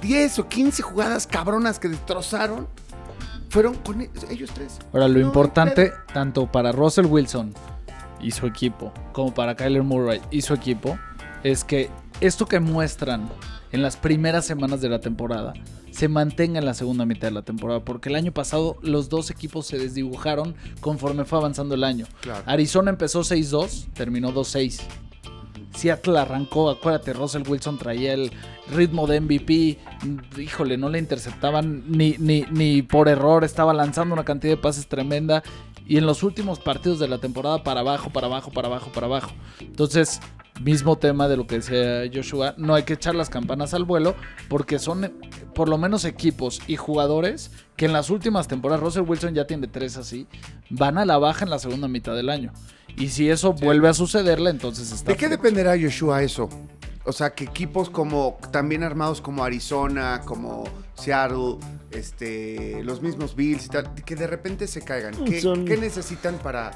10 0.00 0.38
o 0.40 0.48
15 0.48 0.82
jugadas 0.82 1.26
cabronas 1.26 1.78
que 1.78 1.88
destrozaron, 1.88 2.68
fueron 3.50 3.74
con 3.76 4.00
e- 4.00 4.10
ellos 4.30 4.50
tres. 4.52 4.78
Ahora, 4.92 5.06
lo 5.06 5.20
No 5.20 5.26
importante, 5.26 5.92
tanto 6.12 6.50
para 6.50 6.72
Russell 6.72 7.06
Wilson 7.06 7.54
y 8.20 8.32
su 8.32 8.46
equipo, 8.46 8.92
como 9.12 9.32
para 9.32 9.54
Kyler 9.54 9.82
Murray 9.84 10.20
y 10.30 10.42
su 10.42 10.54
equipo, 10.54 10.98
es 11.44 11.62
que 11.62 11.88
esto 12.20 12.46
que 12.46 12.58
muestran 12.58 13.28
en 13.70 13.82
las 13.82 13.96
primeras 13.96 14.44
semanas 14.44 14.80
de 14.80 14.88
la 14.88 15.00
temporada 15.00 15.52
se 15.92 16.08
mantenga 16.08 16.58
en 16.58 16.64
la 16.64 16.74
segunda 16.74 17.06
mitad 17.06 17.28
de 17.28 17.34
la 17.34 17.42
temporada, 17.42 17.84
porque 17.84 18.08
el 18.08 18.16
año 18.16 18.32
pasado 18.32 18.76
los 18.82 19.08
dos 19.08 19.30
equipos 19.30 19.66
se 19.66 19.78
desdibujaron 19.78 20.56
conforme 20.80 21.24
fue 21.24 21.38
avanzando 21.38 21.76
el 21.76 21.84
año. 21.84 22.06
Claro. 22.20 22.42
Arizona 22.46 22.90
empezó 22.90 23.20
6-2, 23.20 23.92
terminó 23.94 24.32
2-6. 24.32 24.80
Seattle 25.74 26.18
arrancó, 26.18 26.70
acuérdate, 26.70 27.12
Russell 27.12 27.42
Wilson 27.46 27.78
traía 27.78 28.14
el 28.14 28.30
ritmo 28.72 29.06
de 29.06 29.20
MVP. 29.20 29.78
Híjole, 30.38 30.76
no 30.76 30.88
le 30.88 30.98
interceptaban 30.98 31.84
ni, 31.88 32.16
ni, 32.18 32.44
ni 32.50 32.82
por 32.82 33.08
error, 33.08 33.44
estaba 33.44 33.72
lanzando 33.74 34.14
una 34.14 34.24
cantidad 34.24 34.54
de 34.54 34.62
pases 34.62 34.86
tremenda. 34.86 35.42
Y 35.86 35.98
en 35.98 36.06
los 36.06 36.22
últimos 36.22 36.60
partidos 36.60 36.98
de 36.98 37.08
la 37.08 37.18
temporada, 37.18 37.62
para 37.62 37.80
abajo, 37.80 38.10
para 38.10 38.26
abajo, 38.26 38.50
para 38.50 38.68
abajo, 38.68 38.90
para 38.92 39.06
abajo. 39.06 39.32
Entonces, 39.60 40.20
Mismo 40.62 40.96
tema 40.96 41.26
de 41.26 41.36
lo 41.36 41.48
que 41.48 41.56
decía 41.56 42.08
Joshua, 42.14 42.54
no 42.56 42.76
hay 42.76 42.84
que 42.84 42.92
echar 42.92 43.16
las 43.16 43.28
campanas 43.28 43.74
al 43.74 43.82
vuelo 43.82 44.14
porque 44.48 44.78
son 44.78 45.12
por 45.52 45.68
lo 45.68 45.78
menos 45.78 46.04
equipos 46.04 46.60
y 46.68 46.76
jugadores 46.76 47.50
que 47.76 47.86
en 47.86 47.92
las 47.92 48.08
últimas 48.08 48.46
temporadas, 48.46 48.80
Russell 48.80 49.02
Wilson 49.02 49.34
ya 49.34 49.48
tiene 49.48 49.66
tres 49.66 49.96
así, 49.96 50.28
van 50.70 50.96
a 50.96 51.04
la 51.04 51.18
baja 51.18 51.44
en 51.44 51.50
la 51.50 51.58
segunda 51.58 51.88
mitad 51.88 52.14
del 52.14 52.30
año. 52.30 52.52
Y 52.96 53.08
si 53.08 53.28
eso 53.28 53.52
vuelve 53.52 53.88
a 53.88 53.94
sucederle, 53.94 54.50
entonces 54.50 54.92
está... 54.92 55.10
¿De 55.12 55.16
qué 55.16 55.28
dependerá 55.28 55.74
Joshua 55.80 56.22
eso? 56.22 56.48
O 57.06 57.12
sea, 57.12 57.34
que 57.34 57.44
equipos 57.44 57.90
como 57.90 58.38
también 58.50 58.82
armados 58.82 59.20
como 59.20 59.44
Arizona, 59.44 60.22
como 60.24 60.64
Seattle, 60.94 61.56
este, 61.90 62.82
los 62.82 63.02
mismos 63.02 63.36
Bills 63.36 63.66
y 63.66 63.68
tal, 63.68 63.94
que 63.94 64.16
de 64.16 64.26
repente 64.26 64.66
se 64.66 64.80
caigan. 64.82 65.14
¿Qué, 65.24 65.40
Son- 65.40 65.64
qué 65.66 65.76
necesitan 65.76 66.38
para, 66.38 66.70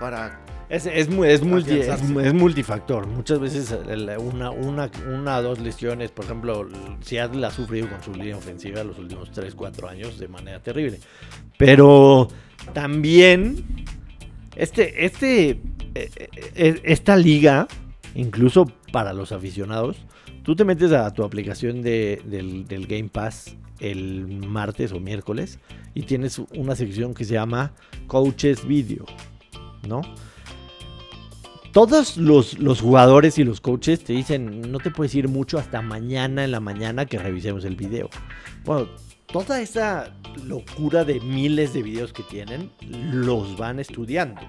para 0.00 0.40
Es, 0.70 0.86
es, 0.86 1.08
es 1.08 1.42
multi- 1.42 1.80
es, 1.80 2.34
multifactor. 2.34 3.06
Muchas 3.06 3.40
veces 3.40 3.76
una, 4.18 4.50
una, 4.50 4.90
una 5.12 5.38
o 5.38 5.42
dos 5.42 5.58
lesiones, 5.58 6.10
por 6.12 6.24
ejemplo, 6.24 6.66
Seattle 7.02 7.44
ha 7.46 7.50
sufrido 7.50 7.88
con 7.90 8.02
su 8.02 8.14
línea 8.14 8.38
ofensiva 8.38 8.82
los 8.84 8.98
últimos 8.98 9.30
3, 9.32 9.54
4 9.54 9.88
años 9.88 10.18
de 10.18 10.28
manera 10.28 10.62
terrible. 10.62 10.98
Pero 11.58 12.28
también 12.72 13.64
este, 14.56 15.04
este, 15.04 15.50
eh, 15.94 16.10
eh, 16.54 16.80
esta 16.84 17.16
liga, 17.16 17.66
incluso 18.14 18.66
para 18.92 19.12
los 19.12 19.32
aficionados, 19.32 19.96
tú 20.42 20.54
te 20.54 20.64
metes 20.64 20.92
a 20.92 21.10
tu 21.12 21.24
aplicación 21.24 21.82
de- 21.82 22.22
del, 22.24 22.66
del 22.66 22.86
Game 22.86 23.08
Pass 23.08 23.56
el 23.80 24.26
martes 24.46 24.92
o 24.92 25.00
miércoles 25.00 25.58
y 25.94 26.02
tienes 26.02 26.38
una 26.56 26.76
sección 26.76 27.12
que 27.14 27.24
se 27.24 27.34
llama 27.34 27.72
Coaches 28.06 28.66
Video, 28.66 29.04
¿no? 29.88 30.00
Todos 31.72 32.16
los, 32.16 32.56
los 32.60 32.80
jugadores 32.80 33.36
y 33.38 33.42
los 33.42 33.60
coaches 33.60 34.04
te 34.04 34.12
dicen, 34.12 34.70
no 34.70 34.78
te 34.78 34.92
puedes 34.92 35.12
ir 35.16 35.26
mucho 35.26 35.58
hasta 35.58 35.82
mañana 35.82 36.44
en 36.44 36.52
la 36.52 36.60
mañana 36.60 37.04
que 37.04 37.18
revisemos 37.18 37.64
el 37.64 37.74
video. 37.74 38.08
Bueno, 38.64 38.86
toda 39.34 39.60
esa 39.60 40.14
locura 40.44 41.02
de 41.04 41.18
miles 41.18 41.74
de 41.74 41.82
videos 41.82 42.12
que 42.12 42.22
tienen, 42.22 42.70
los 43.10 43.56
van 43.56 43.80
estudiando. 43.80 44.40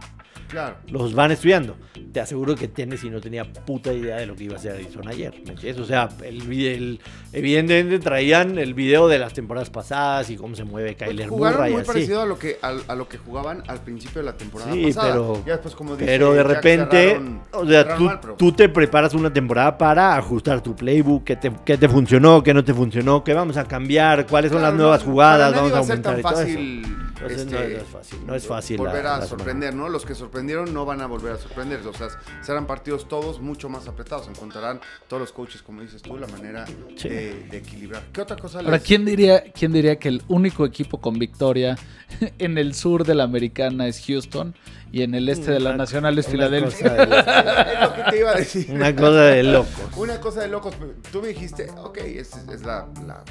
Claro. 0.50 0.76
Los 0.90 1.14
van 1.14 1.32
estudiando. 1.32 1.76
Te 2.14 2.20
aseguro 2.22 2.56
que 2.56 2.68
Tennessee 2.68 3.10
no 3.10 3.20
tenía 3.20 3.44
puta 3.52 3.92
idea 3.92 4.18
de 4.18 4.26
lo 4.26 4.36
que 4.36 4.46
iba 4.46 4.54
a 4.56 4.58
hacer 4.58 4.74
Arizona 4.74 5.12
ayer. 5.12 5.34
¿Me 5.46 5.52
entiendes? 5.54 5.80
O 5.80 5.86
sea, 5.86 6.08
el, 6.24 6.50
el- 6.52 7.00
evidentemente 7.34 8.00
traían 8.00 8.58
el 8.58 8.74
video 8.74 9.08
de 9.08 9.20
las 9.20 9.34
temporadas 9.34 9.70
pasadas 9.70 10.30
y 10.30 10.38
cómo 10.38 10.56
se 10.56 10.64
mueve 10.64 10.96
Kyler 10.96 11.28
Jugaron 11.28 11.58
Murray. 11.60 11.72
muy 11.74 11.82
así. 11.82 11.88
parecido 11.88 12.22
a 12.22 12.26
lo 12.26 12.38
que 12.40 12.58
a, 12.62 12.74
a 12.88 12.96
lo 12.96 13.08
que 13.10 13.18
jugaban 13.18 13.64
al 13.68 13.80
principio 13.82 14.22
de 14.22 14.26
la 14.26 14.38
temporada 14.38 14.72
Sí, 14.72 14.84
pasada. 14.86 15.12
pero- 15.12 15.44
Ya 15.46 15.54
después, 15.54 15.76
como 15.76 15.96
Pero 15.98 16.34
de 16.34 16.44
repente, 16.44 17.18
cerraron- 17.18 17.42
o 17.52 17.66
sea, 17.66 17.96
tú, 17.98 18.04
mal, 18.04 18.20
pero- 18.22 18.36
tú 18.36 18.52
te 18.52 18.70
preparas 18.70 19.14
una 19.14 19.34
temporada 19.34 19.78
para 19.78 20.16
ajustar 20.16 20.62
tu 20.62 20.76
playbook, 20.76 21.24
qué 21.24 21.36
te, 21.36 21.52
qué 21.66 21.78
te 21.78 21.90
funcionó, 21.90 22.42
qué 22.44 22.54
no 22.54 22.64
te 22.64 22.74
funcionó, 22.74 23.24
qué 23.24 23.34
vamos 23.34 23.58
a 23.58 23.66
cambiar, 23.66 24.26
cuáles 24.28 24.52
son 24.52 24.60
Claro, 24.60 24.74
las 24.74 24.80
nuevas 24.82 25.04
jugadas, 25.04 25.54
vamos 25.56 25.74
a 25.74 25.78
aumentar 25.80 26.14
tan 26.14 26.20
y 26.20 26.24
todo 26.24 26.42
eso. 26.42 26.96
Entonces, 27.16 27.46
no, 27.48 27.58
este, 27.60 27.74
no 27.76 27.82
es 27.82 27.88
fácil, 27.88 28.20
no 28.28 28.36
es 28.36 28.48
fácil 28.48 28.78
Volver 28.78 29.04
la 29.04 29.12
a 29.12 29.14
semana. 29.22 29.28
sorprender, 29.28 29.74
¿no? 29.74 29.90
Los 29.90 30.06
que 30.06 30.16
sorprendieron 30.16 30.74
no 30.74 30.86
van 30.86 31.02
a 31.02 31.06
volver 31.08 31.34
a 31.34 31.38
sorprender. 31.38 31.80
O 31.88 31.94
sea, 31.94 32.08
serán 32.42 32.68
partidos 32.68 33.08
todos 33.08 33.40
mucho 33.40 33.70
más 33.70 33.88
apretados. 33.88 34.28
Encontrarán 34.28 34.82
todos 35.08 35.22
los 35.22 35.32
coaches, 35.32 35.62
como 35.62 35.82
dices 35.82 36.02
tú, 36.02 36.18
la 36.18 36.28
manera 36.28 36.66
Sí. 36.98 37.08
de, 37.10 37.44
de 37.50 37.58
equilibrar. 37.58 38.04
¿Qué 38.12 38.22
otra 38.22 38.36
cosa 38.36 38.60
Ahora, 38.60 38.72
les- 38.72 38.84
¿quién 38.84 39.06
diría, 39.06 39.44
¿quién 39.52 39.72
diría 39.72 39.98
que 39.98 40.10
el 40.10 40.22
único 40.28 40.66
equipo 40.66 41.00
con 41.00 41.18
victoria 41.18 41.78
en 42.38 42.58
el 42.58 42.74
sur 42.76 43.06
de 43.06 43.16
la 43.16 43.24
americana 43.24 43.88
es 43.88 44.04
Houston 44.06 44.54
y 44.92 45.02
en 45.04 45.16
el 45.16 45.30
este 45.30 45.52
de 45.52 45.60
la 45.60 45.70
Una- 45.70 45.78
nacional 45.78 46.18
es 46.20 46.28
Filadelfia? 46.28 46.90
de- 46.94 47.04
Es 47.76 47.82
lo 47.82 47.94
que 47.96 48.04
te 48.12 48.20
iba 48.20 48.32
a 48.32 48.36
decir. 48.36 48.68
Una 48.72 48.96
cosa 48.96 49.22
de 49.26 49.44
locos. 49.44 49.70
Una 49.98 50.20
cosa 50.20 50.42
de 50.42 50.48
locos. 50.50 50.74
Tú 51.12 51.22
me 51.22 51.30
dijiste, 51.30 51.70
ok, 51.78 51.98
es, 51.98 52.36
es 52.36 52.62
la, 52.64 52.88
la 53.08 53.24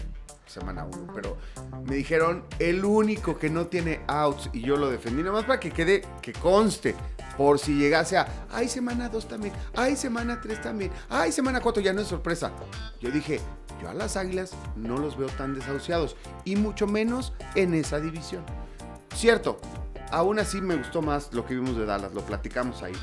semana 0.55 0.85
1, 0.85 1.13
pero 1.13 1.37
me 1.85 1.97
dijeron 1.97 2.45
el 2.59 2.85
único 2.85 3.39
que 3.39 3.51
no 3.51 3.67
tiene 3.67 4.01
outs 4.07 4.51
y 4.53 4.61
yo 4.61 4.77
lo 4.77 4.89
defendí, 4.91 5.23
nada 5.23 5.35
más 5.35 5.45
para 5.45 5.59
que 5.61 5.71
quede, 5.71 6.03
que 6.23 6.33
conste, 6.33 6.95
por 7.37 7.59
si 7.59 7.75
llegase 7.75 8.17
a, 8.17 8.47
ay, 8.53 8.69
semana 8.69 9.09
2 9.09 9.29
también, 9.29 9.53
ay, 9.75 9.97
semana 9.97 10.41
3 10.41 10.63
también, 10.63 10.93
ay, 11.11 11.33
semana 11.33 11.61
4, 11.61 11.83
ya 11.83 11.93
no 11.93 12.01
es 12.01 12.07
sorpresa. 12.07 12.53
Yo 13.01 13.11
dije, 13.11 13.41
yo 13.83 13.89
a 13.91 13.95
las 13.95 14.17
águilas 14.17 14.53
no 14.77 14.99
los 14.99 15.19
veo 15.19 15.29
tan 15.31 15.55
desahuciados 15.55 16.17
y 16.45 16.55
mucho 16.55 16.87
menos 16.87 17.33
en 17.57 17.75
esa 17.75 17.99
división. 17.99 18.45
Cierto, 19.15 19.61
aún 20.13 20.39
así 20.39 20.61
me 20.61 20.77
gustó 20.77 21.03
más 21.03 21.33
lo 21.33 21.45
que 21.45 21.55
vimos 21.55 21.77
de 21.77 21.85
Dallas, 21.85 22.15
lo 22.15 22.25
platicamos 22.25 22.83
ahí. 22.83 22.95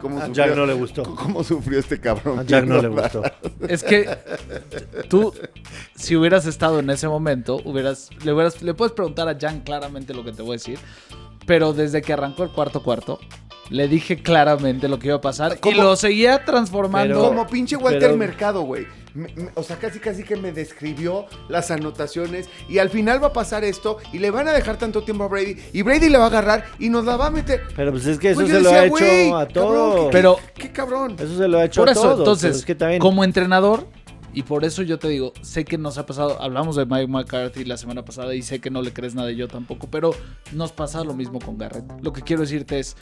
Cómo 0.00 0.18
A 0.18 0.26
sufrió- 0.26 0.46
Jack 0.46 0.56
no 0.56 0.66
le 0.66 0.74
gustó. 0.74 1.02
¿Cómo 1.14 1.42
sufrió 1.42 1.78
este 1.78 2.00
cabrón? 2.00 2.38
A 2.40 2.42
Jack 2.44 2.64
no 2.66 2.80
le 2.82 2.88
gustó. 2.88 3.22
Es 3.68 3.82
que 3.82 4.08
tú, 5.08 5.32
si 5.96 6.16
hubieras 6.16 6.46
estado 6.46 6.78
en 6.80 6.90
ese 6.90 7.08
momento, 7.08 7.60
hubieras, 7.64 8.10
le, 8.24 8.32
hubieras, 8.32 8.62
le 8.62 8.74
puedes 8.74 8.92
preguntar 8.92 9.28
a 9.28 9.36
Jan 9.38 9.60
claramente 9.60 10.14
lo 10.14 10.24
que 10.24 10.32
te 10.32 10.42
voy 10.42 10.50
a 10.50 10.54
decir. 10.54 10.78
Pero 11.46 11.72
desde 11.72 12.02
que 12.02 12.12
arrancó 12.12 12.42
el 12.44 12.50
cuarto 12.50 12.82
cuarto, 12.82 13.18
le 13.70 13.88
dije 13.88 14.22
claramente 14.22 14.88
lo 14.88 14.98
que 14.98 15.08
iba 15.08 15.16
a 15.16 15.20
pasar. 15.20 15.58
Y 15.64 15.74
lo 15.74 15.94
seguía 15.96 16.44
transformando. 16.44 17.14
Pero- 17.16 17.28
Como 17.28 17.46
pinche 17.46 17.76
Walter 17.76 18.00
Pero- 18.00 18.16
Mercado, 18.16 18.62
güey. 18.62 18.86
Me- 19.14 19.32
me- 19.34 19.50
O 19.54 19.62
sea, 19.62 19.76
casi 19.78 19.98
casi 19.98 20.22
que 20.22 20.36
me 20.36 20.52
describió 20.52 21.26
las 21.48 21.70
anotaciones 21.70 22.48
y 22.68 22.78
al 22.78 22.88
final 22.90 23.22
va 23.22 23.28
a 23.28 23.32
pasar 23.32 23.64
esto 23.64 23.96
y 24.12 24.18
le 24.18 24.30
van 24.30 24.46
a 24.48 24.52
dejar 24.52 24.76
tanto 24.76 25.02
tiempo 25.02 25.24
a 25.24 25.28
Brady 25.28 25.56
y 25.72 25.82
Brady 25.82 26.08
le 26.08 26.18
va 26.18 26.24
a 26.24 26.26
agarrar 26.28 26.64
y 26.78 26.88
nos 26.88 27.04
la 27.04 27.16
va 27.16 27.26
a 27.26 27.30
meter. 27.30 27.62
Pero 27.74 27.90
pues 27.90 28.06
es 28.06 28.18
que 28.18 28.30
eso 28.30 28.40
Pues 28.40 28.48
yo 28.52 28.56
se 28.58 28.62
lo 28.62 28.68
decía, 28.70 28.82
ha 28.82 28.84
hecho 28.86 28.90
güey, 28.96 29.28
a 29.30 29.32
cabrón, 29.32 29.52
todos. 29.52 30.04
¿qué- 30.04 30.08
Pero- 30.12 30.36
qué 30.54 30.70
cabrón. 30.72 31.16
Eso 31.18 31.36
se 31.36 31.48
lo 31.48 31.58
ha 31.58 31.64
hecho 31.64 31.80
Por 31.80 31.88
a 31.88 31.92
eso, 31.92 32.00
todos. 32.02 32.12
pero 32.14 32.22
entonces, 32.24 32.56
es 32.58 32.64
que 32.64 32.74
también- 32.74 33.00
como 33.00 33.24
entrenador, 33.24 33.86
y 34.32 34.42
por 34.42 34.64
eso 34.64 34.82
yo 34.82 34.98
te 34.98 35.08
digo, 35.08 35.32
sé 35.42 35.64
que 35.64 35.78
nos 35.78 35.98
ha 35.98 36.06
pasado, 36.06 36.40
hablamos 36.40 36.76
de 36.76 36.86
Mike 36.86 37.08
McCarthy 37.08 37.64
la 37.64 37.76
semana 37.76 38.04
pasada 38.04 38.34
y 38.34 38.42
sé 38.42 38.60
que 38.60 38.70
no 38.70 38.82
le 38.82 38.92
crees 38.92 39.14
nada 39.14 39.30
yo 39.30 39.48
tampoco, 39.48 39.88
pero 39.90 40.14
nos 40.52 40.72
pasa 40.72 41.04
lo 41.04 41.14
mismo 41.14 41.38
con 41.38 41.58
Garrett. 41.58 41.84
Lo 42.02 42.12
que 42.12 42.22
quiero 42.22 42.42
decirte 42.42 42.78
es, 42.78 42.96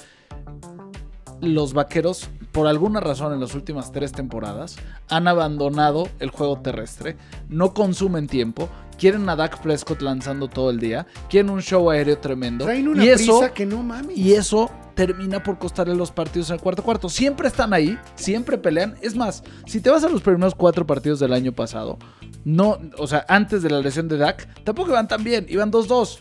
los 1.40 1.74
vaqueros, 1.74 2.28
por 2.52 2.66
alguna 2.66 3.00
razón 3.00 3.32
en 3.32 3.40
las 3.40 3.54
últimas 3.54 3.92
tres 3.92 4.12
temporadas, 4.12 4.76
han 5.08 5.28
abandonado 5.28 6.08
el 6.18 6.30
juego 6.30 6.60
terrestre, 6.60 7.16
no 7.48 7.74
consumen 7.74 8.26
tiempo, 8.26 8.68
quieren 8.98 9.28
a 9.28 9.36
Dak 9.36 9.60
Prescott 9.60 10.00
lanzando 10.00 10.48
todo 10.48 10.70
el 10.70 10.80
día, 10.80 11.06
quieren 11.28 11.50
un 11.50 11.60
show 11.60 11.90
aéreo 11.90 12.18
tremendo. 12.18 12.64
Traen 12.64 12.88
una 12.88 13.04
y 13.04 13.08
eso, 13.08 13.50
que 13.54 13.66
no 13.66 13.82
mames. 13.82 14.16
y 14.16 14.34
eso 14.34 14.70
termina 14.96 15.42
por 15.44 15.58
costarle 15.58 15.94
los 15.94 16.10
partidos 16.10 16.50
en 16.50 16.54
el 16.56 16.60
cuarto 16.60 16.82
cuarto. 16.82 17.08
Siempre 17.08 17.46
están 17.46 17.72
ahí, 17.72 17.96
siempre 18.16 18.58
pelean. 18.58 18.96
Es 19.02 19.14
más, 19.14 19.44
si 19.66 19.80
te 19.80 19.90
vas 19.90 20.02
a 20.02 20.08
los 20.08 20.22
primeros 20.22 20.54
cuatro 20.56 20.84
partidos 20.86 21.20
del 21.20 21.32
año 21.32 21.52
pasado, 21.52 21.98
no, 22.44 22.78
o 22.98 23.06
sea, 23.06 23.24
antes 23.28 23.62
de 23.62 23.70
la 23.70 23.80
lesión 23.80 24.08
de 24.08 24.16
Dak, 24.16 24.48
tampoco 24.64 24.90
iban 24.90 25.06
tan 25.06 25.22
bien, 25.22 25.46
iban 25.48 25.70
2-2. 25.70 26.18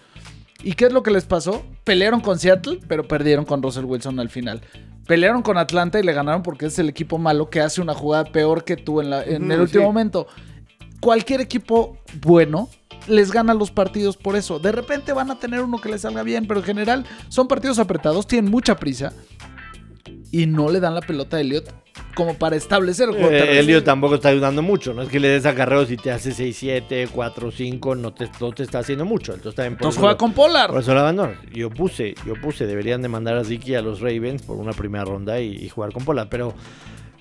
¿Y 0.63 0.73
qué 0.73 0.85
es 0.85 0.93
lo 0.93 1.03
que 1.03 1.11
les 1.11 1.25
pasó? 1.25 1.63
Pelearon 1.83 2.19
con 2.21 2.37
Seattle, 2.39 2.79
pero 2.87 3.07
perdieron 3.07 3.45
con 3.45 3.61
Russell 3.63 3.85
Wilson 3.85 4.19
al 4.19 4.29
final. 4.29 4.61
Pelearon 5.07 5.43
con 5.43 5.57
Atlanta 5.57 5.99
y 5.99 6.03
le 6.03 6.13
ganaron 6.13 6.41
porque 6.41 6.65
es 6.65 6.79
el 6.79 6.89
equipo 6.89 7.17
malo 7.19 7.49
que 7.51 7.61
hace 7.61 7.79
una 7.81 7.93
jugada 7.93 8.23
peor 8.25 8.63
que 8.63 8.75
tú 8.75 8.99
en, 9.01 9.11
la- 9.11 9.23
en 9.23 9.43
Ujú, 9.43 9.53
el 9.53 9.59
último 9.61 9.83
sí. 9.83 9.87
momento. 9.87 10.27
Cualquier 11.05 11.39
equipo 11.39 11.99
bueno 12.21 12.67
les 13.07 13.31
gana 13.31 13.53
los 13.53 13.69
partidos 13.69 14.17
por 14.17 14.35
eso. 14.35 14.57
De 14.57 14.71
repente 14.71 15.13
van 15.13 15.29
a 15.29 15.37
tener 15.37 15.61
uno 15.61 15.77
que 15.79 15.87
les 15.89 16.01
salga 16.01 16.23
bien, 16.23 16.47
pero 16.47 16.61
en 16.61 16.65
general 16.65 17.05
son 17.29 17.47
partidos 17.47 17.77
apretados, 17.77 18.25
tienen 18.25 18.49
mucha 18.49 18.75
prisa 18.77 19.13
y 20.31 20.47
no 20.47 20.69
le 20.71 20.79
dan 20.79 20.95
la 20.95 21.01
pelota 21.01 21.37
a 21.37 21.41
Elliot 21.41 21.71
como 22.15 22.33
para 22.33 22.55
establecer 22.55 23.09
el 23.09 23.15
juego. 23.15 23.29
Eh. 23.29 23.59
Elliot 23.59 23.83
tampoco 23.83 24.15
está 24.15 24.29
ayudando 24.29 24.63
mucho. 24.63 24.95
No 24.95 25.03
es 25.03 25.09
que 25.09 25.19
le 25.19 25.27
des 25.27 25.45
acarreos 25.45 25.91
y 25.91 25.97
te 25.97 26.11
hace 26.11 26.31
6-7, 26.31 27.09
4-5, 27.09 27.95
no 27.97 28.11
te, 28.11 28.27
no 28.41 28.51
te 28.51 28.63
está 28.63 28.79
haciendo 28.79 29.05
mucho. 29.05 29.33
Entonces 29.35 29.55
también 29.55 29.73
Entonces 29.73 29.99
juega 29.99 30.13
lo- 30.13 30.17
con 30.17 30.33
Pollard. 30.33 30.71
Por 30.71 30.81
eso 30.81 30.93
lo 30.95 31.01
abandono. 31.01 31.33
Yo 31.53 31.69
puse, 31.69 32.15
yo 32.25 32.33
puse, 32.41 32.65
deberían 32.65 33.03
de 33.03 33.09
mandar 33.09 33.37
a 33.37 33.43
Ziki 33.43 33.75
a 33.75 33.81
los 33.83 33.99
Ravens 34.01 34.41
por 34.41 34.57
una 34.57 34.71
primera 34.73 35.05
ronda 35.05 35.39
y, 35.39 35.53
y 35.55 35.69
jugar 35.69 35.91
con 35.93 36.03
Pola. 36.03 36.29
Pero, 36.29 36.55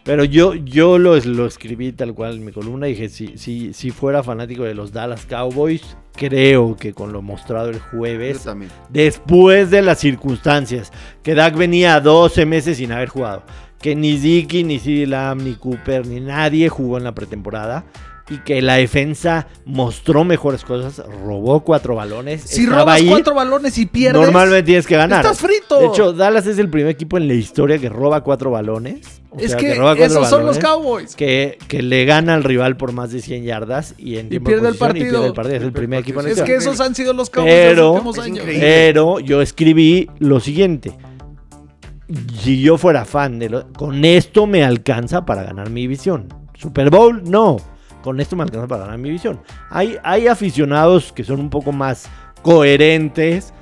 pero 0.04 0.24
yo, 0.24 0.54
yo 0.54 0.98
lo, 0.98 1.16
lo 1.18 1.46
escribí 1.46 1.92
tal 1.92 2.14
cual 2.14 2.34
en 2.36 2.44
mi 2.44 2.52
columna. 2.52 2.86
Dije, 2.86 3.08
si, 3.08 3.38
si, 3.38 3.72
si 3.72 3.90
fuera 3.90 4.22
fanático 4.22 4.62
de 4.64 4.74
los 4.74 4.92
Dallas 4.92 5.24
Cowboys, 5.26 5.96
creo 6.14 6.76
que 6.76 6.92
con 6.92 7.12
lo 7.12 7.22
mostrado 7.22 7.70
el 7.70 7.78
jueves, 7.80 8.46
después 8.90 9.70
de 9.70 9.82
las 9.82 9.98
circunstancias, 9.98 10.92
que 11.22 11.34
Dak 11.34 11.56
venía 11.56 12.00
12 12.00 12.44
meses 12.46 12.76
sin 12.76 12.92
haber 12.92 13.08
jugado, 13.08 13.42
que 13.80 13.96
ni 13.96 14.16
Ziki, 14.18 14.62
ni 14.62 14.78
CeeDee 14.78 15.06
Lamb, 15.06 15.42
ni 15.42 15.54
Cooper, 15.54 16.06
ni 16.06 16.20
nadie 16.20 16.68
jugó 16.68 16.98
en 16.98 17.04
la 17.04 17.14
pretemporada. 17.14 17.84
Y 18.30 18.38
que 18.38 18.62
la 18.62 18.76
defensa 18.76 19.48
mostró 19.66 20.24
mejores 20.24 20.64
cosas, 20.64 21.02
robó 21.26 21.60
cuatro 21.62 21.94
balones. 21.94 22.40
Si 22.40 22.64
robas 22.64 22.96
ahí. 22.96 23.08
cuatro 23.08 23.34
balones 23.34 23.76
y 23.76 23.84
pierdes, 23.84 24.22
Normalmente 24.22 24.62
tienes 24.62 24.86
que 24.86 24.96
ganar. 24.96 25.22
estás 25.22 25.40
frito. 25.40 25.78
De 25.78 25.88
hecho, 25.88 26.14
Dallas 26.14 26.46
es 26.46 26.56
el 26.56 26.70
primer 26.70 26.90
equipo 26.90 27.18
en 27.18 27.28
la 27.28 27.34
historia 27.34 27.78
que 27.78 27.90
roba 27.90 28.22
cuatro 28.22 28.50
balones. 28.50 29.20
O 29.34 29.38
es 29.40 29.50
sea, 29.50 29.58
que, 29.58 30.04
esos 30.04 30.28
son 30.30 30.46
los 30.46 30.58
Cowboys. 30.58 31.16
Que, 31.16 31.58
que 31.68 31.82
le 31.82 32.04
gana 32.04 32.34
al 32.34 32.44
rival 32.44 32.76
por 32.76 32.92
más 32.92 33.10
de 33.10 33.20
100 33.20 33.44
yardas 33.44 33.94
y 33.98 34.18
en 34.18 34.26
Y 34.26 34.28
tiempo 34.30 34.48
de 34.50 34.54
pierde 34.56 34.68
el 34.68 34.74
y 34.74 34.78
partido. 34.78 35.10
pierde 35.10 35.26
el 35.26 35.32
partido. 35.34 35.56
Es 35.56 35.60
el 35.62 35.66
el 35.68 35.72
primer 35.72 35.98
partido. 36.00 36.20
equipo 36.20 36.20
en 36.20 36.38
Es 36.38 36.42
que 36.42 36.54
esos 36.56 36.80
han 36.80 36.94
sido 36.94 37.12
los 37.12 37.30
Cowboys 37.30 37.52
Pero- 37.52 37.82
los 37.82 37.92
últimos 38.06 38.18
años. 38.20 38.44
Pero 38.46 39.18
yo 39.20 39.42
escribí 39.42 40.08
lo 40.20 40.38
siguiente. 40.40 40.96
si 42.40 42.60
yo 42.60 42.76
fuera 42.78 43.04
fan 43.04 43.38
de 43.38 43.48
lo, 43.48 43.72
con 43.72 44.04
esto 44.04 44.46
me 44.46 44.62
alcanza 44.62 45.24
para 45.24 45.42
ganar 45.42 45.70
mi 45.70 45.82
división. 45.82 46.28
Super 46.54 46.90
Bowl, 46.90 47.22
no. 47.24 47.56
Con 48.02 48.20
esto 48.20 48.36
me 48.36 48.42
alcanza 48.42 48.68
para 48.68 48.82
ganar 48.82 48.98
mi 48.98 49.08
división. 49.08 49.40
Hay, 49.70 49.96
hay 50.04 50.26
aficionados 50.28 51.12
que 51.12 51.24
son 51.24 51.40
un 51.40 51.48
poco 51.50 51.72
más 51.72 52.06
coherentes, 52.42 53.52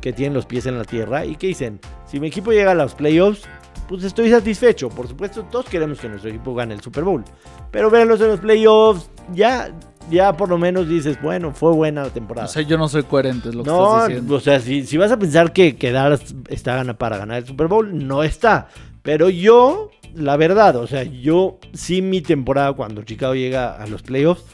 que 0.00 0.12
tienen 0.14 0.32
los 0.32 0.46
pies 0.46 0.64
en 0.66 0.78
la 0.78 0.84
tierra 0.84 1.26
y 1.26 1.36
que 1.36 1.46
dicen, 1.48 1.78
si 2.06 2.18
mi 2.18 2.28
equipo 2.28 2.52
llega 2.52 2.70
a 2.70 2.74
los 2.74 2.94
playoffs, 2.94 3.42
pues 3.90 4.04
estoy 4.04 4.30
satisfecho. 4.30 4.88
Por 4.88 5.08
supuesto, 5.08 5.42
todos 5.50 5.66
queremos 5.66 5.98
que 5.98 6.08
nuestro 6.08 6.30
equipo 6.30 6.54
gane 6.54 6.74
el 6.74 6.80
Super 6.80 7.02
Bowl. 7.02 7.24
Pero 7.72 7.90
verlos 7.90 8.20
en 8.20 8.28
los 8.28 8.38
playoffs, 8.38 9.10
ya, 9.34 9.72
ya 10.08 10.32
por 10.36 10.48
lo 10.48 10.58
menos 10.58 10.88
dices, 10.88 11.20
bueno, 11.20 11.52
fue 11.52 11.72
buena 11.72 12.04
la 12.04 12.10
temporada. 12.10 12.46
O 12.46 12.48
sea, 12.48 12.62
yo 12.62 12.78
no 12.78 12.88
soy 12.88 13.02
coherente, 13.02 13.48
es 13.48 13.54
lo 13.56 13.64
que 13.64 13.70
No, 13.70 13.94
estás 13.96 14.08
diciendo. 14.08 14.34
o 14.36 14.40
sea, 14.40 14.60
si, 14.60 14.86
si 14.86 14.96
vas 14.96 15.10
a 15.10 15.18
pensar 15.18 15.52
que, 15.52 15.74
que 15.74 15.90
Dallas 15.90 16.36
está 16.46 16.76
gana 16.76 16.96
para 16.96 17.18
ganar 17.18 17.38
el 17.38 17.46
Super 17.46 17.66
Bowl, 17.66 18.06
no 18.06 18.22
está. 18.22 18.68
Pero 19.02 19.28
yo, 19.28 19.90
la 20.14 20.36
verdad, 20.36 20.76
o 20.76 20.86
sea, 20.86 21.02
yo 21.02 21.58
sí 21.72 22.00
mi 22.00 22.20
temporada 22.20 22.74
cuando 22.74 23.02
Chicago 23.02 23.34
llega 23.34 23.74
a 23.74 23.88
los 23.88 24.02
playoffs, 24.02 24.44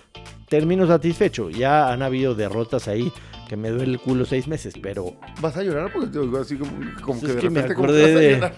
termino 0.49 0.87
satisfecho. 0.87 1.51
Ya 1.51 1.93
han 1.93 2.01
habido 2.01 2.35
derrotas 2.35 2.89
ahí 2.89 3.13
que 3.49 3.57
me 3.57 3.71
duele 3.71 3.93
el 3.93 4.01
culo 4.01 4.25
seis 4.25 4.49
meses, 4.49 4.75
pero 4.81 5.17
¿Vas 5.41 5.57
a 5.57 5.63
llorar? 5.63 5.93
Porque 5.93 6.09
te 6.09 6.19
oigo 6.19 6.39
así 6.39 6.57
como, 6.57 6.73
como 7.03 7.21
que 7.21 7.29
de 7.29 7.37
que 7.37 7.51
me 7.51 7.63
repente 7.63 7.75
como 7.75 7.89
acordé 7.89 8.15
de, 8.15 8.53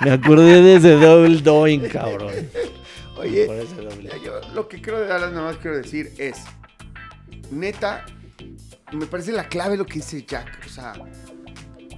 me 0.00 0.10
acordé 0.10 0.62
de 0.62 0.76
ese 0.76 0.92
double 0.96 1.40
doing, 1.40 1.88
cabrón. 1.92 2.32
Oye, 3.16 3.48
yo 4.24 4.40
lo 4.54 4.68
que 4.68 4.80
quiero 4.80 5.00
de 5.00 5.06
Dallas 5.06 5.32
nada 5.32 5.44
más 5.46 5.56
quiero 5.58 5.76
decir 5.76 6.12
es, 6.18 6.38
neta, 7.50 8.04
me 8.92 9.06
parece 9.06 9.32
la 9.32 9.48
clave 9.48 9.76
lo 9.76 9.86
que 9.86 9.94
dice 9.94 10.24
Jack. 10.24 10.60
O 10.66 10.68
sea, 10.68 10.94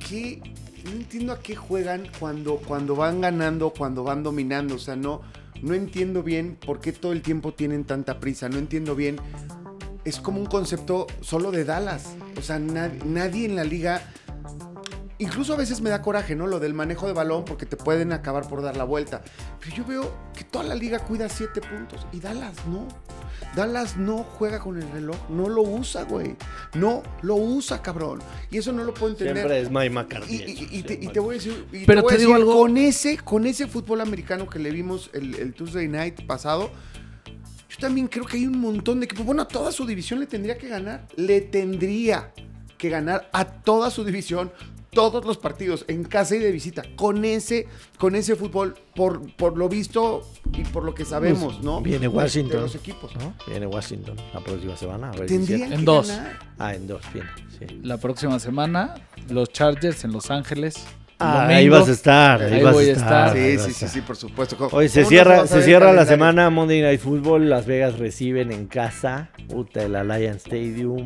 que 0.08 0.40
no 0.84 0.92
entiendo 0.92 1.32
a 1.32 1.40
qué 1.40 1.56
juegan 1.56 2.08
cuando, 2.18 2.56
cuando 2.56 2.94
van 2.96 3.20
ganando, 3.20 3.70
cuando 3.70 4.04
van 4.04 4.22
dominando. 4.22 4.74
O 4.74 4.78
sea, 4.78 4.96
no, 4.96 5.22
no 5.62 5.74
entiendo 5.74 6.22
bien 6.22 6.56
por 6.56 6.80
qué 6.80 6.92
todo 6.92 7.12
el 7.12 7.22
tiempo 7.22 7.54
tienen 7.54 7.84
tanta 7.84 8.20
prisa. 8.20 8.48
No 8.48 8.58
entiendo 8.58 8.94
bien. 8.94 9.16
Es 10.06 10.18
como 10.20 10.40
un 10.40 10.46
concepto 10.46 11.06
solo 11.20 11.50
de 11.50 11.64
Dallas. 11.64 12.14
O 12.38 12.42
sea, 12.42 12.58
nad- 12.58 13.02
nadie 13.04 13.44
en 13.44 13.56
la 13.56 13.64
liga 13.64 14.00
Incluso 15.18 15.54
a 15.54 15.56
veces 15.56 15.80
me 15.80 15.88
da 15.88 16.02
coraje, 16.02 16.34
¿no? 16.36 16.46
Lo 16.46 16.60
del 16.60 16.74
manejo 16.74 17.06
de 17.06 17.14
balón 17.14 17.46
porque 17.46 17.64
te 17.64 17.78
pueden 17.78 18.12
acabar 18.12 18.46
por 18.46 18.60
dar 18.60 18.76
la 18.76 18.84
vuelta. 18.84 19.22
Pero 19.60 19.74
yo 19.74 19.84
veo 19.86 20.12
que 20.36 20.44
toda 20.44 20.62
la 20.64 20.74
liga 20.74 20.98
cuida 20.98 21.30
siete 21.30 21.62
puntos 21.62 22.06
y 22.12 22.20
Dallas 22.20 22.52
no. 22.66 22.86
Dallas 23.54 23.96
no 23.96 24.18
juega 24.24 24.58
con 24.58 24.76
el 24.76 24.86
reloj, 24.90 25.16
no 25.30 25.48
lo 25.48 25.62
usa, 25.62 26.02
güey. 26.04 26.36
No 26.74 27.02
lo 27.22 27.36
usa, 27.36 27.80
cabrón. 27.80 28.20
Y 28.50 28.58
eso 28.58 28.72
no 28.72 28.84
lo 28.84 28.92
puedo 28.92 29.12
entender. 29.12 29.36
Siempre 29.36 29.60
es 29.62 29.70
Mike 29.70 29.86
Y, 29.86 29.90
McCarthy. 29.90 30.34
y- 30.34 30.50
y- 30.50 30.78
y 30.80 30.82
te, 30.82 30.92
y 31.00 31.08
te 31.08 31.18
voy 31.18 31.36
a 31.36 31.38
decir, 31.38 31.66
y 31.72 31.86
Pero 31.86 32.02
voy 32.02 32.10
te 32.10 32.14
a 32.16 32.18
digo 32.18 32.32
decir, 32.34 32.42
algo- 32.48 32.60
con 32.60 32.76
ese, 32.76 33.16
con 33.16 33.46
ese 33.46 33.66
fútbol 33.66 34.02
americano 34.02 34.46
que 34.46 34.58
le 34.58 34.70
vimos 34.70 35.08
el, 35.14 35.34
el 35.36 35.54
Tuesday 35.54 35.88
Night 35.88 36.26
pasado, 36.26 36.70
yo 37.76 37.80
también 37.80 38.08
creo 38.08 38.24
que 38.24 38.38
hay 38.38 38.46
un 38.46 38.58
montón 38.58 39.00
de 39.00 39.06
equipos. 39.06 39.26
Bueno, 39.26 39.42
a 39.42 39.48
toda 39.48 39.70
su 39.70 39.84
división 39.86 40.20
le 40.20 40.26
tendría 40.26 40.56
que 40.56 40.68
ganar. 40.68 41.06
Le 41.16 41.42
tendría 41.42 42.32
que 42.78 42.88
ganar 42.88 43.28
a 43.32 43.44
toda 43.44 43.90
su 43.90 44.04
división 44.04 44.50
todos 44.96 45.26
los 45.26 45.36
partidos, 45.36 45.84
en 45.88 46.04
casa 46.04 46.36
y 46.36 46.38
de 46.38 46.50
visita, 46.50 46.82
con 46.96 47.26
ese, 47.26 47.68
con 47.98 48.14
ese 48.16 48.34
fútbol, 48.34 48.74
por, 48.94 49.30
por 49.34 49.58
lo 49.58 49.68
visto 49.68 50.26
y 50.54 50.64
por 50.64 50.84
lo 50.84 50.94
que 50.94 51.04
sabemos, 51.04 51.62
¿no? 51.62 51.82
Viene 51.82 52.08
Washington. 52.08 52.56
De 52.56 52.62
los 52.62 52.74
equipos. 52.76 53.14
¿no? 53.16 53.34
Viene 53.46 53.66
Washington 53.66 54.16
la 54.32 54.40
próxima 54.40 54.74
semana. 54.74 55.10
A 55.10 55.16
ver 55.16 55.26
Tendrían. 55.26 55.70
En 55.70 55.84
dos. 55.84 56.08
ganar. 56.08 56.38
Ah, 56.58 56.74
en 56.74 56.86
dos, 56.86 57.02
viene. 57.12 57.28
Sí. 57.58 57.80
La 57.82 57.98
próxima 57.98 58.38
semana, 58.38 58.94
los 59.28 59.50
Chargers 59.50 60.02
en 60.04 60.12
Los 60.12 60.30
Ángeles. 60.30 60.86
Ah, 61.18 61.46
ahí 61.46 61.68
vas 61.68 61.88
a 61.88 61.92
estar. 61.92 62.42
Ahí, 62.42 62.54
Ahí 62.54 62.62
vas 62.62 62.74
voy 62.74 62.88
a 62.88 62.92
estar. 62.92 63.32
Sí, 63.36 63.58
sí, 63.58 63.72
sí, 63.72 63.88
sí, 63.88 64.00
por 64.02 64.16
supuesto. 64.16 64.56
¿Cómo- 64.56 64.70
Hoy 64.76 64.88
se 64.88 65.04
cierra, 65.04 65.46
se 65.46 65.62
cierra 65.62 65.92
la 65.92 66.04
semana 66.04 66.50
Monday 66.50 66.82
Night 66.82 67.00
Football. 67.00 67.48
Las 67.48 67.66
Vegas 67.66 67.98
reciben 67.98 68.52
en 68.52 68.66
casa, 68.66 69.30
puta, 69.48 69.82
el 69.82 69.96
Alliance 69.96 70.38
Stadium 70.48 71.04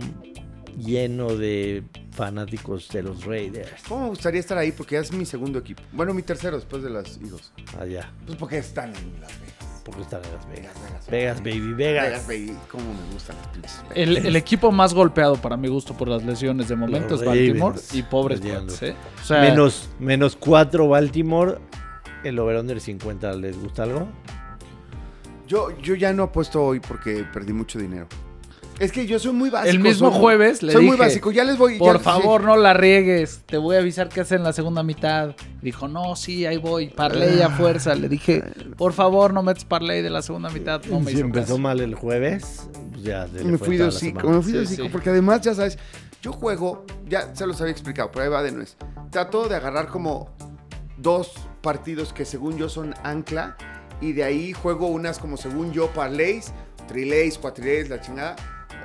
lleno 0.79 1.37
de 1.37 1.83
fanáticos 2.13 2.89
de 2.89 3.03
los 3.03 3.25
Raiders. 3.25 3.71
¿Cómo 3.89 4.05
me 4.05 4.09
gustaría 4.11 4.41
estar 4.41 4.57
ahí? 4.59 4.73
Porque 4.73 4.95
ya 4.97 5.01
es 5.03 5.13
mi 5.13 5.25
segundo 5.27 5.59
equipo. 5.59 5.83
Bueno, 5.93 6.15
mi 6.15 6.23
tercero 6.23 6.57
después 6.57 6.83
de 6.83 6.91
las 6.91 7.17
Eagles. 7.19 7.53
Allá, 7.79 8.11
Pues 8.27 8.39
porque 8.39 8.59
están 8.59 8.89
en 8.95 9.21
Las 9.21 9.31
Vegas. 9.41 9.55
Porque 9.85 10.03
están 10.03 10.23
en 10.25 10.33
Las 10.33 10.49
Vegas. 10.49 10.75
Vegas, 10.85 11.07
Vegas, 11.11 11.39
baby, 11.43 11.73
Vegas, 11.75 12.05
Vegas. 12.05 12.27
baby. 12.27 12.57
Cómo 12.71 12.85
me 12.93 13.13
gustan 13.13 13.37
las 13.37 13.47
pinches 13.49 13.83
Vegas. 13.89 13.97
El, 13.97 14.17
el 14.27 14.37
equipo 14.37 14.71
más 14.73 14.95
golpeado 14.95 15.37
para 15.37 15.57
mi 15.57 15.69
gusto 15.69 15.95
por 15.97 16.09
las 16.09 16.23
lesiones 16.25 16.69
de 16.69 16.77
momento 16.77 17.11
Los 17.11 17.21
es 17.23 17.27
Baltimore 17.27 17.75
Ravens. 17.75 17.95
y 17.95 18.03
pobres 18.03 18.41
¿eh? 18.45 18.95
O 19.21 19.25
sea, 19.25 19.41
Menos, 19.41 19.89
menos 19.99 20.37
4 20.37 20.89
Baltimore. 20.89 21.59
El 22.25 22.39
over-under 22.39 22.81
50, 22.81 23.33
¿les 23.35 23.59
gusta 23.59 23.85
algo? 23.85 24.07
Yo, 25.47 25.77
yo 25.81 25.95
ya 25.95 26.13
no 26.13 26.25
apuesto 26.25 26.63
hoy 26.63 26.81
porque 26.81 27.25
perdí 27.33 27.53
mucho 27.53 27.79
dinero. 27.79 28.07
Es 28.81 28.93
que 28.93 29.07
yo 29.07 29.19
soy 29.19 29.33
muy 29.33 29.51
básico. 29.51 29.71
El 29.71 29.79
mismo 29.81 30.09
soy 30.09 30.11
muy- 30.15 30.21
jueves 30.21 30.63
le 30.63 30.73
Soy 30.73 30.83
muy 30.83 30.93
dije, 30.97 31.05
básico. 31.05 31.31
Ya 31.33 31.45
les 31.45 31.59
voy. 31.59 31.79
por 31.79 31.99
ya- 31.99 32.03
favor, 32.03 32.41
sí. 32.41 32.47
no 32.47 32.57
la 32.57 32.73
riegues. 32.75 33.43
Te 33.47 33.59
voy 33.59 33.77
a 33.77 33.81
avisar 33.81 34.09
qué 34.09 34.23
hacer 34.23 34.39
en 34.39 34.45
la 34.45 34.53
segunda 34.55 34.83
mitad. 34.83 35.37
Dijo, 35.61 35.87
no, 35.87 36.17
sí, 36.17 36.47
ahí 36.47 36.57
voy. 36.57 36.89
Parley 36.89 37.43
a 37.43 37.51
fuerza. 37.51 37.95
Le 37.95 38.09
dije, 38.09 38.43
por 38.79 38.93
favor, 38.95 39.35
no 39.35 39.43
metes 39.43 39.65
parley 39.67 40.01
de 40.03 40.09
la 40.11 40.23
segunda 40.23 40.49
mitad. 40.49 40.83
No 40.87 40.99
me 40.99 41.11
si 41.11 41.17
hizo 41.19 41.27
empezó 41.27 41.47
caso. 41.49 41.59
mal 41.59 41.79
el 41.81 41.95
jueves, 41.95 42.69
pues 42.93 43.03
ya 43.05 43.27
Me 43.45 43.59
fue 43.59 43.67
fui 43.69 43.77
de 43.77 43.85
hocico, 43.85 44.29
me 44.31 44.43
fui 44.43 44.53
de 44.53 44.59
Sí, 44.61 44.65
hocico, 44.73 44.83
sí. 44.85 44.89
porque 44.91 45.11
además, 45.11 45.43
ya 45.43 45.55
sabes, 45.55 45.79
yo 46.23 46.33
juego, 46.33 46.87
ya 47.07 47.35
se 47.35 47.47
los 47.47 47.61
había 47.61 47.73
explicado, 47.73 48.11
pero 48.11 48.25
ahí 48.25 48.31
va 48.31 48.43
de 48.43 48.53
nuez. 48.53 48.77
Trato 49.11 49.47
de 49.47 49.57
agarrar 49.57 49.89
como 49.89 50.31
dos 50.97 51.33
partidos 51.61 52.13
que 52.15 52.25
según 52.25 52.57
yo 52.57 52.71
son 52.71 52.95
ancla 53.05 53.57
y 54.01 54.13
de 54.13 54.25
ahí 54.25 54.53
juego 54.55 54.87
unas 54.87 55.19
como 55.19 55.37
según 55.37 55.73
yo 55.73 55.89
parlays, 55.93 56.53
trilays, 56.89 57.37
cuatrilays, 57.39 57.89
la 57.91 58.01
chingada, 58.01 58.37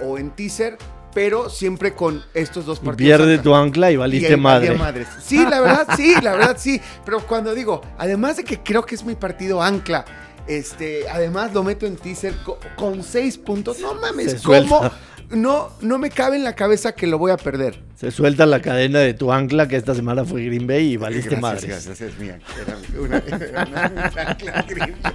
o 0.02 0.18
en 0.18 0.32
teaser, 0.32 0.78
pero 1.14 1.50
siempre 1.50 1.94
con 1.94 2.24
estos 2.34 2.66
dos 2.66 2.80
partidos. 2.80 3.18
pierde 3.20 3.38
tu 3.38 3.56
ancla 3.56 3.90
y 3.92 3.96
valiste 3.96 4.36
madre. 4.38 4.76
madres. 4.76 5.08
Sí, 5.24 5.38
la 5.46 5.62
verdad, 5.62 5.88
sí, 5.96 6.14
la 6.22 6.34
verdad, 6.34 6.58
sí. 6.60 6.82
Pero 7.06 7.20
cuando 7.26 7.54
digo, 7.56 7.82
además 7.98 8.38
de 8.38 8.44
que 8.44 8.60
creo 8.62 8.86
que 8.86 8.96
es 8.96 9.04
mi 9.06 9.16
partido 9.16 9.62
ancla, 9.64 10.04
este, 10.48 11.10
además 11.10 11.54
lo 11.54 11.64
meto 11.64 11.86
en 11.86 11.96
teaser 11.96 12.36
co- 12.44 12.60
con, 12.76 13.02
seis 13.04 13.38
puntos. 13.38 13.80
No 13.80 13.94
mames, 13.96 14.42
¿cómo? 14.44 14.92
no, 15.30 15.70
no 15.82 15.98
me 15.98 16.10
cabe 16.10 16.36
en 16.36 16.44
la 16.44 16.56
cabeza 16.56 16.94
que 16.94 17.08
lo 17.08 17.18
voy 17.18 17.32
a 17.32 17.38
perder. 17.38 17.80
Se 17.96 18.12
suelta 18.12 18.46
la 18.46 18.62
cadena 18.62 19.00
de 19.00 19.14
tu 19.14 19.32
ancla, 19.32 19.68
que 19.68 19.76
esta 19.76 19.96
semana 19.96 20.26
fue 20.26 20.46
Green 20.46 20.68
Bay 20.68 20.94
y 20.94 20.98
valiste 20.98 21.38
madre. 21.38 21.68
Gracias, 21.68 22.02
es 22.02 22.20
mía. 22.20 22.40
Era 22.62 22.78
una, 23.00 23.18
era 23.18 23.64
una, 23.66 23.92
una 23.92 24.22
ancla 24.30 24.66
Green 24.68 24.96
Bay. 25.02 25.14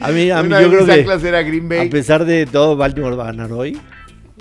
A 0.00 0.10
mí, 0.10 0.30
a 0.30 0.42
mí 0.42 0.50
yo 0.50 0.70
creo 0.70 0.86
que 0.86 1.28
era 1.28 1.42
Green 1.42 1.68
Bay. 1.68 1.86
a 1.86 1.90
pesar 1.90 2.24
de 2.24 2.46
todo, 2.46 2.76
Baltimore 2.76 3.16
va 3.16 3.24
a 3.24 3.26
ganar 3.26 3.52
hoy. 3.52 3.80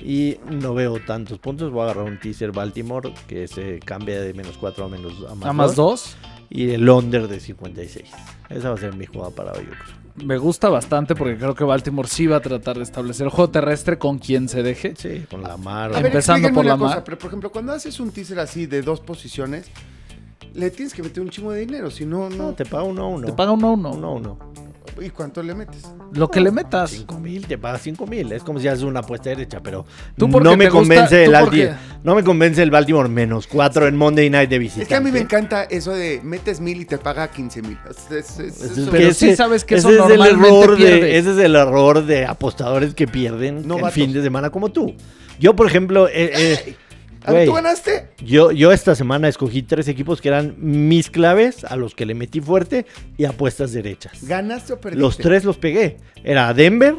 Y 0.01 0.37
no 0.49 0.73
veo 0.73 0.99
tantos 0.99 1.39
puntos. 1.39 1.71
Voy 1.71 1.81
a 1.81 1.83
agarrar 1.85 2.05
un 2.05 2.19
teaser 2.19 2.51
Baltimore 2.51 3.13
que 3.27 3.47
se 3.47 3.79
cambia 3.79 4.19
de 4.21 4.33
menos 4.33 4.57
4 4.57 4.85
a 4.85 4.89
menos 4.89 5.13
a 5.29 5.35
más 5.35 5.39
2. 5.39 5.47
A 5.47 5.53
más 5.53 5.75
2. 5.75 6.17
Y 6.49 6.71
el 6.71 6.87
under 6.87 7.27
de 7.27 7.39
56. 7.39 8.09
Esa 8.49 8.69
va 8.69 8.75
a 8.75 8.77
ser 8.77 8.95
mi 8.95 9.05
jugada 9.05 9.31
para 9.31 9.51
hoy, 9.53 9.65
yo 9.65 9.71
creo. 9.71 10.03
Me 10.27 10.37
gusta 10.37 10.69
bastante 10.69 11.15
porque 11.15 11.37
creo 11.37 11.55
que 11.55 11.63
Baltimore 11.63 12.07
sí 12.07 12.27
va 12.27 12.37
a 12.37 12.39
tratar 12.39 12.77
de 12.77 12.83
establecer 12.83 13.25
el 13.25 13.31
juego 13.31 13.49
terrestre 13.49 13.97
con 13.97 14.19
quien 14.19 14.47
se 14.47 14.61
deje. 14.61 14.93
Sí, 14.95 15.25
con 15.29 15.41
la 15.41 15.57
mar. 15.57 15.91
A 15.95 15.99
Empezando 15.99 16.53
por 16.53 16.65
la 16.65 16.77
cosa, 16.77 16.95
mar. 16.95 17.03
pero 17.03 17.17
por 17.17 17.27
ejemplo, 17.29 17.51
cuando 17.51 17.71
haces 17.73 17.99
un 17.99 18.11
teaser 18.11 18.37
así 18.39 18.67
de 18.67 18.83
dos 18.83 18.99
posiciones, 18.99 19.65
le 20.53 20.69
tienes 20.69 20.93
que 20.93 21.01
meter 21.01 21.23
un 21.23 21.29
chingo 21.29 21.51
de 21.51 21.61
dinero, 21.61 21.89
si 21.89 22.05
no, 22.05 22.29
no. 22.29 22.35
No, 22.35 22.53
te 22.53 22.63
paga 22.63 22.83
uno 22.83 23.03
a 23.03 23.07
uno. 23.07 23.25
Te 23.25 23.33
paga 23.33 23.53
uno 23.53 23.69
a 23.69 23.71
uno. 23.71 23.91
uno 23.91 24.07
a 24.07 24.11
uno. 24.11 24.39
¿Y 25.01 25.09
cuánto 25.09 25.41
le 25.43 25.55
metes? 25.55 25.83
Lo 26.13 26.29
que 26.29 26.39
le 26.39 26.51
metas. 26.51 26.91
5 26.91 27.19
mil, 27.19 27.45
te 27.47 27.57
paga 27.57 27.77
5 27.77 28.05
mil. 28.07 28.31
Es 28.31 28.43
como 28.43 28.59
si 28.59 28.67
haces 28.67 28.83
una 28.83 28.99
apuesta 29.01 29.29
derecha, 29.29 29.59
pero 29.61 29.85
Tú 30.17 30.27
no 30.27 30.39
me 30.55 30.65
gusta- 30.65 30.69
convence 30.69 31.25
tú 31.25 31.31
el 31.33 31.75
No 32.03 32.15
me 32.15 32.23
convence 32.23 32.61
el 32.63 32.71
Baltimore 32.71 33.09
menos 33.09 33.47
4 33.47 33.87
en 33.87 33.95
Monday 33.97 34.29
Night 34.29 34.49
de 34.49 34.59
visita. 34.59 34.81
Es 34.83 34.87
que 34.87 34.95
a 34.95 35.01
mí 35.01 35.11
me 35.11 35.19
encanta 35.19 35.63
eso 35.63 35.91
de 35.91 36.21
metes 36.23 36.59
mil 36.61 36.81
y 36.81 36.85
te 36.85 36.97
paga 36.97 37.27
15 37.29 37.61
mil. 37.61 37.77
Es- 38.11 38.39
es- 38.39 38.61
es- 38.61 38.87
Pero 38.91 39.13
sí 39.13 39.35
sabes 39.35 39.63
que 39.65 39.75
eso 39.75 39.91
normalmente 39.91 40.47
error 40.47 40.77
de, 40.77 41.17
ese 41.17 41.31
es 41.31 41.37
el 41.37 41.55
error 41.55 42.05
de 42.05 42.25
apostadores 42.25 42.93
que 42.93 43.07
pierden 43.07 43.67
No 43.67 43.75
el 43.77 43.81
vatos. 43.83 43.95
fin 43.95 44.13
de 44.13 44.21
semana 44.21 44.49
como 44.49 44.69
tú. 44.71 44.93
Yo, 45.39 45.55
por 45.55 45.65
ejemplo, 45.67 46.07
eh, 46.07 46.31
eh, 46.33 46.75
A 47.25 47.31
ver, 47.31 47.45
¿tú 47.47 47.53
ganaste? 47.53 48.09
yo, 48.23 48.51
yo 48.51 48.71
esta 48.71 48.95
semana 48.95 49.27
escogí 49.27 49.63
tres 49.63 49.87
equipos 49.87 50.19
que 50.21 50.27
eran 50.29 50.55
mis 50.57 51.09
claves, 51.09 51.63
a 51.63 51.75
los 51.75 51.95
que 51.95 52.05
le 52.05 52.13
metí 52.15 52.41
fuerte 52.41 52.85
y 53.17 53.25
apuestas 53.25 53.71
derechas. 53.73 54.23
¿Ganaste 54.27 54.73
o 54.73 54.79
perdiste? 54.81 55.01
Los 55.01 55.17
tres 55.17 55.43
los 55.45 55.57
pegué. 55.57 55.97
Era 56.23 56.53
Denver, 56.53 56.95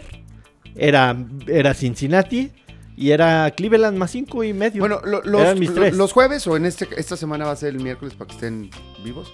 era, 0.76 1.16
era 1.46 1.74
Cincinnati 1.74 2.50
y 2.96 3.10
era 3.10 3.50
Cleveland 3.56 3.96
más 3.98 4.10
cinco 4.12 4.44
y 4.44 4.52
medio. 4.52 4.80
Bueno, 4.80 5.00
lo- 5.04 5.22
los, 5.22 5.40
Eran 5.42 5.58
mis 5.58 5.68
lo- 5.70 5.74
tres. 5.74 5.94
los 5.96 6.12
jueves 6.12 6.46
o 6.46 6.56
en 6.56 6.64
este, 6.66 6.88
esta 6.96 7.16
semana 7.16 7.44
va 7.44 7.52
a 7.52 7.56
ser 7.56 7.70
el 7.70 7.80
miércoles 7.82 8.14
para 8.14 8.28
que 8.28 8.34
estén 8.34 8.70
vivos. 9.04 9.32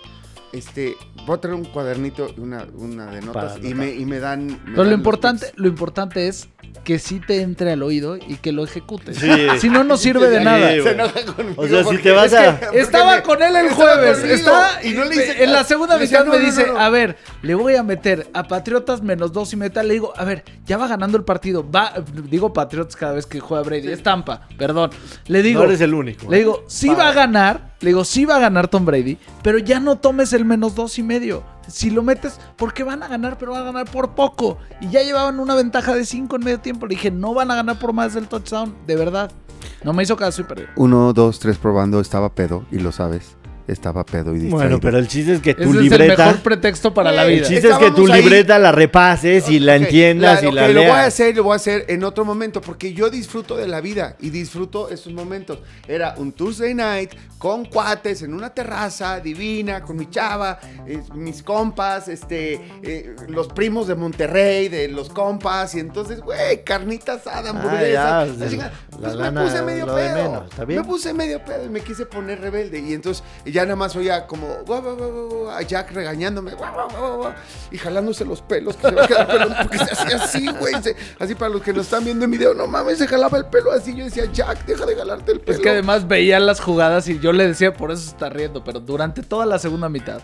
Este, 0.53 0.97
voy 1.27 1.37
a 1.37 1.41
traer 1.41 1.55
un 1.57 1.65
cuadernito, 1.65 2.33
una, 2.39 2.67
una 2.75 3.07
de 3.07 3.21
notas 3.23 3.59
y 3.63 3.75
me, 3.75 3.91
y 3.95 4.05
me 4.05 4.19
dan... 4.19 4.47
me 4.47 4.57
Pero 4.65 4.77
dan 4.79 4.89
lo 4.91 4.95
importante, 4.97 5.53
lo 5.57 5.69
importante 5.69 6.29
es 6.29 6.49
que 6.85 6.99
sí 6.99 7.21
te 7.21 7.43
entre 7.43 7.73
al 7.73 7.83
oído 7.83 8.17
y 8.17 8.37
que 8.37 8.53
lo 8.53 8.65
ejecutes. 8.65 9.19
Sí. 9.19 9.31
Si 9.59 9.69
no, 9.69 9.85
no 9.85 9.97
sirve 9.97 10.29
de 10.31 10.43
nada. 10.43 10.69
güey. 10.71 10.83
Se 10.83 10.91
enoja 10.93 11.25
conmigo 11.37 11.63
O 11.63 11.69
sea, 11.69 11.85
si 11.85 11.99
te 11.99 12.11
vas 12.13 12.27
es 12.27 12.31
que- 12.33 12.39
a- 12.39 12.71
Estaba 12.73 13.17
me- 13.17 13.23
con 13.23 13.43
él 13.43 13.55
el 13.57 13.71
jueves. 13.71 14.19
conmigo, 14.19 14.51
y 14.85 14.91
no 14.93 15.05
le 15.05 15.15
hice 15.15 15.45
en 15.45 15.53
la 15.53 15.65
segunda 15.65 15.99
mitad 15.99 16.25
me 16.27 16.39
no, 16.39 16.45
dice, 16.45 16.67
no, 16.67 16.75
no. 16.75 16.81
a 16.81 16.89
ver, 16.91 17.17
le 17.43 17.55
voy 17.55 17.75
a 17.77 17.83
meter 17.83 18.29
a 18.33 18.45
Patriotas 18.45 19.03
menos 19.03 19.33
dos 19.33 19.53
y 19.53 19.57
metal. 19.57 19.87
Le 19.89 19.95
digo, 19.95 20.13
a 20.17 20.25
ver, 20.25 20.45
ya 20.67 20.79
va 20.79 20.89
ganando 20.89 21.17
el 21.19 21.25
partido. 21.25 21.69
Va, 21.71 21.93
digo 22.29 22.53
Patriotas 22.53 22.97
cada 22.97 23.13
vez 23.13 23.27
que 23.27 23.41
juega 23.41 23.63
Brady. 23.63 23.89
Es 23.91 24.03
Tampa, 24.03 24.49
perdón. 24.57 24.91
Le 25.27 25.43
digo, 25.43 25.61
no 25.61 25.67
eres 25.67 25.81
el 25.81 25.93
único. 25.95 26.31
le 26.31 26.37
¿eh? 26.37 26.41
digo, 26.41 26.65
sí 26.67 26.89
va 26.89 27.09
a 27.09 27.13
ganar. 27.13 27.70
Le 27.81 27.89
digo, 27.89 28.05
sí 28.05 28.27
va 28.27 28.37
a 28.37 28.41
ganar 28.41 28.69
Tom 28.69 28.85
Brady, 28.85 29.17
pero 29.43 29.59
ya 29.59 29.81
no 29.81 29.99
tomes 29.99 30.35
el 30.35 30.45
menos 30.45 30.75
dos 30.75 30.99
y 30.99 31.03
medio. 31.03 31.43
Si 31.67 31.91
lo 31.91 32.03
metes, 32.03 32.39
porque 32.57 32.83
van 32.83 33.03
a 33.03 33.09
ganar, 33.09 33.39
pero 33.39 33.53
van 33.53 33.63
a 33.63 33.73
ganar 33.73 33.91
por 33.91 34.15
poco. 34.15 34.59
Y 34.83 34.91
ya 34.91 35.03
llevaban 35.03 35.41
una 35.41 35.55
ventaja 35.55 35.95
de 35.95 36.05
cinco 36.05 36.37
en 36.37 36.45
medio 36.45 36.61
tiempo. 36.61 36.87
Le 36.87 36.97
dije, 36.97 37.11
no 37.11 37.33
van 37.33 37.51
a 37.51 37.55
ganar 37.55 37.79
por 37.79 37.95
más 37.95 38.13
del 38.13 38.29
touchdown, 38.29 38.75
de 38.87 38.97
verdad. 38.97 39.33
No 39.83 39.95
me 39.95 40.03
hizo 40.03 40.17
caso 40.17 40.43
y 40.43 40.45
perdió. 40.45 40.67
Uno, 40.77 41.13
dos, 41.15 41.39
tres 41.39 41.57
probando, 41.57 42.01
estaba 42.01 42.35
pedo, 42.35 42.65
y 42.71 42.81
lo 42.81 42.93
sabes. 42.93 43.37
Estaba 43.71 44.05
pedo 44.05 44.31
y 44.35 44.41
distraído. 44.41 44.57
Bueno, 44.57 44.81
pero 44.81 44.99
el 44.99 45.07
chiste 45.09 45.35
es 45.35 45.41
que 45.41 45.55
tu 45.55 45.63
Ese 45.63 45.71
es 45.71 45.77
el 45.77 45.83
libreta. 45.83 46.27
mejor 46.27 46.43
pretexto 46.43 46.93
para 46.93 47.13
la 47.13 47.23
Güey, 47.25 47.35
El 47.35 47.41
vida. 47.41 47.49
chiste 47.49 47.69
es 47.71 47.79
que 47.79 47.91
tu 47.93 48.11
ahí. 48.13 48.21
libreta 48.23 48.59
la 48.59 48.73
repases 48.73 49.49
y 49.49 49.61
la 49.61 49.77
entiendas 49.77 50.43
la- 50.43 50.49
y 50.49 50.53
la 50.53 50.63
ok, 50.67 50.69
Lo 50.73 50.81
voy 50.81 50.91
a 50.91 50.95
leas. 50.95 51.07
hacer, 51.07 51.37
lo 51.37 51.45
voy 51.45 51.53
a 51.53 51.57
hacer 51.57 51.85
en 51.89 52.05
otro 52.05 52.25
momento, 52.25 52.61
porque 52.61 52.93
yo 52.93 53.11
disfruto 53.11 53.57
de 53.57 53.69
la 53.69 53.81
vida 53.81 54.17
y 54.21 54.31
disfruto 54.31 54.89
esos 54.91 55.13
momentos. 55.13 55.59
Era 55.87 56.15
un 56.19 56.33
Tuesday 56.33 56.75
night 56.75 57.13
con 57.39 57.65
cuates 57.65 58.23
en 58.23 58.35
una 58.35 58.51
terraza 58.51 59.21
divina, 59.21 59.81
con 59.83 59.97
mi 59.97 60.11
chava, 60.11 60.59
eh, 60.87 61.01
mis 61.15 61.43
compas, 61.43 62.09
este, 62.09 62.61
eh, 62.83 63.15
los 63.29 63.49
primos 63.49 63.87
de 63.87 63.95
Monterrey, 63.95 64.69
de 64.69 64.89
los 64.89 65.09
compas, 65.09 65.75
y 65.75 65.81
entonces, 65.81 66.21
güey, 66.21 66.63
carnita 66.65 67.15
asada, 67.15 67.51
hamburguesa. 67.51 68.21
Ah, 68.21 68.27
ya, 68.27 68.33
la 68.33 68.37
pues, 68.37 68.53
la 68.53 68.73
Pues 69.01 69.17
me 69.17 69.23
lana, 69.23 69.43
puse 69.45 69.63
medio 69.63 69.87
pedo. 69.87 70.15
menos, 70.15 70.51
está 70.51 70.65
bien. 70.65 70.81
Me 70.81 70.87
puse 70.87 71.15
medio 71.15 71.45
pedo 71.45 71.65
y 71.65 71.69
me 71.71 71.81
quise 71.81 72.05
poner 72.07 72.41
rebelde. 72.41 72.79
Y 72.81 72.93
entonces 72.93 73.25
ya 73.47 73.60
nada 73.65 73.77
más 73.77 73.95
oía 73.97 74.27
como 74.27 74.47
guau, 74.67 74.83
guau, 74.83 74.97
guau, 74.97 75.51
a 75.51 75.63
Jack 75.63 75.93
regañándome 75.93 76.53
y 77.71 77.79
jalándose 77.79 78.25
los 78.25 78.43
pelos. 78.43 78.77
Que 78.77 78.89
se 78.89 78.95
va 78.95 79.05
a 79.05 79.07
quedar 79.07 79.27
pelón 79.27 79.55
porque 79.63 79.79
se 79.79 79.93
hacía 79.93 80.17
así, 80.17 80.49
güey. 80.59 80.75
Así 81.19 81.35
para 81.35 81.51
los 81.51 81.63
que 81.63 81.73
nos 81.73 81.87
están 81.87 82.05
viendo 82.05 82.25
en 82.25 82.31
video, 82.31 82.55
no 82.55 82.67
mames, 82.67 82.99
se 82.99 83.07
jalaba 83.07 83.39
el 83.39 83.47
pelo 83.47 83.73
así. 83.73 83.95
Yo 83.95 84.05
decía, 84.05 84.25
Jack, 84.33 84.65
deja 84.67 84.87
de 84.87 84.97
jalarte 84.97 85.33
el 85.33 85.41
pelo. 85.41 85.57
Es 85.57 85.63
que 85.63 85.71
además 85.71 86.07
veía 86.07 86.41
las 86.41 86.61
jugadas 86.61 87.09
y 87.09 87.19
yo 87.19 87.33
le 87.33 87.47
decía, 87.47 87.75
por 87.75 87.91
eso 87.91 88.03
se 88.03 88.11
está 88.11 88.29
riendo, 88.29 88.63
pero 88.65 88.81
durante 88.81 89.23
toda 89.23 89.47
la 89.47 89.59
segunda 89.59 89.89
mitad, 89.89 90.21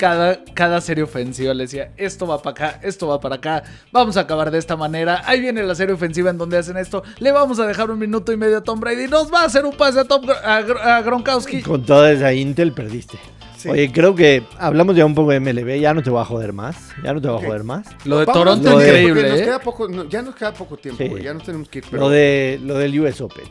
cada, 0.00 0.42
cada 0.54 0.80
serie 0.80 1.04
ofensiva 1.04 1.52
le 1.52 1.64
decía, 1.64 1.92
esto 1.98 2.26
va 2.26 2.40
para 2.40 2.52
acá, 2.68 2.80
esto 2.82 3.06
va 3.08 3.20
para 3.20 3.34
acá, 3.36 3.62
vamos 3.92 4.16
a 4.16 4.20
acabar 4.20 4.50
de 4.50 4.56
esta 4.56 4.74
manera, 4.74 5.22
ahí 5.26 5.42
viene 5.42 5.62
la 5.62 5.74
serie 5.74 5.94
ofensiva 5.94 6.30
en 6.30 6.38
donde 6.38 6.56
hacen 6.56 6.78
esto, 6.78 7.02
le 7.18 7.32
vamos 7.32 7.58
a 7.60 7.66
dejar 7.66 7.90
un 7.90 7.98
minuto 7.98 8.32
y 8.32 8.38
medio 8.38 8.56
a 8.56 8.62
Tom 8.62 8.80
Brady, 8.80 9.08
nos 9.08 9.30
va 9.30 9.42
a 9.42 9.44
hacer 9.44 9.66
un 9.66 9.76
pase 9.76 10.00
a, 10.00 10.04
Tom, 10.04 10.22
a, 10.42 10.60
Gr- 10.62 10.80
a 10.80 11.02
Gronkowski. 11.02 11.60
Con 11.60 11.84
toda 11.84 12.10
esa 12.12 12.32
Intel 12.32 12.72
perdiste. 12.72 13.18
Sí. 13.58 13.68
Oye, 13.68 13.92
creo 13.92 14.14
que 14.14 14.42
hablamos 14.58 14.96
ya 14.96 15.04
un 15.04 15.14
poco 15.14 15.32
de 15.32 15.40
MLB, 15.40 15.80
ya 15.80 15.92
no 15.92 16.02
te 16.02 16.08
voy 16.08 16.22
a 16.22 16.24
joder 16.24 16.54
más. 16.54 16.76
Ya 17.04 17.12
no 17.12 17.20
te 17.20 17.28
voy 17.28 17.42
a 17.44 17.46
joder 17.46 17.62
más. 17.62 17.86
Lo 18.06 18.20
de 18.20 18.24
Toronto 18.24 18.70
lo 18.70 18.78
de- 18.78 18.86
increíble, 18.86 19.28
nos 19.28 19.40
¿eh? 19.40 19.44
queda 19.44 19.58
poco, 19.58 19.86
no, 19.86 20.08
ya 20.08 20.22
nos 20.22 20.34
queda 20.34 20.54
poco 20.54 20.78
tiempo, 20.78 21.02
Sí. 21.02 21.10
güey. 21.10 21.22
Ya 21.24 21.34
nos 21.34 21.42
tenemos 21.42 21.68
que 21.68 21.80
ir. 21.80 21.84
Pero 21.90 22.04
Lo, 22.04 22.08
de, 22.08 22.58
lo 22.64 22.78
del 22.78 22.98
US 22.98 23.20
Open. 23.20 23.44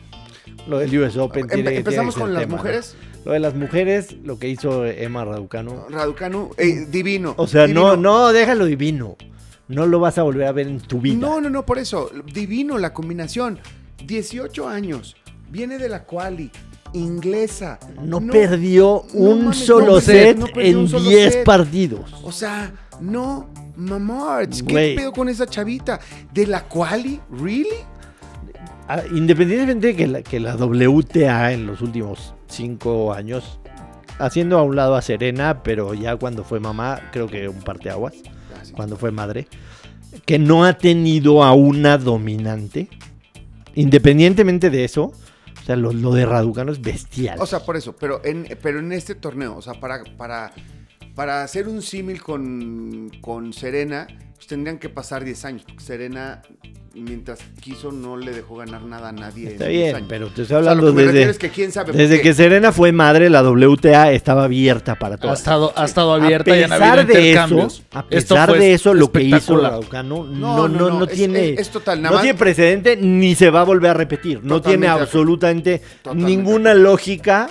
Lo 0.66 0.78
del 0.78 0.98
US 0.98 1.16
Open. 1.16 1.44
Empe- 1.44 1.48
tiene- 1.54 1.62
tiene 1.62 1.76
empezamos 1.78 2.14
que 2.16 2.18
ser 2.18 2.26
con 2.26 2.34
las 2.34 2.42
tema, 2.42 2.56
¿no? 2.56 2.62
Lo 3.24 3.32
de 3.32 3.40
las 3.40 3.54
mujeres, 3.54 4.16
lo 4.24 4.38
que 4.38 4.48
hizo 4.48 4.84
Emma 4.86 5.24
Raducanu. 5.24 5.84
Raducanu, 5.90 6.50
eh, 6.56 6.86
divino. 6.90 7.34
O 7.36 7.46
sea, 7.46 7.62
divino. 7.66 7.96
no, 7.96 7.96
no, 7.96 8.32
déjalo 8.32 8.64
divino. 8.64 9.16
No 9.68 9.86
lo 9.86 10.00
vas 10.00 10.18
a 10.18 10.22
volver 10.22 10.46
a 10.48 10.52
ver 10.52 10.66
en 10.66 10.80
tu 10.80 11.00
vida. 11.00 11.16
No, 11.18 11.40
no, 11.40 11.48
no, 11.50 11.64
por 11.64 11.78
eso. 11.78 12.10
Divino 12.32 12.76
la 12.78 12.92
combinación. 12.92 13.60
18 14.04 14.68
años. 14.68 15.16
Viene 15.50 15.78
de 15.78 15.88
la 15.88 16.04
quali. 16.04 16.50
Inglesa. 16.92 17.78
No, 18.02 18.20
perdió 18.20 19.04
no 19.14 19.20
un 19.20 19.44
mames, 19.44 19.58
solo 19.58 20.00
set 20.00 20.36
no 20.38 20.46
perdió 20.46 20.70
en 20.70 20.76
un 20.78 20.88
solo 20.88 21.08
10 21.08 21.32
set. 21.32 21.44
partidos. 21.44 22.12
O 22.24 22.32
sea, 22.32 22.72
no, 23.00 23.48
mamards. 23.76 24.62
¿Qué 24.64 24.94
pedo 24.96 25.12
con 25.12 25.28
esa 25.28 25.46
chavita? 25.46 26.00
¿De 26.32 26.46
la 26.48 26.66
quali? 26.66 27.20
¿Really? 27.30 27.68
Independientemente 29.12 29.88
de 29.88 29.96
que 29.96 30.06
la, 30.06 30.22
que 30.22 30.40
la 30.40 30.56
WTA 30.56 31.52
en 31.52 31.66
los 31.66 31.80
últimos 31.80 32.34
5 32.48 33.12
años, 33.12 33.60
haciendo 34.18 34.58
a 34.58 34.62
un 34.62 34.76
lado 34.76 34.96
a 34.96 35.02
Serena, 35.02 35.62
pero 35.62 35.94
ya 35.94 36.16
cuando 36.16 36.44
fue 36.44 36.60
mamá, 36.60 37.10
creo 37.12 37.26
que 37.28 37.48
un 37.48 37.60
parteaguas, 37.60 38.14
cuando 38.74 38.96
fue 38.96 39.10
madre, 39.10 39.46
que 40.26 40.38
no 40.38 40.64
ha 40.64 40.74
tenido 40.74 41.44
a 41.44 41.52
una 41.52 41.98
dominante, 41.98 42.88
independientemente 43.74 44.70
de 44.70 44.84
eso, 44.84 45.12
o 45.60 45.64
sea, 45.64 45.76
lo, 45.76 45.92
lo 45.92 46.12
de 46.12 46.26
Raducano 46.26 46.72
es 46.72 46.80
bestial. 46.80 47.38
O 47.40 47.46
sea, 47.46 47.60
por 47.60 47.76
eso, 47.76 47.94
pero 47.94 48.24
en, 48.24 48.46
pero 48.62 48.78
en 48.80 48.92
este 48.92 49.14
torneo, 49.14 49.56
o 49.56 49.62
sea, 49.62 49.74
para, 49.74 50.02
para, 50.16 50.52
para 51.14 51.42
hacer 51.42 51.68
un 51.68 51.82
símil 51.82 52.22
con, 52.22 53.10
con 53.20 53.52
Serena, 53.52 54.06
pues 54.34 54.46
tendrían 54.46 54.78
que 54.78 54.88
pasar 54.88 55.24
10 55.24 55.44
años, 55.44 55.62
porque 55.66 55.84
Serena, 55.84 56.42
mientras 57.00 57.38
quiso, 57.60 57.90
no 57.92 58.16
le 58.16 58.32
dejó 58.32 58.56
ganar 58.56 58.82
nada 58.82 59.08
a 59.08 59.12
nadie 59.12 59.48
Está 59.52 59.64
en 59.66 59.70
10 59.70 59.82
bien, 59.84 59.96
años. 59.96 60.08
pero 60.08 60.26
te 60.26 60.40
O 60.40 60.42
estoy 60.42 60.46
sea, 60.46 60.56
hablando 60.58 60.82
me 60.92 61.02
refiero 61.02 61.12
desde, 61.12 61.30
es 61.30 61.38
que 61.38 61.48
quién 61.50 61.72
sabe, 61.72 61.92
desde 61.92 62.16
porque- 62.16 62.22
que 62.28 62.34
Serena 62.34 62.72
fue 62.72 62.92
madre, 62.92 63.30
la 63.30 63.42
WTA 63.42 64.12
estaba 64.12 64.44
abierta 64.44 64.94
para 64.98 65.14
Ha 65.16 65.18
todas. 65.18 65.38
estado, 65.38 65.72
ha 65.76 65.84
estado 65.84 66.14
abierta 66.14 66.52
a 66.52 66.56
y 66.56 66.62
han 66.62 66.70
pesar 66.70 66.98
habido 66.98 67.14
de 67.14 67.20
intercambios. 67.28 67.74
eso, 67.74 67.82
a 67.98 68.06
pesar 68.06 68.52
de 68.52 68.72
eso, 68.74 68.94
lo 68.94 69.10
que 69.12 69.22
hizo. 69.22 69.56
Raducano 69.60 70.24
no, 70.24 70.56
No, 70.56 70.56
no, 70.56 70.68
no, 70.68 70.88
no, 70.90 70.98
no, 71.00 71.04
es- 71.04 71.10
tiene, 71.12 71.50
es- 71.54 71.60
es 71.60 71.70
total, 71.70 72.02
no 72.02 72.20
tiene 72.20 72.34
precedente 72.38 72.96
ni 72.96 73.34
se 73.34 73.50
va 73.50 73.60
a 73.62 73.64
volver 73.64 73.90
a 73.90 73.94
repetir. 73.94 74.40
No 74.42 74.60
tiene 74.62 74.86
absolutamente 74.88 75.82
ninguna 76.14 76.74
lógica 76.74 77.48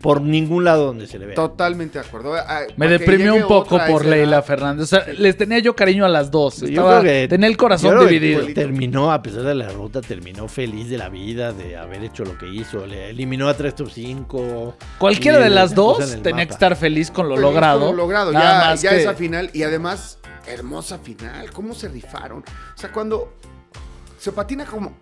por 0.00 0.22
ningún 0.22 0.64
lado 0.64 0.86
donde 0.86 1.06
se 1.06 1.18
le 1.18 1.26
vea. 1.26 1.34
Totalmente 1.34 1.98
de 1.98 2.06
acuerdo. 2.06 2.34
Ah, 2.34 2.60
Me 2.76 2.88
deprimió 2.88 3.34
un 3.34 3.42
poco 3.46 3.78
por 3.86 4.04
Leila 4.06 4.36
edad. 4.36 4.44
Fernández. 4.44 4.84
O 4.84 4.86
sea, 4.86 5.04
les 5.18 5.36
tenía 5.36 5.58
yo 5.58 5.76
cariño 5.76 6.04
a 6.04 6.08
las 6.08 6.30
dos. 6.30 6.60
Yo 6.60 6.66
Estaba, 6.68 7.00
creo 7.00 7.12
que- 7.12 7.28
tenía 7.28 7.48
el 7.48 7.56
corazón 7.56 7.90
yo 7.90 7.96
creo 7.98 8.08
que 8.08 8.14
dividido. 8.14 8.46
Terminó, 8.54 9.12
a 9.12 9.22
pesar 9.22 9.42
de 9.42 9.54
la 9.54 9.66
derrota, 9.66 10.00
terminó 10.00 10.48
feliz 10.48 10.88
de 10.88 10.96
la 10.98 11.08
vida, 11.10 11.52
de 11.52 11.76
haber 11.76 12.02
hecho 12.02 12.24
lo 12.24 12.38
que 12.38 12.48
hizo. 12.48 12.86
Le 12.86 13.10
eliminó 13.10 13.48
a 13.48 13.54
3 13.54 13.74
top 13.74 13.90
5. 13.92 14.76
Cualquiera 14.98 15.38
de 15.38 15.50
las 15.50 15.74
dos 15.74 16.22
tenía 16.22 16.46
que 16.46 16.52
estar 16.52 16.76
feliz 16.76 17.10
con 17.10 17.28
lo 17.28 17.34
Feliz 17.34 17.44
con 17.44 17.54
logrado. 17.54 17.90
Lo 17.90 17.96
logrado, 17.96 18.32
Nada 18.32 18.62
ya, 18.64 18.70
más 18.70 18.82
ya 18.82 18.90
que- 18.90 19.00
esa 19.02 19.14
final. 19.14 19.50
Y 19.52 19.62
además, 19.64 20.18
hermosa 20.46 20.98
final. 20.98 21.50
¿Cómo 21.52 21.74
se 21.74 21.88
rifaron? 21.88 22.38
O 22.40 22.78
sea, 22.78 22.90
cuando 22.90 23.34
se 24.20 24.32
patina 24.32 24.66
como. 24.66 24.92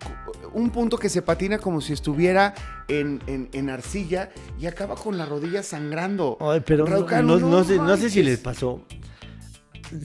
Un 0.53 0.69
punto 0.71 0.97
que 0.97 1.09
se 1.09 1.21
patina 1.21 1.59
como 1.59 1.81
si 1.81 1.91
estuviera 1.93 2.53
en, 2.87 3.21
en- 3.27 3.49
en 3.51 3.69
arcilla 3.69 4.29
y 4.59 4.65
acaba 4.65 4.95
con 4.95 5.17
la 5.17 5.25
rodilla 5.25 5.61
sangrando. 5.61 6.37
Ay, 6.39 6.61
pero 6.65 6.85
no, 6.85 7.01
no- 7.39 7.49
no 7.51 7.63
sé, 7.65 7.75
no 7.77 7.97
sé 7.97 8.09
si 8.09 8.23
les 8.23 8.39
pasó. 8.39 8.81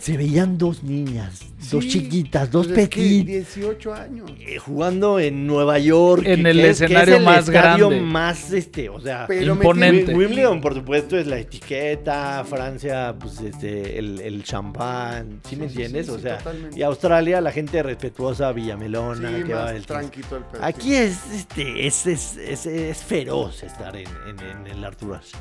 Se 0.01 0.17
veían 0.17 0.57
dos 0.57 0.83
niñas, 0.83 1.41
dos 1.71 1.87
chiquitas, 1.87 2.51
dos 2.51 2.67
pues 2.69 2.79
es 2.79 2.89
que 2.89 3.01
petit, 3.01 3.27
18 3.27 3.93
años. 3.95 4.31
eh, 4.41 4.59
jugando 4.59 5.21
en 5.21 5.47
Nueva 5.47 5.79
York. 5.79 6.23
En 6.27 6.47
el 6.47 6.57
que 6.57 6.71
es- 6.71 6.79
que 6.79 6.85
es 6.85 6.91
escenario 6.91 7.17
el 7.17 7.23
más 7.25 7.49
estadio 7.49 7.89
grande. 7.91 8.01
más, 8.07 8.53
este, 8.53 8.89
o 8.89 9.01
sea, 9.01 9.27
Pero 9.29 9.53
imponente. 9.55 10.15
Wimbledon, 10.15 10.61
por 10.61 10.75
supuesto, 10.75 11.19
es 11.19 11.27
la 11.27 11.39
etiqueta, 11.39 12.45
Francia, 12.49 13.15
pues 13.19 13.41
este, 13.41 13.99
el, 13.99 14.21
el 14.21 14.43
champán, 14.43 15.41
¿sí 15.49 15.57
me 15.57 15.69
Sí, 15.69 15.75
sí, 15.77 15.83
entiendes? 15.83 16.07
sí, 16.07 16.13
o 16.13 16.19
sea, 16.19 16.39
totalmente. 16.39 16.79
y 16.79 16.83
Australia, 16.83 17.41
la 17.41 17.53
gente 17.53 17.83
respetuosa, 17.83 18.53
Villamelona, 18.53 19.37
Sí, 19.39 19.45
que 19.45 19.55
va 19.55 19.73
más 19.73 19.87
tranquilo 19.87 20.37
el 20.39 20.45
pedo. 20.45 20.65
Aquí 20.65 20.95
es, 20.95 21.19
este, 21.33 21.87
es, 21.87 22.07
es, 22.07 22.37
es, 22.39 22.67
es 22.67 22.99
feroz 23.03 23.63
estar 23.63 23.95
en, 23.97 24.07
en, 24.29 24.41
en 24.41 24.67
el 24.67 24.83
Arthur 24.85 25.17
Ashe. 25.17 25.37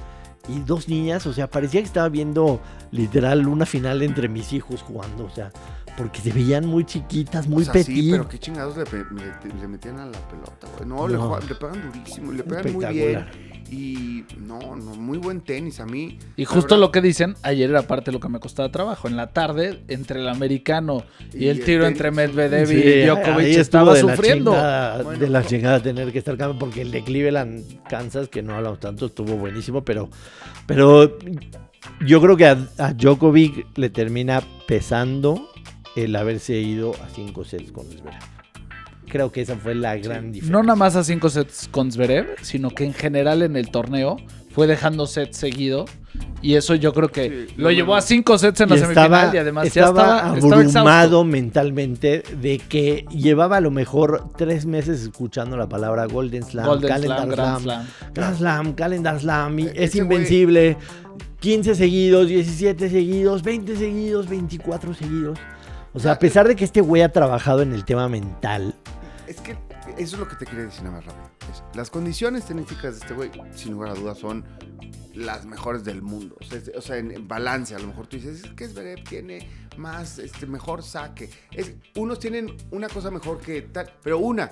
Y 0.50 0.60
dos 0.60 0.90
niñas, 0.90 1.26
o 1.26 1.32
sea, 1.34 1.50
parecía 1.50 1.80
que 1.82 1.88
estaba 1.88 2.10
viendo 2.10 2.60
literal 2.92 3.48
una 3.48 3.66
final 3.66 4.02
entre 4.02 4.28
mis 4.28 4.52
hijos 4.52 4.82
jugando, 4.82 5.24
o 5.26 5.30
sea, 5.30 5.52
porque 5.98 6.20
se 6.20 6.32
veían 6.34 6.66
muy 6.66 6.84
chiquitas, 6.86 7.48
muy 7.48 7.62
O 7.62 7.66
sea, 7.66 7.74
petit. 7.74 7.86
Sí, 7.96 8.12
pero 8.12 8.28
qué 8.28 8.40
chingados 8.40 8.76
le, 8.76 8.84
le- 8.84 9.62
le 9.62 9.68
metían 9.68 10.00
a 10.00 10.06
la 10.06 10.20
pelota, 10.28 10.68
güey. 10.76 10.90
No, 10.90 11.08
Le, 11.08 11.14
No. 11.16 11.30
juegan- 11.30 11.48
le 11.48 11.56
pegan 11.56 11.92
durísimo, 11.92 12.32
le 12.34 12.44
pegan 12.44 12.74
muy 12.74 12.86
bien. 12.88 13.26
Y 13.74 14.24
no, 14.38 14.60
no, 14.76 14.96
muy 14.96 15.18
buen 15.18 15.42
tenis 15.42 15.80
a 15.80 15.86
mí. 15.88 16.20
Y 16.38 16.46
justo 16.46 16.76
verdad, 16.76 16.80
lo 16.80 16.92
que 16.92 17.02
dicen, 17.02 17.34
ayer 17.42 17.70
era 17.72 17.82
parte 17.84 18.12
de 18.12 18.14
lo 18.14 18.20
que 18.20 18.30
me 18.30 18.40
costaba 18.40 18.70
trabajo. 18.70 19.08
En 19.08 19.16
la 19.16 19.32
tarde, 19.34 19.80
entre 19.88 20.20
el 20.20 20.28
americano 20.30 21.04
y, 21.34 21.46
Y 21.46 21.48
el 21.48 21.58
el 21.60 21.66
tiro 21.66 21.84
tenis. 21.86 21.96
entre 21.98 22.12
Medvedev 22.12 22.68
Sí, 22.68 22.76
y 22.76 23.06
Djokovic 23.06 23.58
estaba 23.58 23.94
de 23.96 24.04
la 24.04 24.16
sufriendo. 24.16 24.52
chingada- 24.52 25.02
Bueno, 25.04 25.20
de 25.20 25.30
la 25.30 25.46
chingada 25.46 25.82
tener 25.82 26.12
que 26.12 26.20
estar 26.20 26.38
cambiando 26.38 26.60
porque 26.66 26.82
el 26.82 26.92
de 26.92 27.04
Cleveland, 27.04 27.84
Kansas, 27.90 28.28
que 28.28 28.44
no 28.44 28.56
hablamos 28.56 28.80
tanto, 28.80 29.08
estuvo 29.08 29.36
buenísimo, 29.38 29.84
pero, 29.84 30.10
pero 30.68 31.18
yo 32.06 32.22
creo 32.22 32.38
que 32.38 32.46
a, 32.46 32.58
a 32.78 32.94
Djokovic 32.94 33.66
le 33.78 33.90
termina 33.90 34.42
pesando 34.68 35.50
el 35.96 36.16
haberse 36.16 36.58
ido 36.60 36.92
a 37.04 37.10
cinco 37.10 37.44
sets 37.44 37.72
con 37.72 37.86
Zverev. 37.88 38.33
Creo 39.14 39.32
que 39.32 39.42
esa 39.42 39.56
fue 39.56 39.76
la 39.76 39.96
gran 39.96 40.32
diferencia. 40.32 40.52
No 40.52 40.64
nada 40.64 40.76
más 40.76 40.96
a 40.96 41.04
5 41.04 41.30
sets 41.30 41.70
con 41.72 41.92
Zverev, 41.92 42.36
sino 42.42 42.70
que 42.72 42.84
en 42.84 42.94
general 42.94 43.44
en 43.44 43.56
el 43.56 43.70
torneo 43.70 44.18
fue 44.50 44.66
dejando 44.68 45.06
sets 45.08 45.38
seguido 45.38 45.86
Y 46.42 46.56
eso 46.56 46.76
yo 46.76 46.94
creo 46.94 47.10
que 47.10 47.48
Sí, 47.50 47.54
lo 47.58 47.72
llevó 47.72 47.96
a 47.96 48.02
cinco 48.02 48.38
sets 48.38 48.62
en 48.62 48.70
la 48.70 48.76
Y 48.76 48.80
semifinal 48.80 49.34
y 49.34 49.38
además 49.38 49.64
ya 49.74 49.86
estaba 49.86 50.36
estaba, 50.36 50.38
estaba 50.38 50.56
abrumado 51.02 51.24
mentalmente 51.24 52.24
de 52.42 52.58
que 52.60 53.06
llevaba 53.12 53.58
a 53.58 53.62
lo 53.62 53.72
mejor 53.72 54.30
tres 54.38 54.66
meses 54.66 55.02
escuchando 55.02 55.58
la 55.58 55.68
palabra 55.70 56.06
Golden 56.06 56.44
Slam, 56.44 56.66
Golden 56.68 56.88
Calendar 56.90 57.24
Slam, 57.34 57.36
Slam, 57.36 57.36
Grand 57.36 57.64
Slam. 57.64 58.14
Grand 58.14 58.38
Slam, 58.38 58.74
Calendar 58.74 59.20
Slam, 59.20 59.60
y 59.60 59.64
E- 59.68 59.74
es 59.76 59.94
güey- 59.96 60.02
invencible. 60.02 60.78
15 61.40 61.76
seguidos, 61.76 62.28
17 62.28 62.90
seguidos, 62.90 63.44
20 63.44 63.76
seguidos, 63.76 64.28
24 64.30 64.94
seguidos. 64.94 65.40
O 65.94 66.00
sea, 66.00 66.14
a 66.14 66.20
pesar 66.20 66.48
de 66.48 66.56
que 66.56 66.64
este 66.66 66.82
güey 66.82 67.02
ha 67.02 67.12
trabajado 67.12 67.62
en 67.62 67.74
el 67.74 67.86
tema 67.86 68.08
mental, 68.10 68.74
Es 69.28 69.40
que 69.40 69.52
eso 69.98 70.16
es 70.16 70.20
lo 70.20 70.28
que 70.28 70.36
te 70.36 70.46
quería 70.46 70.66
decir 70.66 70.84
nada 70.84 70.98
más 70.98 71.06
rápido. 71.06 71.30
Las 71.74 71.90
condiciones 71.90 72.46
tenísticas 72.46 72.96
de 72.96 73.00
este 73.00 73.14
güey, 73.14 73.32
sin 73.56 73.74
lugar 73.74 73.90
a 73.90 73.94
dudas, 73.94 74.18
son 74.18 74.44
las 75.14 75.46
mejores 75.46 75.84
del 75.84 76.02
mundo. 76.02 76.36
O 76.76 76.82
sea, 76.82 76.98
en 76.98 77.28
balance, 77.28 77.76
a 77.76 77.80
lo 77.80 77.88
mejor 77.88 78.08
tú 78.08 78.18
dices, 78.18 78.44
es 78.44 78.52
que 78.52 78.68
Zverev 78.68 79.04
tiene 79.04 79.48
más, 79.78 80.20
este, 80.20 80.46
mejor 80.46 80.84
saque. 80.84 81.30
Es, 81.52 81.74
unos 81.96 82.20
tienen 82.20 82.56
una 82.72 82.90
cosa 82.90 83.12
mejor 83.12 83.40
que 83.40 83.62
tal, 83.62 83.94
pero 84.02 84.20
una. 84.20 84.50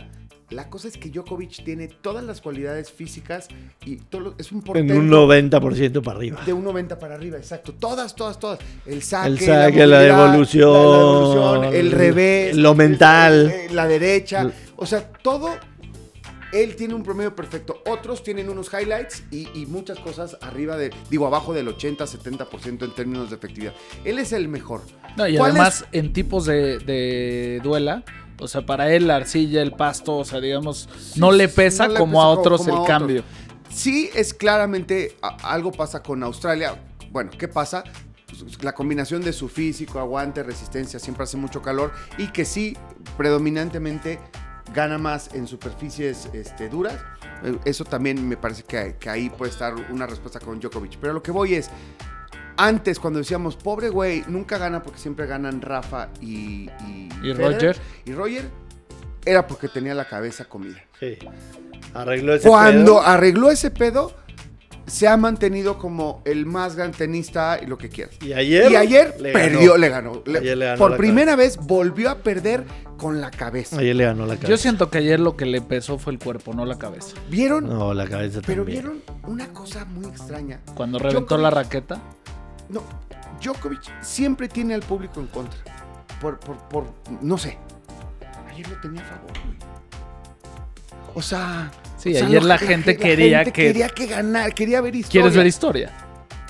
La 0.51 0.69
cosa 0.69 0.87
es 0.89 0.97
que 0.97 1.09
Djokovic 1.09 1.63
tiene 1.63 1.87
todas 1.87 2.23
las 2.23 2.41
cualidades 2.41 2.91
físicas 2.91 3.47
y 3.85 3.95
todo, 3.95 4.21
lo- 4.21 4.35
es 4.37 4.51
un 4.51 4.57
en 4.59 4.63
portento 4.63 4.93
un 4.95 5.09
90% 5.09 6.01
para 6.03 6.17
arriba. 6.17 6.41
de 6.45 6.53
un 6.53 6.63
90 6.63 6.99
para 6.99 7.15
arriba, 7.15 7.37
exacto. 7.37 7.73
Todas, 7.73 8.15
todas, 8.15 8.37
todas. 8.39 8.59
El 8.85 9.01
saque, 9.01 9.29
El 9.29 9.39
saque, 9.39 9.87
la 9.87 9.99
devolución, 10.01 10.71
la- 10.73 10.79
la 10.79 10.97
devolución, 10.97 11.73
el 11.73 11.91
revés, 11.91 12.55
lo 12.57 12.75
mental. 12.75 13.49
eh, 13.49 13.67
la 13.71 13.87
derecha. 13.87 14.51
O 14.75 14.85
sea, 14.85 15.07
todo. 15.09 15.49
Él 16.51 16.75
tiene 16.75 16.93
un 16.95 17.03
promedio 17.03 17.33
perfecto. 17.33 17.81
Otros 17.87 18.23
tienen 18.23 18.49
unos 18.49 18.69
highlights 18.73 19.23
y, 19.31 19.47
y 19.57 19.65
muchas 19.67 19.97
cosas 19.99 20.35
arriba 20.41 20.75
de, 20.75 20.89
digo, 21.09 21.25
abajo 21.25 21.53
del 21.53 21.69
80-70% 21.69 22.83
en 22.83 22.93
términos 22.93 23.29
de 23.29 23.37
efectividad. 23.37 23.73
Él 24.03 24.19
es 24.19 24.33
el 24.33 24.49
mejor. 24.49 24.81
No, 25.15 25.25
y 25.25 25.37
¿Cuál 25.37 25.51
además 25.51 25.85
en 25.93 26.11
tipos 26.11 26.45
de, 26.45 26.79
de 26.79 27.61
duela, 27.63 28.03
o 28.41 28.47
sea, 28.47 28.65
para 28.65 28.91
él 28.91 29.07
la 29.07 29.17
arcilla, 29.17 29.61
el 29.61 29.73
pasto, 29.73 30.17
o 30.17 30.25
sea, 30.25 30.39
digamos, 30.39 30.89
no 31.15 31.31
le 31.31 31.47
pesa 31.47 31.87
no 31.87 31.93
le 31.93 31.99
como 31.99 32.13
pesa 32.13 32.23
a 32.23 32.27
otros 32.27 32.65
como 32.65 32.77
a 32.77 32.81
el 32.81 32.87
cambio. 32.87 33.23
Sí, 33.69 34.09
es 34.15 34.33
claramente 34.33 35.15
algo 35.43 35.71
pasa 35.71 36.03
con 36.03 36.23
Australia. 36.23 36.75
Bueno, 37.11 37.31
¿qué 37.37 37.47
pasa? 37.47 37.83
La 38.61 38.73
combinación 38.73 39.21
de 39.21 39.33
su 39.33 39.47
físico, 39.47 39.99
aguante, 39.99 40.43
resistencia, 40.43 40.99
siempre 40.99 41.23
hace 41.23 41.37
mucho 41.37 41.61
calor 41.61 41.91
y 42.17 42.27
que 42.27 42.45
sí, 42.45 42.75
predominantemente 43.17 44.19
gana 44.73 44.97
más 44.97 45.33
en 45.33 45.47
superficies 45.47 46.29
este, 46.33 46.69
duras. 46.69 46.95
Eh, 47.43 47.57
Eso 47.65 47.85
también 47.85 48.27
me 48.27 48.37
parece 48.37 48.63
que, 48.63 48.95
que 48.99 49.09
ahí 49.09 49.29
puede 49.29 49.51
estar 49.51 49.73
una 49.91 50.07
respuesta 50.07 50.39
con 50.39 50.59
Djokovic. 50.59 50.97
Pero 50.99 51.13
lo 51.13 51.21
que 51.21 51.31
voy 51.31 51.55
es, 51.55 51.69
antes 52.57 52.99
cuando 52.99 53.19
decíamos, 53.19 53.55
pobre 53.55 53.89
güey, 53.89 54.23
nunca 54.27 54.57
gana 54.57 54.81
porque 54.83 54.99
siempre 54.99 55.25
ganan 55.27 55.61
Rafa 55.61 56.09
y... 56.21 56.69
Y, 56.87 57.09
¿Y 57.23 57.33
Federer 57.33 57.53
Roger? 57.53 57.77
Y 58.05 58.13
Roger, 58.13 58.45
era 59.25 59.45
porque 59.47 59.67
tenía 59.67 59.93
la 59.93 60.05
cabeza 60.05 60.45
comida. 60.45 60.77
Sí. 60.99 61.17
Arregló 61.93 62.33
ese 62.33 62.47
Cuando 62.47 62.95
pedo. 62.97 63.01
arregló 63.01 63.51
ese 63.51 63.69
pedo, 63.71 64.13
se 64.87 65.07
ha 65.07 65.17
mantenido 65.17 65.77
como 65.77 66.21
el 66.25 66.45
más 66.45 66.75
gran 66.75 66.91
tenista 66.91 67.59
y 67.61 67.65
lo 67.67 67.77
que 67.77 67.89
quieras. 67.89 68.15
Y 68.21 68.33
ayer, 68.33 68.71
y 68.71 68.75
ayer 68.75 69.15
le 69.19 69.31
perdió, 69.31 69.71
ganó. 69.73 69.77
le 69.77 69.89
ganó. 69.89 70.23
Le- 70.25 70.39
Ayer 70.39 70.57
le 70.57 70.65
ganó 70.65 70.77
por 70.79 70.97
primera 70.97 71.35
vez 71.35 71.57
volvió 71.57 72.09
a 72.09 72.15
perder 72.19 72.63
con 72.97 73.19
la 73.21 73.31
cabeza. 73.31 73.77
Ayer 73.79 73.95
le 73.95 74.05
ganó 74.05 74.25
la 74.25 74.35
cabeza. 74.35 74.47
Yo 74.49 74.57
siento 74.57 74.89
que 74.89 74.99
ayer 74.99 75.19
lo 75.19 75.35
que 75.35 75.45
le 75.45 75.61
pesó 75.61 75.97
fue 75.97 76.13
el 76.13 76.19
cuerpo, 76.19 76.53
no 76.53 76.65
la 76.65 76.77
cabeza. 76.77 77.15
¿Vieron? 77.29 77.67
No, 77.67 77.93
la 77.93 78.07
cabeza 78.07 78.41
Pero 78.45 78.63
también. 78.63 78.81
vieron 78.83 79.01
una 79.27 79.47
cosa 79.53 79.85
muy 79.85 80.05
extraña. 80.05 80.59
Cuando 80.75 80.99
reventó 80.99 81.37
la 81.37 81.49
raqueta. 81.49 82.01
No, 82.72 82.84
Djokovic 83.41 83.82
siempre 84.01 84.47
tiene 84.47 84.74
al 84.74 84.82
público 84.82 85.19
en 85.19 85.28
contra. 85.28 85.59
Por, 86.19 86.39
por, 86.39 86.57
por, 86.69 86.86
no 87.22 87.38
sé. 87.38 87.57
Ayer 88.49 88.67
lo 88.69 88.80
tenía 88.80 89.01
a 89.01 89.05
favor, 89.05 89.32
güey. 89.45 89.57
O 91.15 91.22
sea... 91.22 91.72
Sí, 91.97 92.13
o 92.15 92.17
sea, 92.17 92.28
ayer 92.28 92.43
la 92.43 92.57
gente 92.57 92.93
la 92.93 92.99
quería 92.99 93.38
gente 93.39 93.51
que- 93.51 93.67
Quería 93.67 93.89
que 93.89 94.07
ganar, 94.07 94.53
quería 94.55 94.82
ver 94.82 94.95
historia. 94.95 95.22
¿Quieres 95.22 95.36
ver 95.38 95.45
historia? 95.47 95.91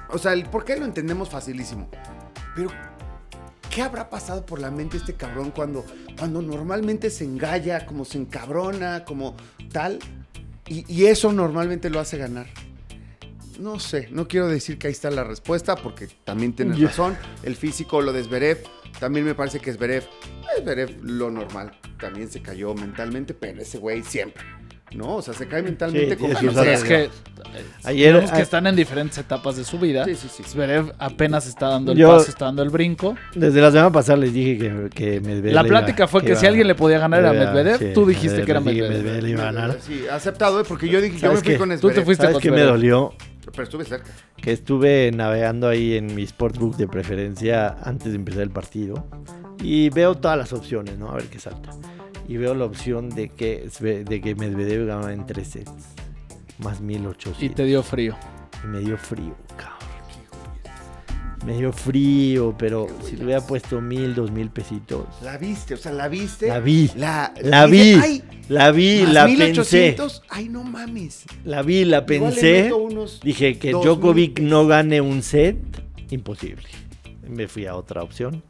O 0.10 0.18
sea, 0.18 0.34
el 0.34 0.46
por 0.46 0.64
qué 0.66 0.78
lo 0.78 0.86
entendemos 0.86 1.30
facilísimo. 1.30 1.90
Pero, 2.56 2.70
¿qué 3.70 3.82
habrá 3.82 4.10
pasado 4.10 4.46
por 4.46 4.60
la 4.60 4.72
mente 4.72 4.98
este 4.98 5.14
cabrón 5.16 5.52
cuando, 5.52 5.86
cuando 6.18 6.42
normalmente 6.42 7.10
se 7.10 7.24
engalla, 7.24 7.86
como 7.86 8.06
se 8.06 8.18
encabrona, 8.18 9.04
como 9.06 9.36
tal? 9.72 10.00
Y, 10.68 10.86
y 10.94 11.06
eso 11.08 11.32
normalmente 11.34 11.90
lo 11.90 12.00
hace 12.00 12.18
ganar. 12.18 12.48
No 13.60 13.80
sé, 13.80 14.08
no 14.12 14.28
quiero 14.28 14.48
decir 14.48 14.78
que 14.78 14.88
ahí 14.88 14.94
está 14.94 15.10
la 15.12 15.24
respuesta, 15.24 15.76
porque 15.76 16.08
también 16.24 16.54
tienes 16.54 16.80
razón. 16.80 17.18
El 17.44 17.56
físico, 17.56 18.02
lo 18.02 18.12
de 18.14 18.24
Zverev, 18.24 18.60
también 19.00 19.26
me 19.26 19.36
parece 19.36 19.60
que 19.60 19.72
Zverev, 19.74 20.04
eh, 20.04 20.62
Zverev 20.62 20.98
lo 21.04 21.30
normal, 21.30 21.72
también 22.00 22.30
se 22.30 22.42
cayó 22.42 22.74
mentalmente, 22.74 23.34
pero 23.34 23.62
ese 23.62 23.78
güey 23.78 24.02
siempre, 24.04 24.44
¿no? 24.96 25.18
O 25.18 25.22
sea, 25.22 25.34
se 25.34 25.48
cae 25.48 25.62
mentalmente 25.64 26.18
Sí, 26.18 26.50
sea. 26.54 26.74
es 26.74 26.84
que 26.84 27.04
eh, 27.04 27.10
Ayer- 27.84 28.30
que 28.32 28.42
están 28.42 28.68
en 28.68 28.76
diferentes 28.76 29.18
etapas 29.18 29.56
de 29.58 29.64
su 29.64 29.78
vida. 29.80 30.06
Sí, 30.06 30.16
sí, 30.16 30.28
sí. 30.30 30.44
Zverev 30.44 30.94
apenas 31.00 31.48
está 31.48 31.68
dando 31.70 31.92
el 31.92 31.98
Yo- 31.98 32.10
paso, 32.10 32.30
está 32.30 32.46
dando 32.46 32.64
el 32.64 32.70
brinco. 32.70 33.16
Desde 33.36 33.60
la 33.62 33.72
semana 33.72 33.92
pasada 33.92 34.18
les 34.18 34.34
dije 34.34 34.58
que, 34.58 34.90
que 34.94 35.20
Medvedev 35.22 35.54
La 35.54 35.62
iba- 35.62 35.70
plática 35.70 36.08
fue 36.08 36.22
que 36.22 36.32
iba- 36.32 36.40
si 36.40 36.46
alguien 36.46 36.68
le 36.68 36.76
podía 36.76 37.00
ganar 37.00 37.20
era 37.22 37.34
Medvedev, 37.34 37.78
sí, 37.80 37.86
tú 37.94 38.06
dijiste 38.06 38.44
que 38.44 38.52
era 38.52 38.60
Medvedev. 38.62 39.22
le 39.24 39.30
iba 39.30 39.42
a 39.50 39.52
ganar. 39.52 39.78
Sí, 39.82 40.06
aceptado, 40.12 40.60
¿eh? 40.62 40.64
porque 40.68 40.88
yo 40.90 41.00
dije, 41.02 41.18
yo 41.18 41.22
me 41.22 41.28
¿Sabes 41.38 41.40
fui 41.44 41.54
qué? 41.54 41.58
con 41.58 41.70
Tú 41.80 41.90
te 41.90 42.02
fuiste 42.04 42.24
¿Sabes 42.24 42.34
con 42.36 42.42
qué 42.42 42.52
me 42.52 42.62
dolió? 42.62 43.14
Pero 43.50 43.64
estuve 43.64 43.86
cerca. 43.86 44.12
Que 44.38 44.52
estuve 44.52 45.12
navegando 45.12 45.68
ahí 45.68 45.96
en 45.96 46.14
mi 46.14 46.26
sportbook 46.26 46.76
de 46.76 46.88
preferencia 46.88 47.76
antes 47.84 48.12
de 48.12 48.16
empezar 48.16 48.44
el 48.44 48.52
partido 48.52 49.08
y 49.62 49.90
veo 49.90 50.16
todas 50.16 50.38
las 50.38 50.54
opciones, 50.54 50.98
¿no? 50.98 51.10
A 51.10 51.16
ver 51.16 51.26
qué 51.26 51.40
salta. 51.40 51.72
Y 52.28 52.38
veo 52.38 52.54
la 52.56 52.66
opción 52.66 53.10
de 53.10 53.30
que, 53.30 53.70
de 53.82 54.22
que 54.22 54.36
Medvedev 54.36 54.88
gana 54.88 55.12
en 55.14 55.26
tres 55.26 55.50
sets. 55.50 55.72
Más 56.60 56.82
1800. 56.82 57.44
Y 57.44 57.50
te 57.50 57.66
dio 57.66 57.84
frío. 57.84 58.16
Y 58.64 58.68
me 58.68 58.80
dio 58.80 58.98
frío, 58.98 59.36
cabrón. 59.58 59.81
Me 61.46 61.58
dio 61.58 61.72
frío, 61.74 62.54
pero 62.58 62.88
si 63.04 63.16
le 63.16 63.26
hubiera 63.26 63.42
puesto 63.42 63.82
mil, 63.82 64.14
dos 64.14 64.30
mil 64.32 64.50
pesitos. 64.52 65.06
La 65.24 65.38
viste, 65.38 65.74
o 65.74 65.78
sea, 65.78 65.92
la 65.92 66.08
viste. 66.08 66.48
La 66.48 66.60
vi. 66.60 66.92
La, 66.96 67.34
La 67.42 67.66
vi. 67.66 67.94
Ay, 67.94 68.24
La 68.48 68.72
vi, 68.72 69.06
la 69.08 69.26
1800. 69.28 70.22
Ay, 70.30 70.50
no 70.50 70.64
mames. 70.64 71.24
pensé. 71.26 71.42
La 71.46 71.62
vi, 71.64 71.86
la 71.86 72.06
pensé. 72.06 72.72
Dije 73.24 73.58
que 73.58 73.72
2000 73.72 73.84
Djokovic 73.86 74.40
no 74.40 74.68
gane 74.68 75.02
un 75.02 75.24
set, 75.24 75.58
imposible. 76.12 76.68
Me 77.28 77.48
fui 77.48 77.66
a 77.66 77.76
otra 77.76 78.04
opción. 78.04 78.44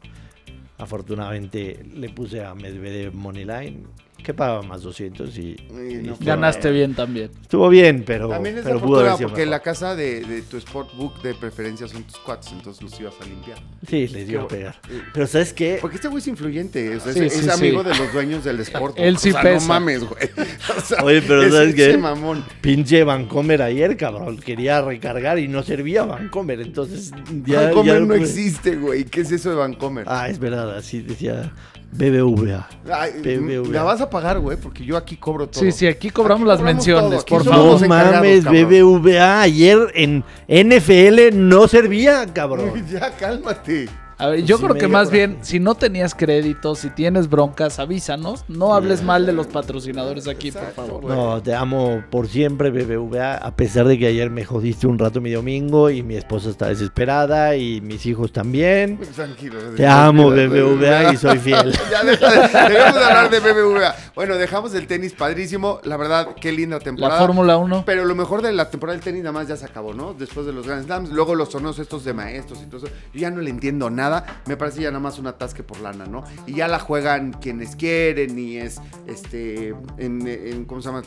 Afortunadamente 0.76 1.84
le 1.94 2.08
puse 2.10 2.44
a 2.44 2.54
Medvedev 2.54 3.14
Moneyline, 3.14 3.84
que 4.22 4.32
pagaba 4.34 4.62
más 4.62 4.82
200 4.82 5.36
y, 5.38 5.56
no, 6.02 6.16
Ganaste 6.20 6.70
bien 6.70 6.94
también. 6.94 7.30
Estuvo 7.42 7.68
bien, 7.68 8.04
pero, 8.06 8.28
También 8.28 8.58
es 8.58 8.62
pero 8.64 8.76
de 8.76 8.80
pudo 8.80 8.88
fortuna 8.96 9.08
haber 9.08 9.18
sido 9.18 9.28
porque 9.30 9.40
mejor. 9.42 9.50
la 9.50 9.60
casa 9.60 9.94
de, 9.96 10.20
de 10.24 10.42
tu 10.42 10.60
sportbook 10.60 11.22
de 11.22 11.34
preferencia 11.34 11.86
son 11.88 12.04
tus 12.04 12.16
cuates, 12.18 12.52
entonces 12.52 12.82
los 12.82 12.98
ibas 13.00 13.14
a 13.20 13.24
limpiar. 13.24 13.58
Sí, 13.88 14.08
les 14.08 14.26
dio 14.28 14.42
a 14.42 14.48
pegar. 14.48 14.76
Pero 15.12 15.26
¿sabes 15.26 15.52
qué? 15.52 15.78
Porque 15.80 15.96
este 15.96 16.08
güey 16.08 16.20
es 16.20 16.28
influyente, 16.28 16.96
o 16.96 17.00
sea, 17.00 17.12
Sí, 17.12 17.20
es, 17.20 17.32
sí, 17.32 17.40
es 17.40 17.48
amigo 17.48 17.82
sí. 17.82 17.88
de 17.90 17.94
los 17.98 18.12
dueños 18.12 18.44
del 18.44 18.60
sport. 18.60 18.94
Él 18.98 19.18
sí 19.18 19.30
o 19.30 19.32
sea, 19.32 19.42
pesa. 19.42 19.60
No 19.60 19.68
mames, 19.68 20.04
güey. 20.04 20.30
O 20.76 20.80
sea, 20.80 21.02
Oye, 21.04 21.22
pero 21.22 21.42
es 21.42 21.52
¿sabes 21.52 21.74
qué? 21.74 21.96
mamón. 21.98 22.44
Pinche 22.60 23.04
Vancomer 23.04 23.62
ayer, 23.62 23.96
cabrón. 23.96 24.38
Quería 24.38 24.80
recargar 24.82 25.38
y 25.38 25.48
no 25.48 25.62
servía 25.62 26.04
Vancomer. 26.04 26.60
Entonces 26.60 27.10
ya. 27.44 27.62
Vancomer 27.62 27.94
ya 27.94 28.00
no 28.00 28.06
pude- 28.08 28.20
existe, 28.22 28.76
güey. 28.76 29.04
¿Qué 29.04 29.20
es 29.22 29.32
eso 29.32 29.50
de 29.50 29.56
Vancomer? 29.56 30.04
Ah, 30.08 30.28
es 30.28 30.38
verdad, 30.38 30.76
así 30.76 31.00
decía 31.02 31.52
BBVA. 31.92 32.68
Ay, 32.90 33.12
BBVA. 33.22 33.70
la 33.70 33.82
vas 33.82 34.00
a 34.00 34.08
pagar, 34.08 34.38
güey, 34.40 34.56
porque 34.56 34.84
yo 34.84 34.96
aquí 34.96 35.16
cobro 35.16 35.46
todo. 35.46 35.60
Sí, 35.60 35.72
sí, 35.72 35.86
aquí 35.86 36.10
cobramos 36.10 36.42
Aquí 36.42 36.48
las 36.48 36.58
cobramos 36.58 36.84
menciones, 36.86 37.24
por 37.24 37.44
favor. 37.44 37.80
No 37.80 37.88
mames, 37.88 38.44
cabrón. 38.44 38.68
BBVA 38.68 39.42
ayer 39.42 39.78
en 39.94 40.24
NFL 40.48 41.34
no 41.34 41.68
servía, 41.68 42.26
cabrón. 42.32 42.84
ya, 42.90 43.10
cálmate. 43.10 43.88
A 44.22 44.28
ver, 44.28 44.44
yo 44.44 44.56
Sí, 44.56 44.62
creo 44.62 44.76
que 44.76 44.86
más 44.86 45.10
bien, 45.10 45.38
si 45.42 45.58
no 45.58 45.74
tenías 45.74 46.14
crédito, 46.14 46.76
si 46.76 46.90
tienes 46.90 47.28
broncas, 47.28 47.80
avísanos. 47.80 48.44
No 48.46 48.72
hables 48.74 49.02
mal 49.02 49.26
de 49.26 49.32
los 49.32 49.48
patrocinadores 49.48 50.28
aquí, 50.28 50.52
por 50.52 50.72
favor. 50.72 51.04
No, 51.04 51.42
te 51.42 51.54
amo 51.54 52.04
por 52.08 52.28
siempre, 52.28 52.70
BBVA, 52.70 53.34
a 53.34 53.56
pesar 53.56 53.86
de 53.86 53.98
que 53.98 54.06
ayer 54.06 54.30
me 54.30 54.44
jodiste 54.44 54.86
un 54.86 54.98
rato 54.98 55.20
mi 55.20 55.32
domingo 55.32 55.90
y 55.90 56.04
mi 56.04 56.14
esposa 56.14 56.50
está 56.50 56.68
desesperada 56.68 57.56
y 57.56 57.80
mis 57.80 58.06
hijos 58.06 58.32
también. 58.32 58.98
Tranquilo. 59.14 59.58
Te 59.76 59.86
amo, 59.86 60.30
BBVA, 60.30 61.12
y 61.12 61.16
soy 61.16 61.38
fiel. 61.40 61.72
ya 61.90 62.04
deja 62.04 62.30
de, 62.30 62.74
dejamos 62.74 62.94
de 63.00 63.04
hablar 63.04 63.30
de 63.30 63.40
BBVA. 63.40 63.94
Bueno, 64.14 64.36
dejamos 64.36 64.72
el 64.74 64.86
tenis 64.86 65.14
padrísimo. 65.14 65.80
La 65.82 65.96
verdad, 65.96 66.28
qué 66.40 66.52
linda 66.52 66.76
La 66.78 66.84
temporada. 66.84 67.18
Fórmula 67.18 67.56
1. 67.56 67.82
Pero 67.84 68.04
lo 68.04 68.14
mejor 68.14 68.42
de 68.42 68.52
la 68.52 68.70
temporada 68.70 68.94
del 68.96 69.04
tenis 69.04 69.22
nada 69.24 69.32
más 69.32 69.48
ya 69.48 69.56
se 69.56 69.64
acabó, 69.64 69.94
¿no? 69.94 70.14
Después 70.14 70.46
de 70.46 70.52
los 70.52 70.64
Grand 70.64 70.84
Slams, 70.84 71.10
luego 71.10 71.34
los 71.34 71.48
torneos 71.50 71.78
estos 71.80 72.04
de 72.04 72.12
maestros 72.12 72.60
y 72.62 72.66
todo 72.66 72.86
eso. 72.86 72.94
Yo 73.12 73.20
ya 73.20 73.30
no 73.30 73.40
le 73.40 73.50
entiendo 73.50 73.90
nada. 73.90 74.11
Me 74.46 74.56
parece 74.56 74.82
ya 74.82 74.90
nada 74.90 75.00
más 75.00 75.18
un 75.18 75.26
atasque 75.26 75.62
por 75.62 75.80
lana, 75.80 76.04
¿no? 76.06 76.24
Y 76.46 76.54
ya 76.54 76.68
la 76.68 76.78
juegan 76.78 77.32
quienes 77.32 77.76
quieren 77.76 78.38
y 78.38 78.56
es, 78.56 78.80
este, 79.06 79.68
en, 79.98 80.26
en- 80.26 80.64
¿cómo 80.64 80.80
se 80.82 80.88
llama? 80.88 81.02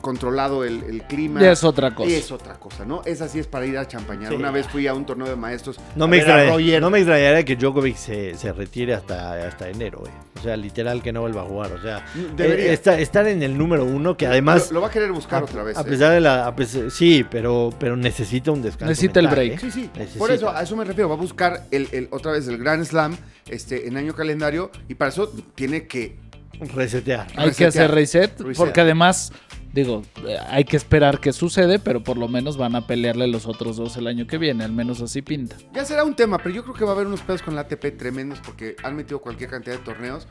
Controlado 0.00 0.64
el, 0.64 0.82
el 0.84 1.02
clima. 1.02 1.46
Es 1.50 1.64
otra 1.64 1.94
cosa. 1.94 2.10
Y 2.10 2.14
es 2.14 2.30
otra 2.30 2.54
cosa, 2.54 2.84
¿no? 2.84 3.02
Esa 3.04 3.28
sí 3.28 3.38
es 3.38 3.46
para 3.46 3.66
ir 3.66 3.76
a 3.78 3.86
champañar. 3.86 4.30
Sí. 4.30 4.36
Una 4.36 4.50
vez 4.50 4.66
fui 4.68 4.86
a 4.86 4.94
un 4.94 5.04
torneo 5.06 5.26
de 5.28 5.36
maestros. 5.36 5.78
No 5.96 6.06
me, 6.08 6.18
ver 6.18 6.30
a 6.30 6.42
extraña- 6.44 6.52
Roger. 6.52 6.80
no 6.80 6.90
me 6.90 6.98
extrañaría 6.98 7.44
que 7.44 7.56
Djokovic 7.56 7.96
se, 7.96 8.34
se 8.36 8.52
retire 8.52 8.94
hasta, 8.94 9.46
hasta 9.46 9.68
enero, 9.68 9.98
güey. 10.00 10.12
O 10.38 10.42
sea, 10.42 10.56
literal 10.56 11.02
que 11.02 11.12
no 11.12 11.20
vuelva 11.22 11.42
a 11.42 11.44
jugar. 11.44 11.72
O 11.72 11.82
sea, 11.82 12.04
Debería. 12.36 12.72
eh, 12.72 12.80
estar 13.02 13.26
en 13.26 13.42
el 13.42 13.58
número 13.58 13.84
uno, 13.84 14.16
que 14.16 14.26
además. 14.26 14.68
lo, 14.68 14.74
lo 14.74 14.80
va 14.82 14.86
a 14.88 14.90
querer 14.90 15.10
buscar 15.12 15.42
a, 15.42 15.44
otra 15.46 15.62
vez. 15.64 15.76
a 15.76 15.80
¿eh? 15.80 15.84
pesar 15.84 16.12
de 16.12 16.20
la. 16.20 16.46
a 16.46 16.54
pesar- 16.54 16.90
sí, 16.90 17.24
pero, 17.28 17.70
pero 17.78 17.96
necesita 17.96 18.50
un 18.52 18.62
descanso. 18.62 18.90
Necesita 18.90 19.20
el 19.20 19.28
break. 19.28 19.52
¿eh? 19.54 19.58
Sí, 19.60 19.70
sí. 19.70 19.90
Necesita. 19.96 20.18
Por 20.18 20.30
eso, 20.30 20.50
a 20.50 20.62
eso 20.62 20.76
me 20.76 20.84
refiero. 20.84 21.08
Va 21.08 21.16
a 21.16 21.18
buscar 21.18 21.64
el, 21.70 21.88
el- 21.92 22.08
otra 22.12 22.32
vez 22.32 22.46
el 22.48 22.58
Grand 22.58 22.84
Slam 22.84 23.16
este, 23.48 23.88
en 23.88 23.96
año 23.96 24.14
calendario 24.14 24.70
y 24.88 24.94
para 24.94 25.10
eso 25.10 25.32
tiene 25.54 25.86
que. 25.86 26.16
Resetear. 26.60 27.26
Hay 27.36 27.52
que 27.52 27.66
hacer 27.66 27.90
reset, 27.90 28.40
Reset. 28.40 28.56
porque 28.56 28.80
además, 28.80 29.32
digo, 29.72 30.02
eh, 30.26 30.36
hay 30.48 30.64
que 30.64 30.76
esperar 30.76 31.20
que 31.20 31.32
sucede, 31.32 31.78
pero 31.78 32.02
por 32.02 32.16
lo 32.16 32.28
menos 32.28 32.56
van 32.56 32.74
a 32.76 32.86
pelearle 32.86 33.26
los 33.28 33.46
otros 33.46 33.76
dos 33.76 33.96
el 33.96 34.06
año 34.06 34.26
que 34.26 34.38
viene, 34.38 34.64
al 34.64 34.72
menos 34.72 35.00
así 35.00 35.22
pinta. 35.22 35.56
Ya 35.74 35.84
será 35.84 36.04
un 36.04 36.14
tema, 36.14 36.38
pero 36.38 36.54
yo 36.54 36.62
creo 36.62 36.74
que 36.74 36.84
va 36.84 36.90
a 36.90 36.94
haber 36.94 37.06
unos 37.06 37.20
pedos 37.22 37.42
con 37.42 37.54
la 37.54 37.62
ATP 37.62 37.96
tremendos 37.96 38.40
porque 38.44 38.76
han 38.82 38.96
metido 38.96 39.20
cualquier 39.20 39.50
cantidad 39.50 39.76
de 39.76 39.82
torneos 39.84 40.26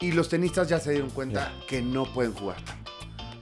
y 0.00 0.12
los 0.12 0.28
tenistas 0.28 0.68
ya 0.68 0.78
se 0.80 0.92
dieron 0.92 1.10
cuenta 1.10 1.52
que 1.68 1.82
no 1.82 2.04
pueden 2.12 2.32
jugar 2.32 2.56
tanto. 2.64 2.90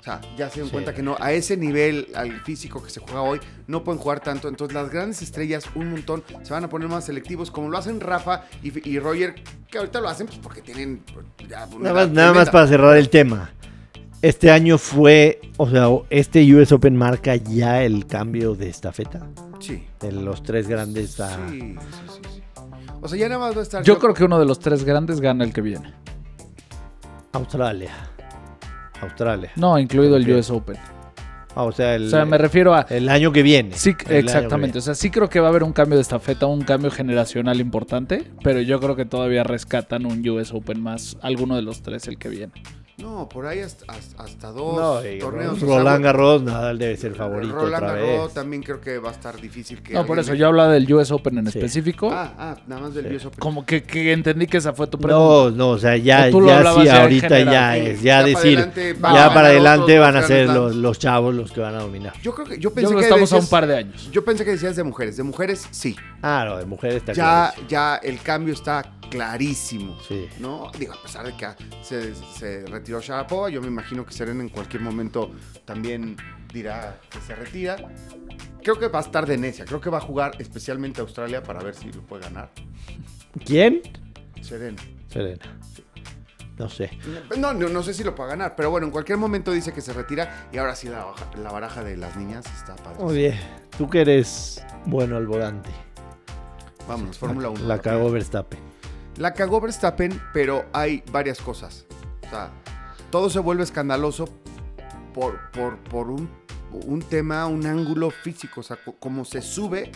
O 0.01 0.03
sea, 0.11 0.20
ya 0.39 0.49
se 0.49 0.55
dieron 0.55 0.68
Sí. 0.68 0.72
cuenta 0.72 0.95
que 0.95 1.03
no, 1.03 1.16
a 1.20 1.32
ese 1.32 1.57
nivel, 1.57 2.09
al 2.14 2.41
físico 2.41 2.82
que 2.82 2.89
se 2.89 2.99
juega 3.01 3.20
hoy, 3.20 3.41
no 3.66 3.84
pueden 3.84 4.01
jugar 4.01 4.20
tanto. 4.20 4.49
Entonces 4.49 4.74
las 4.74 4.91
grandes 4.91 5.20
estrellas, 5.22 5.64
un 5.74 5.91
montón, 5.91 6.24
se 6.43 6.53
van 6.53 6.64
a 6.64 6.68
poner 6.68 6.89
más 6.89 7.05
selectivos, 7.05 7.51
como 7.51 7.68
lo 7.68 7.76
hacen 7.76 8.01
Rafa 8.01 8.45
y, 8.62 8.89
y 8.89 8.99
Roger, 9.01 9.34
que 9.70 9.78
ahorita 9.78 10.01
lo 10.01 10.09
hacen 10.09 10.26
pues, 10.26 10.39
porque 10.39 10.62
tienen 10.62 11.03
pues, 11.12 11.26
ya 11.49 11.66
Nada 11.78 11.95
más, 11.95 12.11
nada 12.11 12.32
más 12.32 12.49
para 12.51 12.66
cerrar 12.66 12.97
el 12.97 13.09
tema. 13.11 13.53
Este 14.21 14.51
año 14.51 14.79
fue, 14.79 15.41
o 15.59 15.71
sea, 15.71 15.87
este 16.11 16.43
US 16.55 16.73
Open 16.73 16.97
marca 16.97 17.37
ya 17.37 17.83
el 17.85 18.07
cambio 18.07 18.55
de 18.55 18.69
estafeta. 18.69 19.27
Sí. 19.61 19.85
De 20.01 20.11
los 20.11 20.43
tres 20.43 20.66
grandes 20.66 21.21
a... 21.21 21.49
Sí, 21.51 21.61
sí, 21.61 22.23
sí. 22.35 22.43
O 23.01 23.07
sea, 23.07 23.16
ya 23.16 23.29
nada 23.29 23.41
más 23.41 23.55
va 23.55 23.61
a 23.61 23.62
estar. 23.62 23.83
Yo 23.85 23.99
creo 23.99 24.14
que 24.14 24.25
uno 24.25 24.41
de 24.41 24.45
los 24.45 24.59
tres 24.59 24.85
grandes 24.85 25.21
gana 25.21 25.45
el 25.45 25.53
que 25.53 25.61
viene. 25.61 25.93
Australia. 27.33 27.93
Australia. 29.01 29.53
No, 29.55 29.79
incluido 29.79 30.16
el. 30.16 30.29
US 30.33 30.51
Open. 30.51 30.77
Ah, 31.55 31.62
o 31.64 31.73
sea, 31.73 31.95
el, 31.95 32.07
O 32.07 32.11
sea, 32.11 32.25
me 32.25 32.39
refiero 32.39 32.75
a... 32.75 32.87
el 32.91 33.09
año 33.09 33.33
que 33.33 33.43
viene. 33.43 33.75
Sí, 33.75 33.95
exactamente. 34.09 34.79
O 34.79 34.81
sea, 34.81 34.95
sí 34.95 35.11
creo 35.11 35.29
que 35.29 35.39
va 35.41 35.47
a 35.47 35.51
haber 35.51 35.62
un 35.62 35.73
cambio 35.73 35.97
de 35.97 36.03
estafeta, 36.03 36.47
un 36.47 36.62
cambio 36.62 36.91
generacional 36.91 37.61
importante, 37.61 38.25
pero 38.43 38.61
yo 38.61 38.81
creo 38.81 38.97
que 38.97 39.05
todavía 39.05 39.45
rescatan 39.45 40.07
un 40.07 40.29
US 40.29 40.53
Open 40.53 40.81
más, 40.81 41.16
alguno 41.23 41.57
de 41.57 41.62
los 41.62 41.83
tres 41.83 42.09
el 42.09 42.19
que 42.19 42.29
viene. 42.29 42.53
No, 42.99 43.28
por 43.28 43.46
ahí 43.46 43.61
hasta, 43.61 43.84
hasta, 44.18 44.49
dos 44.51 44.76
No, 44.76 45.18
torneos. 45.20 45.61
Roland 45.61 46.03
Garros, 46.05 46.42
Nadal 46.42 46.78
debe 46.78 46.96
ser 46.96 47.14
favorito 47.14 47.55
Roland 47.55 47.74
otra 47.84 47.92
Garros 47.94 48.24
vez. 48.26 48.34
también 48.34 48.62
creo 48.62 48.80
que 48.80 48.99
va 48.99 49.11
a 49.11 49.12
estar 49.12 49.40
difícil 49.40 49.80
que 49.82 49.92
No, 49.94 50.05
por 50.05 50.18
eso 50.18 50.34
yo 50.34 50.49
hablaba 50.49 50.72
del 50.72 50.92
US 50.92 51.12
Open 51.12 51.38
en 51.38 51.46
Sí. 51.51 51.59
específico. 51.59 52.11
Ah, 52.12 52.32
ah, 52.36 52.57
nada 52.66 52.82
más 52.82 52.94
del 52.94 53.09
Sí. 53.09 53.14
US 53.14 53.26
Open. 53.26 53.38
Como 53.38 53.64
que, 53.64 53.84
que 53.84 54.12
entendí 54.12 54.49
que 54.49 54.57
esa 54.57 54.72
fue 54.72 54.88
tu 54.88 54.99
pregunta. 54.99 55.16
No, 55.24 55.51
no, 55.51 55.68
o 55.70 55.78
sea, 55.78 55.96
ya, 55.96 56.26
O 56.26 56.30
tú 56.30 56.40
lo 56.40 56.49
ya 56.49 56.59
sí, 56.74 56.88
ahorita 56.88 57.28
general. 57.28 57.53
ya 57.53 57.76
es, 57.76 58.03
ya 58.03 58.09
ya 58.09 58.16
para 58.16 58.26
decir, 58.26 58.59
adelante 58.59 58.92
van 58.94 59.12
a 59.12 59.16
ya 59.28 59.34
para 59.34 59.46
adelante 59.49 59.99
van 60.01 60.16
a 60.16 60.22
ser 60.22 60.49
los, 60.49 60.74
los 60.74 60.99
chavos 60.99 61.34
los 61.36 61.53
que 61.53 61.61
van 61.61 61.76
a 61.76 61.80
dominar. 61.82 62.14
Yo 62.20 62.34
creo 62.34 62.46
que 62.49 62.55
yo 62.57 62.61
Yo 62.62 62.74
pensé 62.74 62.88
creo 62.88 62.99
que 62.99 63.05
que 63.05 63.09
estamos 63.11 63.32
a 63.32 63.36
un 63.36 63.49
par 63.49 63.66
de 63.68 63.76
años. 63.76 64.11
Yo 64.11 64.24
pensé 64.24 64.44
que 64.44 64.51
decías 64.51 64.74
de 64.74 64.82
mujeres, 64.82 65.16
de 65.16 65.22
mujeres 65.22 65.68
sí. 65.70 65.94
Ah, 66.20 66.44
no, 66.49 66.57
de 66.57 66.66
mujeres 66.66 66.96
está 66.96 67.12
Ya 67.12 67.53
clarísimo. 67.55 67.68
ya 67.68 67.96
el 68.03 68.20
cambio 68.22 68.55
está 68.55 68.92
clarísimo. 69.09 69.96
Sí. 70.07 70.26
¿no? 70.40 70.70
Digo, 70.78 70.92
a 70.94 71.03
pesar 71.03 71.24
de 71.26 71.32
que 71.36 71.46
se, 71.82 72.12
se 72.36 72.66
retiró 72.66 72.88
Sharapova, 72.89 73.51
yo 73.51 73.61
me 73.61 73.68
imagino 73.68 74.05
que 74.05 74.12
Serena 74.12 74.43
en 74.43 74.49
cualquier 74.49 74.82
momento 74.82 75.32
también 75.64 76.16
dirá 76.53 76.99
que 77.11 77.20
se 77.20 77.34
retira. 77.34 77.76
Creo 78.62 78.78
que 78.78 78.89
va 78.89 78.99
a 78.99 79.03
estar 79.03 79.26
de 79.26 79.36
necia, 79.36 79.64
creo 79.64 79.80
que 79.80 79.91
va 79.91 79.99
a 79.99 80.03
jugar 80.03 80.32
especialmente 80.39 81.01
a 81.01 81.05
Australia 81.05 81.43
para 81.43 81.61
ver 81.61 81.74
si 81.74 81.93
lo 81.93 82.03
puede 82.03 82.24
ganar. 82.24 82.51
¿Quién? 83.45 83.82
Serena. 84.41 84.82
Serena. 85.09 85.59
No 86.59 86.68
sé. 86.68 86.91
No, 87.39 87.55
no, 87.55 87.68
no 87.68 87.82
sé 87.82 87.95
si 87.95 88.03
lo 88.03 88.14
puede 88.14 88.30
ganar, 88.30 88.57
pero 88.57 88.70
bueno, 88.70 88.86
en 88.86 88.91
cualquier 88.91 89.16
momento 89.16 89.53
dice 89.53 89.72
que 89.72 89.80
se 89.80 89.93
retira 89.93 90.49
y 90.53 90.59
ahora 90.59 90.74
sí 90.74 90.89
la, 90.89 91.07
la 91.41 91.53
baraja 91.53 91.84
de 91.84 91.97
las 91.97 92.16
niñas 92.16 92.45
está 92.47 92.74
padre. 92.76 92.97
Oye, 92.99 93.41
tú 93.76 93.89
que 93.89 94.01
eres 94.01 94.64
bueno 94.84 95.16
al 95.16 95.26
volante. 95.26 95.70
Vámonos, 96.89 97.16
Fórmula 97.18 97.51
1. 97.51 97.64
La 97.64 97.78
cagó 97.80 98.11
Verstappen. 98.11 98.59
La 99.18 99.34
cagó 99.34 99.61
Verstappen, 99.61 100.20
pero 100.32 100.64
hay 100.72 101.05
varias 101.12 101.41
cosas. 101.41 101.86
O 102.26 102.30
sea, 102.30 102.51
todo 103.11 103.30
se 103.30 103.38
vuelve 103.38 103.62
escandaloso 103.62 104.26
por, 105.14 105.50
por, 105.52 105.78
por 105.78 106.11
un, 106.11 106.28
un 106.86 107.00
tema, 107.02 107.46
un 107.46 107.66
ángulo 107.66 108.11
físico. 108.11 108.61
O 108.61 108.62
sea, 108.62 108.76
co- 108.84 108.96
como 108.98 109.24
se 109.24 109.42
sube, 109.42 109.90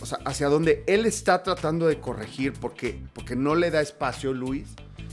o 0.00 0.06
sea, 0.06 0.18
hacia 0.24 0.48
donde 0.48 0.84
él 0.86 1.06
está 1.06 1.42
tratando 1.42 1.86
de 1.86 2.00
corregir 2.00 2.52
porque, 2.54 3.02
porque 3.12 3.36
no 3.36 3.54
le 3.54 3.70
da 3.70 3.80
espacio, 3.80 4.32
Luis. 4.32 4.68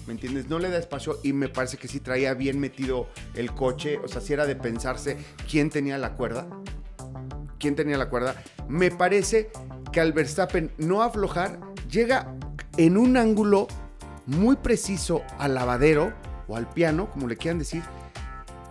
¿Me 0.05 0.11
entiendes? 0.11 0.49
No 0.49 0.59
le 0.59 0.69
da 0.69 0.77
espacio 0.79 1.17
y 1.23 1.31
me 1.31 1.47
parece 1.47 1.77
que 1.77 1.87
sí 1.87 2.01
traía 2.01 2.33
bien 2.33 2.59
metido 2.59 3.07
el 3.35 3.53
coche. 3.53 3.99
O 4.03 4.09
sea, 4.09 4.19
si 4.19 4.33
era 4.33 4.45
de 4.45 4.55
pensarse 4.57 5.17
quién 5.49 5.69
tenía 5.69 5.97
la 5.97 6.15
cuerda. 6.15 6.45
¿Quién 7.57 7.77
tenía 7.77 7.97
la 7.97 8.09
cuerda? 8.09 8.35
Me 8.67 8.91
parece 8.91 9.49
que 9.93 10.01
al 10.01 10.11
Verstappen 10.11 10.71
no 10.77 11.01
aflojar, 11.03 11.59
llega 11.89 12.35
en 12.75 12.97
un 12.97 13.15
ángulo 13.15 13.67
muy 14.25 14.57
preciso 14.57 15.21
al 15.39 15.53
lavadero 15.53 16.11
o 16.47 16.55
al 16.55 16.69
piano, 16.69 17.09
como 17.09 17.27
le 17.27 17.37
quieran 17.37 17.59
decir, 17.59 17.81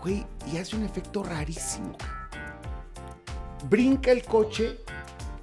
güey, 0.02 0.24
y 0.52 0.58
hace 0.58 0.76
un 0.76 0.84
efecto 0.84 1.22
rarísimo. 1.22 1.96
Brinca 3.68 4.10
el 4.10 4.22
coche 4.24 4.78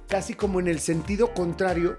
casi 0.08 0.34
como 0.34 0.60
en 0.60 0.68
el 0.68 0.80
sentido 0.80 1.32
contrario 1.32 1.96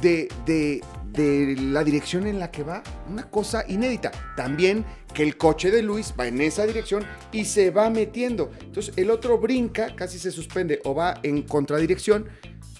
de, 0.00 0.28
de- 0.46 0.82
de 1.12 1.54
la 1.60 1.84
dirección 1.84 2.26
en 2.26 2.40
la 2.40 2.50
que 2.50 2.64
va. 2.64 2.82
Una 3.08 3.30
cosa 3.30 3.64
inédita. 3.68 4.10
También 4.36 4.84
que 5.12 5.22
el 5.22 5.36
coche 5.36 5.70
de 5.70 5.80
Luis 5.80 6.12
va 6.18 6.26
en 6.26 6.40
esa 6.40 6.66
dirección 6.66 7.04
y 7.30 7.44
se 7.44 7.70
va 7.70 7.88
metiendo. 7.88 8.50
Entonces 8.62 8.92
el 8.96 9.10
otro 9.12 9.38
brinca, 9.38 9.94
casi 9.94 10.18
se 10.18 10.32
suspende 10.32 10.80
o 10.84 10.92
va 10.92 11.20
en 11.22 11.42
contradirección. 11.42 12.26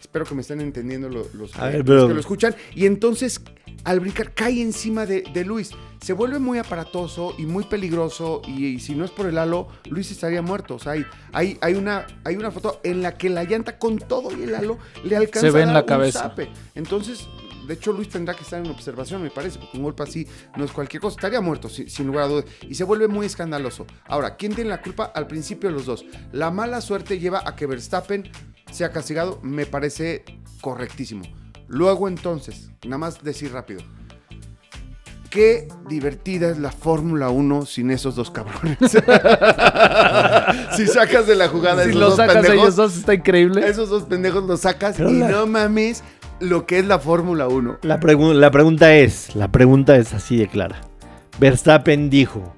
Espero 0.01 0.24
que 0.24 0.35
me 0.35 0.41
estén 0.43 0.61
entendiendo 0.61 1.09
lo- 1.09 1.28
los, 1.35 1.53
que- 1.53 1.61
los 1.78 2.09
que 2.09 2.14
lo 2.14 2.20
escuchan. 2.20 2.57
Y 2.74 2.87
entonces 2.87 3.41
al 3.85 4.01
brincar 4.01 4.35
cae 4.35 4.61
encima 4.61 5.07
de, 5.07 5.22
de 5.32 5.45
Luis. 5.45 5.70
Se 6.01 6.12
vuelve 6.12 6.39
muy 6.39 6.59
aparatoso 6.59 7.35
y 7.39 7.47
muy 7.47 7.64
peligroso. 7.64 8.43
Y, 8.47 8.66
y 8.66 8.80
si 8.80 8.95
no 8.95 9.05
es 9.05 9.11
por 9.11 9.26
el 9.26 9.39
halo, 9.39 9.68
Luis 9.89 10.11
estaría 10.11 10.43
muerto. 10.43 10.74
O 10.74 10.78
sea, 10.78 10.93
hay, 10.93 11.05
hay, 11.32 11.59
hay 11.61 11.74
una, 11.74 12.07
hay 12.24 12.37
una 12.37 12.51
foto 12.51 12.80
en 12.85 13.03
la 13.03 13.16
que 13.16 13.30
la 13.30 13.45
llanta 13.45 13.78
con 13.78 13.99
todo 13.99 14.37
y 14.37 14.43
el 14.43 14.55
halo 14.55 14.78
le 15.05 15.16
alcanza 15.16 15.41
Se 15.49 15.51
ve 15.51 15.62
en 15.62 15.72
la 15.72 15.80
un 15.80 15.87
cabeza. 15.87 16.20
zape. 16.20 16.49
Entonces, 16.74 17.26
de 17.66 17.74
hecho, 17.74 17.93
Luis 17.93 18.11
tendrá 18.11 18.35
que 18.35 18.43
estar 18.43 18.62
en 18.62 18.70
observación, 18.70 19.22
me 19.22 19.30
parece, 19.30 19.59
porque 19.59 19.78
un 19.78 19.85
golpe 19.85 20.03
así 20.03 20.26
no 20.57 20.64
es 20.64 20.72
cualquier 20.72 21.01
cosa. 21.01 21.16
Estaría 21.16 21.41
muerto, 21.41 21.70
sin, 21.70 21.89
sin 21.89 22.07
lugar 22.07 22.24
a 22.24 22.28
dudas. 22.28 22.45
Y 22.68 22.74
se 22.74 22.85
vuelve 22.85 23.09
muy 23.09 23.24
escandaloso. 23.24 23.87
Ahora, 24.07 24.37
¿quién 24.37 24.55
tiene 24.55 24.68
la 24.70 24.82
culpa? 24.82 25.05
Al 25.07 25.26
principio 25.26 25.70
los 25.70 25.87
dos. 25.87 26.05
La 26.32 26.51
mala 26.51 26.82
suerte 26.82 27.18
lleva 27.18 27.43
a 27.47 27.57
que 27.57 27.66
Verstappen 27.66 28.30
sea 28.70 28.93
castigado, 28.93 29.41
me 29.43 29.64
parece 29.64 30.24
correctísimo. 30.61 31.22
Luego 31.69 32.09
entonces, 32.09 32.71
nada 32.85 32.99
más 32.99 33.23
decir 33.23 33.53
rápido. 33.53 33.81
Qué 35.31 35.67
divertida 35.89 36.49
es 36.51 36.59
la 36.59 36.71
Fórmula 36.71 37.29
1 37.31 37.67
sin 37.67 37.91
esos 37.91 38.15
dos 38.15 38.31
cabrones. 38.31 38.79
si 40.77 40.87
sacas 40.87 41.27
de 41.27 41.35
la 41.35 41.49
jugada 41.49 41.83
Si 41.83 41.89
esos 41.91 42.01
lo 42.01 42.07
dos 42.09 42.17
sacas 42.17 42.35
pendejos, 42.37 42.57
ellos 42.62 42.77
dos, 42.77 42.97
está 42.97 43.15
increíble. 43.15 43.67
esos 43.69 43.89
dos 43.89 44.05
pendejos 44.05 44.45
los 44.45 44.61
sacas 44.61 44.95
Pero 44.97 45.11
y 45.11 45.15
la- 45.19 45.29
no 45.31 45.47
mames 45.47 46.05
lo 46.41 46.67
que 46.67 46.79
es 46.79 46.87
la 46.87 46.99
Fórmula 47.01 47.49
1. 47.49 47.79
La, 47.83 47.99
pregu- 48.01 48.33
la 48.35 48.51
pregunta 48.51 48.95
es, 48.95 49.35
la 49.35 49.51
pregunta 49.51 49.97
es 49.97 50.12
así 50.15 50.37
de 50.37 50.47
clara. 50.49 50.81
Verstappen 51.41 52.11
dijo, 52.11 52.54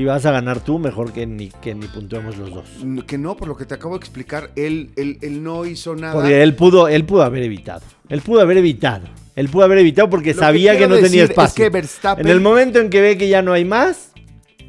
si 0.00 0.06
vas 0.06 0.24
a 0.24 0.30
ganar 0.30 0.60
tú, 0.64 0.78
mejor 0.78 1.12
que 1.12 1.26
ni, 1.26 1.50
que 1.50 1.74
ni 1.74 1.86
puntuemos 1.86 2.38
los 2.38 2.50
dos. 2.50 2.64
Que 3.06 3.18
no, 3.18 3.36
por 3.36 3.48
lo 3.48 3.54
que 3.54 3.66
te 3.66 3.74
acabo 3.74 3.98
de 3.98 3.98
explicar, 3.98 4.50
él, 4.56 4.92
él, 4.96 5.18
él 5.20 5.42
no 5.42 5.66
hizo 5.66 5.94
nada. 5.94 6.14
Porque 6.14 6.42
él 6.42 6.54
pudo, 6.54 6.88
él 6.88 7.04
pudo 7.04 7.22
haber 7.22 7.42
evitado. 7.42 7.82
Él 8.08 8.22
pudo 8.22 8.40
haber 8.40 8.56
evitado. 8.56 9.06
Él 9.36 9.50
pudo 9.50 9.64
haber 9.64 9.76
evitado 9.76 10.08
porque 10.08 10.32
Lo 10.32 10.40
sabía 10.40 10.78
que, 10.78 10.88
no 10.88 10.96
tenía 10.96 11.24
espacio. 11.24 11.50
Es 11.50 11.54
que 11.54 11.68
Verstappen 11.68 12.26
En 12.26 12.32
el 12.32 12.40
momento 12.40 12.78
en 12.78 12.88
que 12.88 13.02
ve 13.02 13.18
que 13.18 13.28
ya 13.28 13.42
no 13.42 13.52
hay 13.52 13.66
más, 13.66 14.09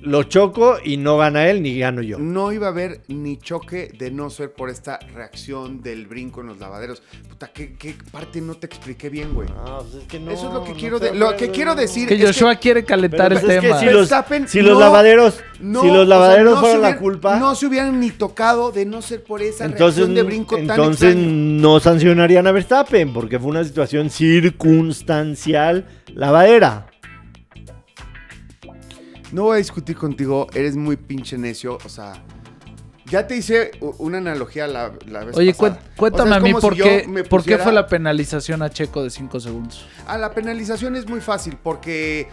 lo 0.02 0.24
choco 0.24 0.78
y 0.84 0.97
no 0.97 1.18
gana 1.18 1.47
él 1.49 1.62
ni 1.62 1.78
gano 1.78 2.02
yo. 2.02 2.18
no 2.20 2.52
iba 2.52 2.68
a 2.68 2.70
haber 2.72 3.02
ni 3.08 3.38
choque 3.38 3.91
de 3.97 4.10
no 4.12 4.30
ser 4.30 4.52
por 4.54 4.70
esta 4.70 4.97
reacción 5.14 5.82
del 5.84 6.08
brinco 6.08 6.41
en 6.41 6.47
los 6.47 6.60
lavaderos. 6.60 7.04
Puta, 7.30 7.52
¿qué, 7.54 7.74
qué 7.76 7.95
parte 8.12 8.41
no 8.41 8.56
te 8.56 8.66
expliqué 8.66 9.10
bien, 9.10 9.34
güey? 9.34 9.47
pues 9.47 10.02
es 10.02 10.08
que 10.08 10.20
no, 10.20 10.32
Eso 10.32 10.47
es 10.47 10.54
lo 10.54 10.64
que 10.64 10.72
no 10.72 10.78
quiero, 10.78 10.99
de- 10.99 11.14
lo 11.14 11.36
que 11.38 11.52
quiero 11.52 11.76
decir. 11.76 12.08
Que 12.08 12.16
es 12.16 12.26
Joshua 12.26 12.56
quiere 12.56 12.84
calentar 12.84 13.30
Pero 13.30 13.39
el 13.41 13.45
pues 13.45 13.60
que 13.60 13.68
tema. 13.68 13.80
si 13.80 13.86
los, 13.86 13.95
Verstappen 13.95 14.47
si 14.47 14.62
los 14.62 14.74
no- 14.74 14.80
lavaderos, 14.80 15.39
No, 15.60 15.82
si 15.82 15.88
los 15.88 15.95
o 15.97 15.99
sea, 15.99 16.06
lavaderos 16.06 16.45
no 16.45 16.56
se 16.56 16.62
fueron 16.62 16.82
la 16.82 16.88
hubieran- 16.89 16.99
culpa, 17.04 17.39
No 17.39 17.56
se 17.56 17.66
hubieran 17.68 17.99
ni 17.99 18.10
tocado 18.12 18.72
de 18.72 18.86
no 18.86 19.02
ser 19.02 19.24
por 19.24 19.41
esa 19.41 19.66
entonces, 19.66 19.97
reacción 19.97 20.16
de 20.16 20.24
brinco 20.24 20.56
tan 20.56 20.70
entonces 20.72 21.16
no 21.16 21.80
sancionarían 21.80 22.47
a 22.47 22.52
Verstappen 22.52 23.14
porque 23.14 23.38
fue 23.39 23.49
una 23.52 23.64
situación 23.64 24.10
circunstancial 24.10 25.86
lavadera. 26.14 26.88
No 29.32 29.43
voy 29.43 29.55
a 29.55 29.57
discutir 29.57 29.95
contigo, 29.97 30.47
eres 30.53 30.75
muy 30.75 30.97
pinche 30.97 31.38
necio, 31.38 31.77
o 31.86 31.89
sea, 31.89 32.13
ya 33.05 33.27
te 33.27 33.36
hice 33.36 33.71
una 33.97 34.19
analogía 34.19 34.67
la, 34.67 34.93
la 35.07 35.25
vez 35.25 35.36
Oye, 35.36 35.53
pasada. 35.53 35.79
cué- 35.82 35.95
cuéntame 35.97 36.29
O 36.29 36.34
sea, 36.34 36.38
a 36.38 36.39
mí 36.39 36.53
por 36.53 36.75
si 36.75 36.82
qué, 36.82 37.25
por 37.29 37.43
qué 37.43 37.57
fue 37.57 37.73
la 37.73 37.86
penalización 37.88 38.61
a 38.61 38.69
Checo 38.69 39.03
de 39.03 39.09
5 39.09 39.39
segundos. 39.41 39.86
Ah, 40.07 40.17
la 40.17 40.32
penalización 40.34 40.95
es 40.95 41.05
muy 41.09 41.19
fácil 41.19 41.57
porque 41.61 42.29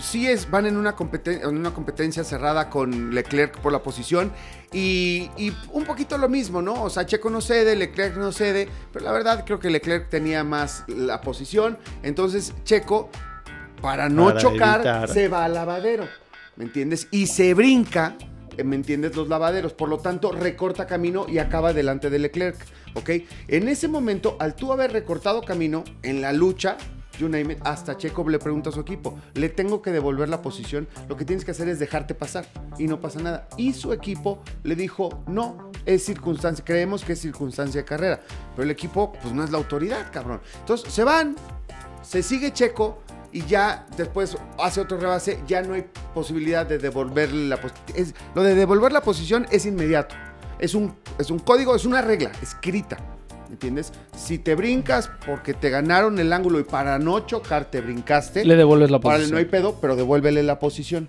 sí 0.00 0.26
es, 0.26 0.50
van 0.50 0.66
en 0.66 0.76
una, 0.76 0.96
competen- 0.96 1.42
en 1.48 1.56
una 1.56 1.72
competencia 1.72 2.24
cerrada 2.24 2.68
con 2.68 3.14
Leclerc 3.14 3.58
por 3.60 3.70
la 3.70 3.80
posición 3.80 4.32
y, 4.72 5.30
y 5.36 5.52
un 5.72 5.84
poquito 5.84 6.18
lo 6.18 6.28
mismo, 6.28 6.62
¿no? 6.62 6.82
O 6.82 6.90
sea, 6.90 7.06
Checo 7.06 7.30
no 7.30 7.40
cede, 7.40 7.76
Leclerc 7.76 8.16
no 8.16 8.32
cede, 8.32 8.68
pero 8.92 9.04
la 9.04 9.12
verdad 9.12 9.44
creo 9.46 9.60
que 9.60 9.70
Leclerc 9.70 10.08
tenía 10.08 10.42
más 10.42 10.82
la 10.88 11.20
posición, 11.20 11.78
entonces 12.02 12.54
Checo, 12.64 13.08
para 13.80 14.08
no 14.08 14.24
Para 14.26 14.40
chocar, 14.40 14.76
evitar. 14.80 15.08
se 15.08 15.28
va 15.28 15.44
al 15.44 15.54
lavadero, 15.54 16.06
¿me 16.58 16.64
entiendes? 16.64 17.06
Y 17.12 17.28
se 17.28 17.54
brinca, 17.54 18.16
eh, 18.56 18.64
¿me 18.64 18.76
entiendes? 18.76 19.16
Los 19.16 19.28
lavaderos, 19.28 19.72
por 19.72 19.88
lo 19.88 19.98
tanto 19.98 20.32
recorta 20.32 20.86
camino 20.86 21.24
y 21.28 21.38
acaba 21.38 21.72
delante 21.72 22.10
de 22.10 22.18
Leclerc, 22.18 22.56
¿ok? 22.94 23.10
En 23.46 23.68
ese 23.68 23.86
momento, 23.86 24.36
al 24.40 24.56
tú 24.56 24.72
haber 24.72 24.92
recortado 24.92 25.40
camino 25.42 25.84
en 26.02 26.20
la 26.20 26.32
lucha, 26.32 26.76
you 27.20 27.28
name 27.28 27.52
it, 27.52 27.60
hasta 27.62 27.96
Checo 27.96 28.28
le 28.28 28.40
pregunta 28.40 28.70
a 28.70 28.72
su 28.72 28.80
equipo, 28.80 29.18
le 29.34 29.48
tengo 29.48 29.80
que 29.82 29.92
devolver 29.92 30.28
la 30.28 30.42
posición, 30.42 30.88
lo 31.08 31.16
que 31.16 31.24
tienes 31.24 31.44
que 31.44 31.52
hacer 31.52 31.68
es 31.68 31.78
dejarte 31.78 32.14
pasar 32.14 32.44
y 32.76 32.88
no 32.88 33.00
pasa 33.00 33.20
nada. 33.20 33.48
Y 33.56 33.72
su 33.72 33.92
equipo 33.92 34.42
le 34.64 34.74
dijo, 34.74 35.22
no, 35.28 35.70
es 35.86 36.04
circunstancia, 36.04 36.64
creemos 36.64 37.04
que 37.04 37.12
es 37.12 37.20
circunstancia 37.20 37.82
de 37.82 37.84
carrera, 37.84 38.20
pero 38.56 38.64
el 38.64 38.70
equipo 38.72 39.12
pues 39.22 39.32
no 39.32 39.44
es 39.44 39.50
la 39.50 39.58
autoridad, 39.58 40.10
cabrón. 40.12 40.40
Entonces 40.58 40.92
se 40.92 41.04
van, 41.04 41.36
se 42.02 42.24
sigue 42.24 42.52
Checo 42.52 43.02
y 43.38 43.46
ya 43.46 43.86
después 43.96 44.36
hace 44.58 44.80
otro 44.80 44.98
rebase, 44.98 45.38
ya 45.46 45.62
no 45.62 45.74
hay 45.74 45.84
posibilidad 46.12 46.66
de 46.66 46.78
devolverle 46.78 47.46
la 47.48 47.60
posición. 47.60 48.12
Lo 48.34 48.42
de 48.42 48.56
devolver 48.56 48.90
la 48.90 49.00
posición 49.00 49.46
es 49.52 49.64
inmediato. 49.64 50.16
Es 50.58 50.74
un, 50.74 50.96
es 51.20 51.30
un 51.30 51.38
código, 51.38 51.76
es 51.76 51.84
una 51.84 52.02
regla 52.02 52.32
escrita. 52.42 52.96
¿Me 53.46 53.52
entiendes? 53.52 53.92
Si 54.16 54.38
te 54.38 54.56
brincas 54.56 55.08
porque 55.24 55.54
te 55.54 55.70
ganaron 55.70 56.18
el 56.18 56.32
ángulo 56.32 56.58
y 56.58 56.64
para 56.64 56.98
no 56.98 57.20
chocar 57.20 57.66
te 57.66 57.80
brincaste, 57.80 58.44
Le 58.44 58.56
devuelves 58.56 58.90
la 58.90 58.98
posición. 58.98 59.30
no 59.30 59.38
hay 59.38 59.44
pedo, 59.44 59.78
pero 59.80 59.94
devuélvele 59.94 60.42
la 60.42 60.58
posición. 60.58 61.08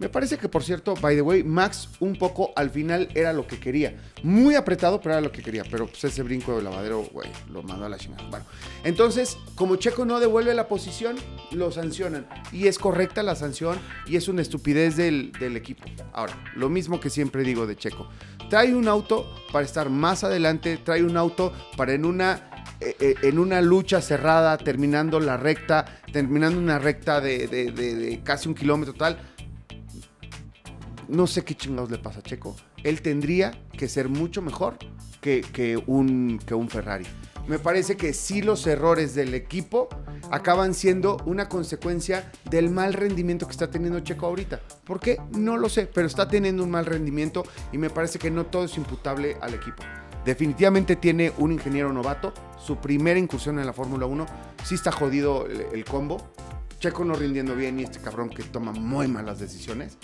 Me 0.00 0.08
parece 0.08 0.38
que, 0.38 0.48
por 0.48 0.64
cierto, 0.64 0.94
by 0.94 1.14
the 1.14 1.20
way, 1.22 1.44
Max 1.44 1.88
un 2.00 2.16
poco 2.16 2.52
al 2.56 2.70
final 2.70 3.08
era 3.14 3.32
lo 3.34 3.46
que 3.46 3.60
quería. 3.60 3.94
Muy 4.22 4.54
apretado, 4.54 4.98
pero 5.00 5.12
era 5.12 5.20
lo 5.20 5.30
que 5.30 5.42
quería. 5.42 5.62
Pero 5.70 5.86
pues 5.86 6.02
ese 6.02 6.22
brinco 6.22 6.56
de 6.56 6.62
lavadero, 6.62 7.04
güey, 7.12 7.30
lo 7.52 7.62
mandó 7.62 7.84
a 7.84 7.88
la 7.90 7.98
chingada. 7.98 8.26
Bueno, 8.30 8.46
entonces, 8.82 9.36
como 9.54 9.76
Checo 9.76 10.06
no 10.06 10.18
devuelve 10.18 10.54
la 10.54 10.66
posición, 10.68 11.16
lo 11.52 11.70
sancionan. 11.70 12.26
Y 12.50 12.66
es 12.66 12.78
correcta 12.78 13.22
la 13.22 13.36
sanción 13.36 13.78
y 14.06 14.16
es 14.16 14.26
una 14.26 14.40
estupidez 14.42 14.96
del, 14.96 15.32
del 15.38 15.56
equipo. 15.56 15.84
Ahora, 16.14 16.32
lo 16.56 16.70
mismo 16.70 16.98
que 16.98 17.10
siempre 17.10 17.42
digo 17.44 17.66
de 17.66 17.76
Checo. 17.76 18.08
Trae 18.48 18.74
un 18.74 18.88
auto 18.88 19.30
para 19.52 19.64
estar 19.66 19.90
más 19.90 20.24
adelante, 20.24 20.78
trae 20.82 21.04
un 21.04 21.16
auto 21.16 21.52
para 21.76 21.92
en 21.92 22.04
una 22.06 22.46
eh, 22.80 22.96
eh, 22.98 23.14
en 23.22 23.38
una 23.38 23.60
lucha 23.60 24.00
cerrada, 24.00 24.56
terminando 24.56 25.20
la 25.20 25.36
recta, 25.36 25.84
terminando 26.12 26.58
una 26.58 26.78
recta 26.78 27.20
de, 27.20 27.46
de- 27.46 27.70
de- 27.72 27.94
de 27.94 28.20
casi 28.22 28.48
un 28.48 28.54
kilómetro 28.54 28.94
tal. 28.94 29.18
No 31.10 31.26
sé 31.26 31.42
qué 31.42 31.56
chingados 31.56 31.90
le 31.90 31.98
pasa 31.98 32.20
a 32.20 32.22
Checo. 32.22 32.54
Él 32.84 33.02
tendría 33.02 33.50
que 33.76 33.88
ser 33.88 34.08
mucho 34.08 34.42
mejor 34.42 34.78
que, 35.20 35.82
un 35.86 36.68
Ferrari. 36.68 37.04
Me 37.48 37.58
parece 37.58 37.96
que 37.96 38.12
sí 38.12 38.42
los 38.42 38.64
errores 38.68 39.16
del 39.16 39.34
equipo 39.34 39.88
acaban 40.30 40.72
siendo 40.72 41.16
una 41.26 41.48
consecuencia 41.48 42.30
del 42.48 42.70
mal 42.70 42.94
rendimiento 42.94 43.46
que 43.46 43.50
está 43.50 43.68
teniendo 43.68 43.98
Checo 43.98 44.26
ahorita. 44.26 44.60
¿Por 44.84 45.00
qué? 45.00 45.20
No 45.32 45.56
lo 45.56 45.68
sé, 45.68 45.88
pero 45.92 46.06
está 46.06 46.28
teniendo 46.28 46.62
un 46.62 46.70
mal 46.70 46.86
rendimiento 46.86 47.42
y 47.72 47.78
me 47.78 47.90
parece 47.90 48.20
que 48.20 48.30
no 48.30 48.46
todo 48.46 48.66
es 48.66 48.76
imputable 48.76 49.36
al 49.40 49.54
equipo. 49.54 49.82
Definitivamente 50.24 50.94
tiene 50.94 51.32
un 51.38 51.50
ingeniero 51.50 51.92
novato, 51.92 52.32
su 52.64 52.76
primera 52.76 53.18
incursión 53.18 53.58
en 53.58 53.66
la 53.66 53.72
Fórmula 53.72 54.06
1, 54.06 54.26
sí 54.62 54.76
está 54.76 54.92
jodido 54.92 55.46
el, 55.46 55.62
el 55.72 55.84
combo. 55.84 56.30
Checo 56.78 57.04
no 57.04 57.14
rindiendo 57.14 57.56
bien 57.56 57.80
y 57.80 57.82
este 57.82 57.98
cabrón 57.98 58.30
que 58.30 58.44
toma 58.44 58.70
muy 58.70 59.08
malas 59.08 59.40
decisiones. 59.40 59.98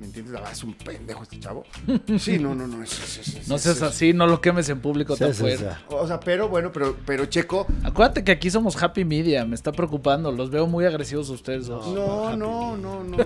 ¿Me 0.00 0.06
entiendes? 0.06 0.32
Verdad 0.32 0.50
es 0.52 0.64
un 0.64 0.72
pendejo 0.74 1.22
este 1.22 1.38
chavo. 1.38 1.64
Sí, 2.18 2.38
no, 2.38 2.54
no, 2.54 2.66
no. 2.66 2.82
es- 2.82 2.92
es- 2.98 3.18
es- 3.28 3.36
es- 3.36 3.48
No 3.48 3.58
seas 3.58 3.76
es- 3.76 3.82
así, 3.82 4.12
no 4.14 4.26
lo 4.26 4.40
quemes 4.40 4.68
en 4.70 4.80
público 4.80 5.14
Sí, 5.14 5.20
tan 5.24 5.34
sí, 5.34 5.40
fuerte. 5.40 5.58
sí. 5.64 5.70
O 5.90 6.06
sea, 6.06 6.18
pero 6.18 6.48
bueno, 6.48 6.72
pero, 6.72 6.96
pero 7.04 7.26
Checo. 7.26 7.66
Acuérdate 7.84 8.24
que 8.24 8.32
aquí 8.32 8.50
somos 8.50 8.82
Happy 8.82 9.04
Media, 9.04 9.44
me 9.44 9.54
está 9.54 9.72
preocupando. 9.72 10.32
Los 10.32 10.50
veo 10.50 10.66
muy 10.66 10.86
agresivos 10.86 11.28
ustedes 11.28 11.66
dos. 11.66 11.86
No, 11.88 12.34
no, 12.36 12.76
no, 12.76 13.04
no. 13.04 13.16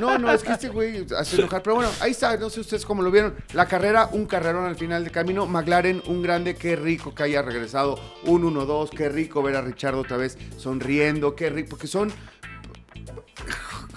No, 0.00 0.18
no, 0.18 0.32
es 0.32 0.42
que 0.42 0.52
este 0.52 0.68
güey 0.68 1.06
hace 1.16 1.36
enojar. 1.36 1.62
Pero 1.62 1.76
bueno, 1.76 1.90
ahí 2.00 2.10
está, 2.10 2.36
no 2.36 2.50
sé 2.50 2.60
ustedes 2.60 2.84
cómo 2.84 3.02
lo 3.02 3.10
vieron. 3.10 3.34
La 3.54 3.66
carrera, 3.66 4.08
un 4.12 4.26
carrerón 4.26 4.64
al 4.66 4.76
final 4.76 5.04
del 5.04 5.12
camino. 5.12 5.46
McLaren, 5.46 6.02
un 6.06 6.22
grande, 6.22 6.56
qué 6.56 6.74
rico 6.76 7.14
que 7.14 7.22
haya 7.22 7.42
regresado. 7.42 7.98
Un 8.24 8.42
1-2, 8.42 8.90
qué 8.90 9.08
rico 9.08 9.42
ver 9.42 9.54
a 9.56 9.60
Richard 9.62 9.94
otra 9.94 10.16
vez 10.16 10.36
sonriendo, 10.56 11.36
qué 11.36 11.50
rico, 11.50 11.70
porque 11.70 11.86
son 11.86 12.10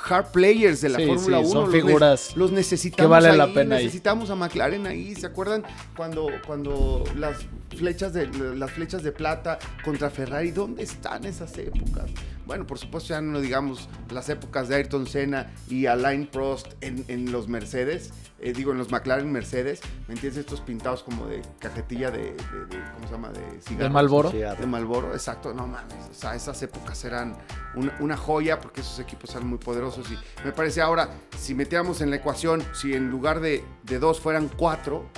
hard 0.10 0.32
players 0.32 0.82
de 0.82 0.90
la 0.90 1.00
Sí, 1.00 1.06
Fórmula 1.06 1.38
sí, 1.40 1.44
1. 1.46 1.52
son 1.52 1.62
los 1.66 1.74
ne- 1.74 1.82
figuras 1.82 2.36
Los 2.38 2.52
necesitamos 2.52 3.06
que 3.08 3.10
vale 3.10 3.30
ahí, 3.30 3.38
la 3.38 3.54
pena 3.54 3.76
ahí. 3.78 3.86
necesitamos 3.86 4.30
a 4.30 4.36
McLaren 4.36 4.86
ahí. 4.88 5.16
¿Se 5.16 5.26
acuerdan 5.28 5.64
cuando, 5.96 6.28
cuando 6.46 7.04
las 7.18 7.38
flechas 7.78 8.14
de 8.14 8.28
las 8.56 8.72
flechas 8.72 9.04
de 9.04 9.12
plata 9.12 9.58
contra 9.84 10.10
Ferrari? 10.10 10.52
¿Dónde 10.52 10.84
están 10.84 11.26
esas 11.26 11.58
épocas? 11.58 12.06
Bueno, 12.46 12.68
por 12.68 12.78
supuesto 12.78 13.10
ya 13.14 13.22
no 13.22 13.40
digamos 13.40 13.88
las 14.12 14.28
épocas 14.30 14.68
de 14.68 14.76
Ayrton 14.76 15.08
Senna 15.08 15.54
y 15.70 15.86
Alain 15.86 16.28
Prost 16.28 16.74
en, 16.82 17.06
en 17.08 17.32
los 17.32 17.48
Mercedes, 17.48 18.12
eh, 18.40 18.52
digo 18.52 18.74
en 18.74 18.78
los 18.78 18.92
McLaren 18.92 19.32
Mercedes, 19.32 19.80
¿me 20.08 20.16
entiendes? 20.16 20.40
Estos 20.42 20.60
pintados 20.60 21.04
como 21.04 21.26
de 21.28 21.42
cajetilla 21.60 22.12
de, 22.12 22.20
de- 22.20 22.66
de- 22.70 22.84
¿cómo 22.96 23.08
se 23.08 23.12
llama? 23.14 23.30
De 23.30 23.40
cigarros. 23.62 23.78
¿De 23.80 23.90
Malboro? 23.90 24.32
Cigarro. 24.32 24.60
De 24.62 24.68
Malboro, 24.68 25.14
exacto, 25.14 25.54
no 25.54 25.68
mames. 25.68 26.10
O 26.12 26.14
sea, 26.14 26.36
esas 26.36 26.62
épocas 26.62 27.04
eran 27.06 27.38
una, 27.76 27.96
una 28.02 28.18
joya 28.18 28.60
porque 28.60 28.82
esos 28.82 29.00
equipos 29.00 29.30
eran 29.36 29.48
muy 29.48 29.58
poderosos. 29.60 30.06
Y 30.12 30.18
me 30.46 30.52
parece 30.52 30.82
ahora, 30.82 31.10
si 31.38 31.54
metiéramos 31.56 32.02
en 32.02 32.10
la 32.10 32.18
ecuación, 32.18 32.62
si 32.74 32.94
en 32.94 33.10
lugar 33.10 33.40
de, 33.40 33.64
de 33.84 34.00
dos 34.00 34.20
fueran 34.20 34.50
cuatro 34.50 35.10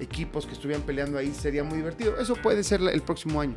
equipos 0.00 0.44
que 0.44 0.54
estuvieran 0.54 0.82
peleando 0.82 1.18
ahí, 1.18 1.32
sería 1.32 1.62
muy 1.62 1.76
divertido. 1.78 2.18
Eso 2.18 2.34
puede 2.34 2.64
ser 2.64 2.80
el 2.82 3.02
próximo 3.02 3.40
año. 3.40 3.54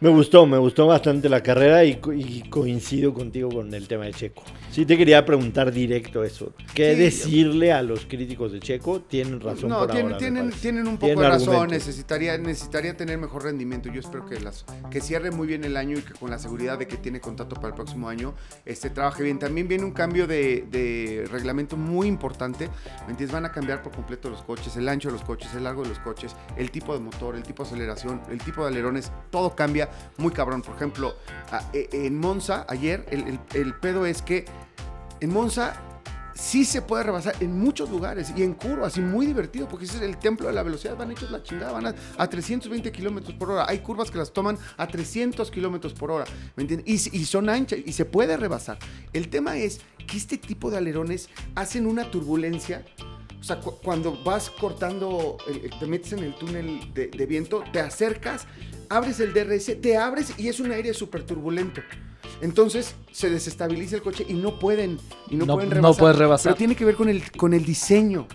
Me 0.00 0.10
gustó, 0.10 0.46
me 0.46 0.58
gustó 0.58 0.86
bastante 0.86 1.28
la 1.28 1.42
carrera 1.42 1.84
y, 1.84 1.98
y 2.14 2.42
coincido 2.48 3.12
contigo 3.12 3.50
con 3.50 3.74
el 3.74 3.88
tema 3.88 4.04
de 4.04 4.12
Checo. 4.12 4.44
Sí 4.70 4.84
te 4.86 4.96
quería 4.96 5.24
preguntar 5.24 5.72
directo 5.72 6.22
eso. 6.22 6.52
¿Qué 6.74 6.94
Sí. 6.94 7.00
decirle 7.00 7.72
a 7.72 7.82
los 7.82 8.06
críticos 8.06 8.52
de 8.52 8.60
Checo? 8.60 9.00
Tienen 9.00 9.40
razón 9.40 9.70
No, 9.70 9.78
por 9.80 9.90
tienen, 9.90 10.06
ahora, 10.12 10.18
tienen, 10.60 10.86
un 10.86 10.94
poco 10.98 11.06
Tienen 11.06 11.22
de 11.24 11.28
razón. 11.30 11.68
Necesitaría, 11.70 12.36
necesitaría 12.38 12.96
tener 12.96 13.18
mejor 13.18 13.44
rendimiento. 13.44 13.88
Yo 13.90 13.98
espero 14.00 14.26
que, 14.26 14.38
las, 14.40 14.64
que 14.90 15.00
cierre 15.00 15.30
muy 15.30 15.46
bien 15.48 15.64
el 15.64 15.76
año 15.76 15.98
y 15.98 16.02
que 16.02 16.12
con 16.12 16.30
la 16.30 16.38
seguridad 16.38 16.78
de 16.78 16.86
que 16.86 16.96
tiene 16.96 17.20
contrato 17.20 17.56
para 17.56 17.68
el 17.68 17.74
próximo 17.74 18.08
año, 18.08 18.34
este, 18.66 18.90
trabaje 18.90 19.22
bien. 19.24 19.38
También 19.38 19.66
viene 19.68 19.84
un 19.84 19.92
cambio 19.92 20.26
de, 20.26 20.66
de 20.70 21.24
reglamento 21.32 21.76
muy 21.76 22.06
importante. 22.06 22.68
¿Me 23.06 23.10
entiendes? 23.12 23.32
Van 23.32 23.46
a 23.46 23.52
cambiar 23.52 23.82
por 23.82 23.92
completo 23.92 24.28
los 24.30 24.42
coches, 24.42 24.76
el 24.76 24.88
ancho 24.88 25.08
de 25.08 25.12
los 25.14 25.24
coches, 25.24 25.52
el 25.54 25.64
largo 25.64 25.82
de 25.82 25.88
los 25.88 25.98
coches, 25.98 26.36
el 26.56 26.70
tipo 26.70 26.92
de 26.94 27.00
motor, 27.00 27.34
el 27.34 27.42
tipo 27.42 27.64
de 27.64 27.70
aceleración, 27.70 28.20
el 28.30 28.38
tipo 28.38 28.62
de 28.62 28.68
alerones. 28.68 29.10
Todo 29.30 29.56
cambia 29.56 29.88
muy 30.18 30.30
cabrón. 30.30 30.62
Por 30.62 30.76
ejemplo, 30.76 31.16
e- 31.72 31.88
en 31.90 32.18
Monza, 32.20 32.64
ayer, 32.68 33.04
el, 33.10 33.26
el- 33.26 33.40
el 33.54 33.74
pedo 33.74 34.06
es 34.06 34.22
que 34.22 34.44
en 35.20 35.32
Monza 35.32 35.80
sí 36.34 36.64
se 36.64 36.82
puede 36.82 37.02
rebasar 37.02 37.34
en 37.40 37.58
muchos 37.58 37.90
lugares 37.90 38.32
y 38.36 38.44
en 38.44 38.54
curvas 38.54 38.96
y 38.96 39.00
muy 39.00 39.26
divertido 39.26 39.66
porque 39.68 39.86
ese 39.86 39.96
es 39.96 40.02
el 40.02 40.18
templo 40.18 40.46
de 40.46 40.52
la 40.52 40.62
velocidad. 40.62 40.96
Van 40.96 41.10
hechos 41.10 41.30
la 41.32 41.42
chingada, 41.42 41.72
van 41.72 41.86
a, 41.86 41.94
a 42.16 42.28
320 42.28 42.92
kilómetros 42.92 43.34
por 43.34 43.50
hora. 43.50 43.66
Hay 43.68 43.80
curvas 43.80 44.10
que 44.10 44.18
las 44.18 44.32
toman 44.32 44.56
a 44.76 44.86
300 44.86 45.50
kilómetros 45.50 45.94
por 45.94 46.12
hora. 46.12 46.26
¿Me 46.54 46.62
entiendes? 46.62 47.12
Y, 47.12 47.24
son 47.24 47.48
anchas 47.48 47.80
y 47.84 47.92
se 47.92 48.04
puede 48.04 48.36
rebasar. 48.36 48.78
El 49.12 49.28
tema 49.30 49.56
es 49.56 49.80
que 50.06 50.16
este 50.16 50.38
tipo 50.38 50.70
de 50.70 50.76
alerones 50.78 51.28
hacen 51.56 51.86
una 51.86 52.08
turbulencia. 52.10 52.84
O 53.40 53.42
sea, 53.44 53.58
cu- 53.60 53.78
cuando 53.82 54.22
vas 54.22 54.48
cortando, 54.50 55.38
el- 55.48 55.70
te 55.78 55.86
metes 55.86 56.12
en 56.12 56.20
el 56.20 56.34
túnel 56.36 56.92
de, 56.94 57.08
de 57.08 57.26
viento, 57.26 57.64
te 57.72 57.80
acercas, 57.80 58.46
abres 58.88 59.18
el 59.20 59.32
DRS, 59.32 59.80
te 59.80 59.96
abres 59.96 60.32
y 60.38 60.46
es 60.48 60.60
un 60.60 60.70
aire 60.70 60.94
súper 60.94 61.24
turbulento. 61.24 61.80
Entonces 62.40 62.94
se 63.12 63.30
desestabiliza 63.30 63.96
el 63.96 64.02
coche 64.02 64.24
y 64.28 64.34
no 64.34 64.58
pueden, 64.58 64.98
y 65.30 65.36
no, 65.36 65.46
No- 65.46 65.54
pueden 65.54 65.70
no 65.70 65.74
rebasar. 65.76 66.00
puedes 66.00 66.16
rebasar. 66.16 66.44
Pero 66.52 66.56
tiene 66.56 66.76
que 66.76 66.84
ver 66.84 66.94
con 66.94 67.08
el, 67.08 67.30
con 67.32 67.52
el 67.54 67.64
diseño 67.64 68.26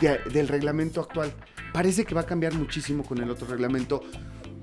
de- 0.00 0.18
del 0.32 0.48
reglamento 0.48 1.00
actual. 1.00 1.32
Parece 1.72 2.04
que 2.04 2.14
va 2.14 2.22
a 2.22 2.26
cambiar 2.26 2.54
muchísimo 2.54 3.02
con 3.04 3.18
el 3.18 3.30
otro 3.30 3.46
reglamento. 3.46 4.02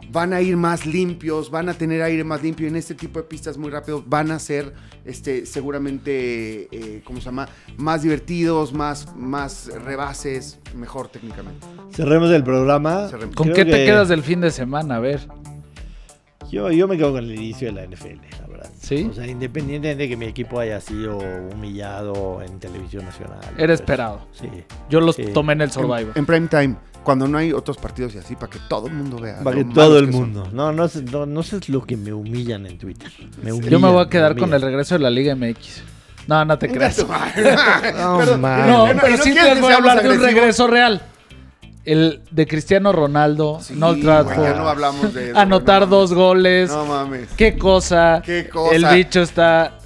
Van 0.09 0.31
a 0.31 0.39
ir 0.41 0.55
más 0.55 0.85
limpios, 0.85 1.51
van 1.51 1.67
a 1.67 1.73
tener 1.73 2.01
aire 2.01 2.23
más 2.23 2.41
limpio. 2.41 2.65
En 2.67 2.77
este 2.77 2.95
tipo 2.95 3.19
de 3.19 3.25
pistas 3.25 3.57
muy 3.57 3.69
rápido 3.69 4.01
van 4.07 4.31
a 4.31 4.39
ser 4.39 4.73
este, 5.03 5.45
seguramente, 5.45 6.69
eh, 6.71 7.01
¿cómo 7.05 7.19
se 7.19 7.25
llama? 7.25 7.47
Más 7.77 8.03
divertidos, 8.03 8.71
más, 8.73 9.13
más 9.17 9.67
rebases, 9.83 10.59
mejor 10.75 11.09
técnicamente. 11.09 11.65
Cerremos 11.91 12.31
el 12.31 12.43
programa. 12.43 13.07
Cerremos. 13.09 13.35
¿Con 13.35 13.45
Creo 13.47 13.55
qué 13.57 13.65
te 13.65 13.71
que 13.71 13.85
quedas 13.85 14.07
del 14.07 14.23
fin 14.23 14.39
de 14.39 14.51
semana? 14.51 14.95
A 14.95 14.99
ver. 14.99 15.27
Yo, 16.51 16.71
yo 16.71 16.87
me 16.87 16.97
quedo 16.97 17.11
con 17.13 17.23
el 17.23 17.35
inicio 17.35 17.71
de 17.71 17.73
la 17.73 17.85
NFL, 17.95 18.19
la 18.41 18.47
verdad. 18.47 18.69
¿Sí? 18.79 19.07
O 19.09 19.13
sea, 19.13 19.27
independientemente 19.27 20.03
de 20.03 20.09
que 20.09 20.15
mi 20.17 20.25
equipo 20.25 20.59
haya 20.59 20.79
sido 20.79 21.17
humillado 21.17 22.41
en 22.41 22.59
televisión 22.59 23.05
nacional. 23.05 23.39
Era 23.57 23.67
pues, 23.67 23.79
esperado. 23.81 24.27
Sí. 24.31 24.47
Yo 24.89 25.01
los 25.01 25.15
Sí. 25.15 25.25
tomé 25.33 25.53
en 25.53 25.61
el 25.61 25.71
Survivor. 25.71 26.11
en 26.15 26.25
prime 26.25 26.47
time, 26.47 26.75
cuando 27.03 27.27
no 27.27 27.37
hay 27.37 27.51
otros 27.53 27.77
partidos 27.77 28.15
y 28.15 28.17
así, 28.19 28.35
para 28.35 28.49
que 28.49 28.59
todo 28.69 28.87
el 28.87 28.93
mundo 28.93 29.17
vea. 29.19 29.41
Para 29.43 29.57
que 29.57 29.65
todo 29.65 29.99
el 29.99 30.05
que 30.09 30.11
mundo. 30.11 30.47
No, 30.53 30.71
no, 30.71 30.87
sé- 30.87 31.03
no, 31.03 31.25
no 31.25 31.43
sé 31.43 31.59
lo 31.67 31.83
que 31.85 31.97
me 31.97 32.13
humillan 32.13 32.65
en 32.65 32.77
Twitter. 32.77 33.11
Me 33.41 33.49
Yo 33.49 33.55
humillan, 33.57 33.81
me 33.81 33.89
voy 33.91 34.05
a 34.05 34.09
quedar 34.09 34.35
con 34.37 34.53
el 34.53 34.61
regreso 34.61 34.95
de 34.95 34.99
la 34.99 35.09
Liga 35.09 35.35
MX. 35.35 35.83
No, 36.27 36.43
no 36.45 36.57
te 36.57 36.67
creas. 36.71 36.97
No, 37.95 38.25
No, 38.25 38.37
man. 38.37 38.67
No, 38.69 38.87
pero 39.01 39.17
sí 39.23 39.33
que 39.33 39.55
voy 39.61 39.71
a 39.73 39.77
hablar 39.77 40.01
de 40.01 40.07
un 40.09 40.13
agresivos. 40.15 40.23
regreso 40.33 40.67
real. 40.67 41.01
El 41.87 42.19
de 42.31 42.45
Cristiano 42.45 42.91
Ronaldo, 42.91 43.59
Sí, 43.61 43.73
no 43.77 43.95
Trafford, 43.95 44.57
no 44.57 44.67
hablamos 44.67 45.13
de 45.13 45.29
eso, 45.29 45.39
anotar 45.39 45.83
no 45.83 45.87
dos 45.87 46.13
goles. 46.13 46.69
No 46.69 46.85
mames. 46.85 47.29
Qué 47.37 47.57
cosa. 47.57 48.21
Qué 48.25 48.49
cosa. 48.49 48.75
El 48.75 48.85
bicho 48.87 49.21
está 49.21 49.76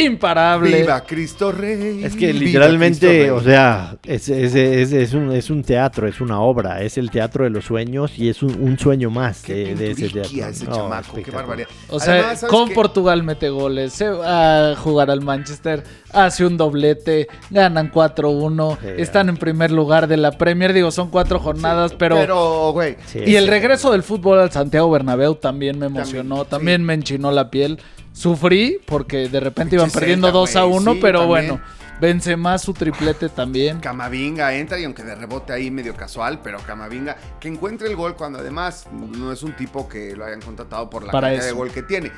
imparable. 0.00 0.78
Viva 0.80 1.00
Cristo 1.04 1.52
Rey. 1.52 2.02
Es 2.04 2.14
que 2.16 2.32
literalmente, 2.32 3.30
o 3.30 3.40
sea, 3.42 3.96
es, 4.04 4.28
es- 4.28 4.54
es- 4.54 4.92
es 4.92 5.14
un, 5.14 5.32
es 5.32 5.50
un 5.50 5.62
teatro, 5.62 6.06
es 6.08 6.20
una 6.20 6.40
obra, 6.40 6.82
es 6.82 6.98
el 6.98 7.10
teatro 7.10 7.44
de 7.44 7.50
los 7.50 7.64
sueños 7.64 8.12
y 8.18 8.28
es 8.28 8.42
un, 8.42 8.54
un 8.60 8.78
sueño 8.78 9.10
más 9.10 9.42
Qué 9.42 9.54
de, 9.54 9.74
de 9.74 9.90
ese 9.92 10.08
teatro. 10.08 10.46
ese 10.48 10.64
No, 10.66 10.76
chamaco, 10.76 11.16
qué 11.22 11.30
barbaridad. 11.30 11.68
O 11.88 11.98
sea, 12.00 12.14
Además, 12.14 12.40
¿sabes 12.40 12.54
con 12.54 12.68
qué? 12.68 12.74
Portugal 12.74 13.22
mete 13.22 13.48
goles, 13.48 13.92
se 13.92 14.08
va 14.08 14.70
a 14.72 14.76
jugar 14.76 15.10
al 15.10 15.20
Manchester, 15.20 15.82
hace 16.12 16.44
un 16.44 16.56
doblete, 16.56 17.28
ganan 17.50 17.90
4-1, 17.92 18.78
Sí, 18.80 18.86
están 18.98 19.28
en 19.28 19.36
primer 19.36 19.70
lugar 19.70 20.06
de 20.06 20.16
la 20.16 20.32
Premier. 20.32 20.72
Digo, 20.72 20.90
son 20.90 21.10
cuatro 21.10 21.38
jornadas, 21.38 21.92
pero... 21.98 22.16
Pero, 22.16 22.72
güey. 22.72 22.96
Sí, 23.06 23.20
y 23.26 23.36
el 23.36 23.44
sí. 23.44 23.50
regreso 23.50 23.92
del 23.92 24.02
fútbol 24.02 24.38
al 24.40 24.50
Santiago 24.50 24.90
Bernabéu 24.90 25.34
también 25.36 25.78
me 25.78 25.86
emocionó, 25.86 26.44
También, 26.44 26.50
también, 26.50 26.80
sí. 26.80 26.84
me 26.86 26.94
enchinó 26.94 27.30
la 27.32 27.50
piel. 27.50 27.78
Sufrí 28.12 28.78
porque 28.86 29.28
de 29.28 29.40
repente 29.40 29.76
iban 29.76 29.90
perdiendo 29.90 30.26
Celta, 30.28 30.38
2 30.38 30.56
a 30.56 30.62
güey, 30.64 30.76
1, 30.78 30.92
sí, 30.92 30.98
pero 31.00 31.20
también. 31.20 31.48
bueno, 31.48 31.60
vence 32.00 32.36
más 32.36 32.62
su 32.62 32.74
triplete 32.74 33.28
también. 33.28 33.80
Camavinga 33.80 34.54
entra 34.54 34.78
y 34.78 34.84
aunque 34.84 35.02
de 35.02 35.14
rebote 35.14 35.52
ahí 35.52 35.70
medio 35.70 35.94
casual, 35.94 36.40
pero 36.42 36.58
Camavinga 36.58 37.16
que 37.38 37.48
encuentre 37.48 37.88
el 37.88 37.96
gol 37.96 38.16
cuando 38.16 38.38
además 38.38 38.86
no 38.92 39.32
es 39.32 39.42
un 39.42 39.54
tipo 39.54 39.88
que 39.88 40.16
lo 40.16 40.24
hayan 40.24 40.40
contratado 40.40 40.90
por 40.90 41.04
la 41.04 41.12
Para 41.12 41.28
cantidad 41.28 41.46
de 41.46 41.52
gol 41.52 41.70
que 41.70 41.82
tiene. 41.82 42.10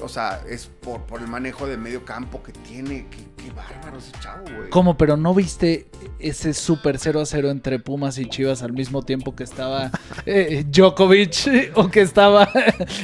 O 0.00 0.08
sea, 0.08 0.42
es 0.48 0.66
por, 0.66 1.02
por 1.02 1.20
el 1.20 1.28
manejo 1.28 1.66
de 1.66 1.76
medio 1.76 2.04
campo 2.04 2.42
que 2.42 2.52
tiene. 2.52 3.06
Qué, 3.10 3.18
qué 3.36 3.50
bárbaro 3.52 3.98
ese 3.98 4.12
chavo, 4.20 4.44
güey. 4.56 4.70
¿Cómo? 4.70 4.96
Pero 4.96 5.16
no 5.16 5.34
viste 5.34 5.88
ese 6.18 6.52
super 6.52 6.98
0 6.98 7.20
a 7.20 7.26
0 7.26 7.50
entre 7.50 7.78
Pumas 7.78 8.18
y 8.18 8.28
Chivas 8.28 8.62
al 8.62 8.72
mismo 8.72 9.02
tiempo 9.02 9.34
que 9.36 9.44
estaba 9.44 9.90
eh, 10.26 10.64
Djokovic 10.68 11.72
o 11.74 11.88
que 11.88 12.00
estaba 12.00 12.48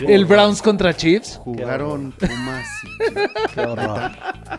el 0.07 0.25
Browns 0.25 0.63
contra 0.63 0.97
Chiefs? 0.97 1.37
Jugaron 1.43 2.13
Pumas 2.13 2.67
y 2.85 3.55
Qué 3.55 3.61
horror. 3.61 4.11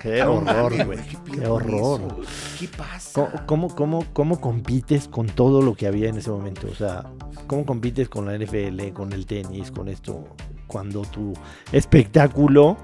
Qué 0.02 0.24
horror, 0.24 0.86
güey. 0.86 1.00
¿qué 1.34 1.48
horror. 1.48 2.02
eso? 2.02 2.32
¿Qué 2.60 2.68
pasa? 2.68 3.12
¿Cómo, 3.46 3.46
cómo, 3.46 3.76
cómo, 3.76 4.06
cómo 4.14 4.42
compites 4.42 5.08
con 5.08 5.28
todo 5.28 5.62
lo 5.62 5.76
que 5.76 5.88
había 5.88 6.10
en 6.10 6.18
ese 6.18 6.30
momento? 6.30 6.68
O 6.72 6.76
sea, 6.76 7.04
¿cómo 7.48 7.66
compites 7.66 8.10
con 8.10 8.26
la 8.26 8.38
NFL, 8.38 8.94
con 8.94 9.14
el 9.14 9.26
tenis, 9.26 9.72
con 9.72 9.88
esto? 9.88 10.28
Cuando 10.68 11.02
tu 11.02 11.34
espectáculo, 11.72 12.78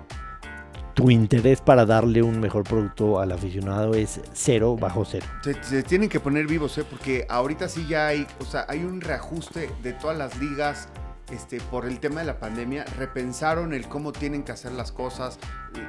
tu 0.97 1.11
interés 1.11 1.61
para 1.61 1.85
darle 1.85 2.23
un 2.23 2.39
mejor 2.39 2.63
producto 2.63 3.19
al 3.19 3.31
aficionado 3.31 3.93
es 3.93 4.19
cero 4.33 4.75
bajo 4.75 5.05
cero. 5.05 5.27
Se, 5.61 5.83
tienen 5.83 6.09
que 6.09 6.19
poner 6.19 6.47
vivos, 6.47 6.75
¿eh? 6.79 6.85
Porque 6.89 7.27
ahorita 7.29 7.69
sí 7.69 7.85
ya 7.87 8.07
hay, 8.07 8.25
o 8.39 8.45
sea, 8.45 8.65
hay 8.67 8.83
un 8.83 8.99
reajuste 9.01 9.69
de 9.83 9.93
todas 9.93 10.17
las 10.17 10.39
ligas 10.39 10.89
este, 11.31 11.59
por 11.61 11.85
el 11.85 11.99
tema 11.99 12.21
de 12.21 12.25
la 12.25 12.39
pandemia. 12.39 12.83
Repensaron 12.97 13.73
el 13.73 13.87
cómo 13.87 14.11
tienen 14.11 14.43
que 14.43 14.53
hacer 14.53 14.71
las 14.71 14.91
cosas, 14.91 15.37
eh, 15.75 15.87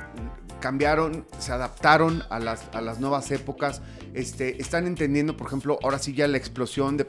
cambiaron, 0.61 1.27
se 1.39 1.53
adaptaron 1.53 2.23
a 2.31 2.39
las, 2.39 2.65
a 2.73 2.81
las 2.81 3.01
nuevas 3.01 3.31
épocas. 3.31 3.83
Este, 4.15 4.61
están 4.61 4.87
entendiendo, 4.87 5.37
por 5.37 5.47
ejemplo, 5.47 5.79
ahora 5.83 5.99
sí 5.99 6.15
ya 6.15 6.27
la 6.29 6.39
explosión 6.39 6.97
de, 6.97 7.07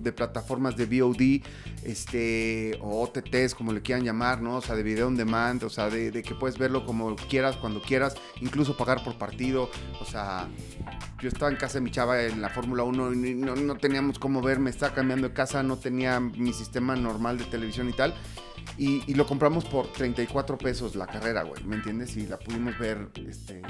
de 0.00 0.12
plataformas 0.12 0.76
de 0.76 0.86
VOD 0.86 1.42
este, 1.84 2.78
o 2.80 3.02
OTTs, 3.02 3.54
como 3.54 3.72
le 3.72 3.82
quieran 3.82 4.04
llamar, 4.04 4.42
¿no? 4.42 4.56
O 4.56 4.60
sea, 4.60 4.74
de 4.74 4.82
video 4.82 5.06
on 5.06 5.16
demand, 5.16 5.62
o 5.64 5.70
sea, 5.70 5.88
de 5.88 6.22
que 6.22 6.34
puedes 6.34 6.58
verlo 6.58 6.84
como 6.84 7.16
quieras, 7.16 7.56
cuando 7.56 7.80
quieras, 7.80 8.14
incluso 8.40 8.76
pagar 8.76 9.02
por 9.04 9.16
partido. 9.16 9.70
O 10.00 10.04
sea, 10.04 10.48
yo 11.22 11.28
estaba 11.28 11.50
en 11.50 11.56
casa 11.56 11.74
de 11.74 11.82
mi 11.82 11.90
chava 11.90 12.20
en 12.22 12.42
la 12.42 12.48
Fórmula 12.50 12.82
1 12.82 13.12
y 13.14 13.34
no, 13.36 13.54
no 13.54 13.76
teníamos 13.76 14.18
cómo 14.18 14.42
ver, 14.42 14.58
me 14.58 14.70
estaba 14.70 14.92
cambiando 14.92 15.28
de 15.28 15.34
casa, 15.34 15.62
no 15.62 15.78
tenía 15.78 16.18
mi 16.18 16.52
sistema 16.52 16.96
normal 16.96 17.38
de 17.38 17.44
televisión 17.44 17.88
y 17.88 17.92
tal. 17.92 18.12
Y, 18.76 19.02
y 19.06 19.14
lo 19.14 19.24
compramos 19.26 19.64
por 19.64 19.86
34 19.92 20.58
pesos 20.58 20.96
la 20.96 21.06
carrera, 21.06 21.42
güey, 21.44 21.62
¿me 21.64 21.76
entiendes? 21.76 22.16
Y 22.16 22.26
la 22.26 22.38
pudimos 22.38 22.76
ver 22.78 23.08
este, 23.28 23.62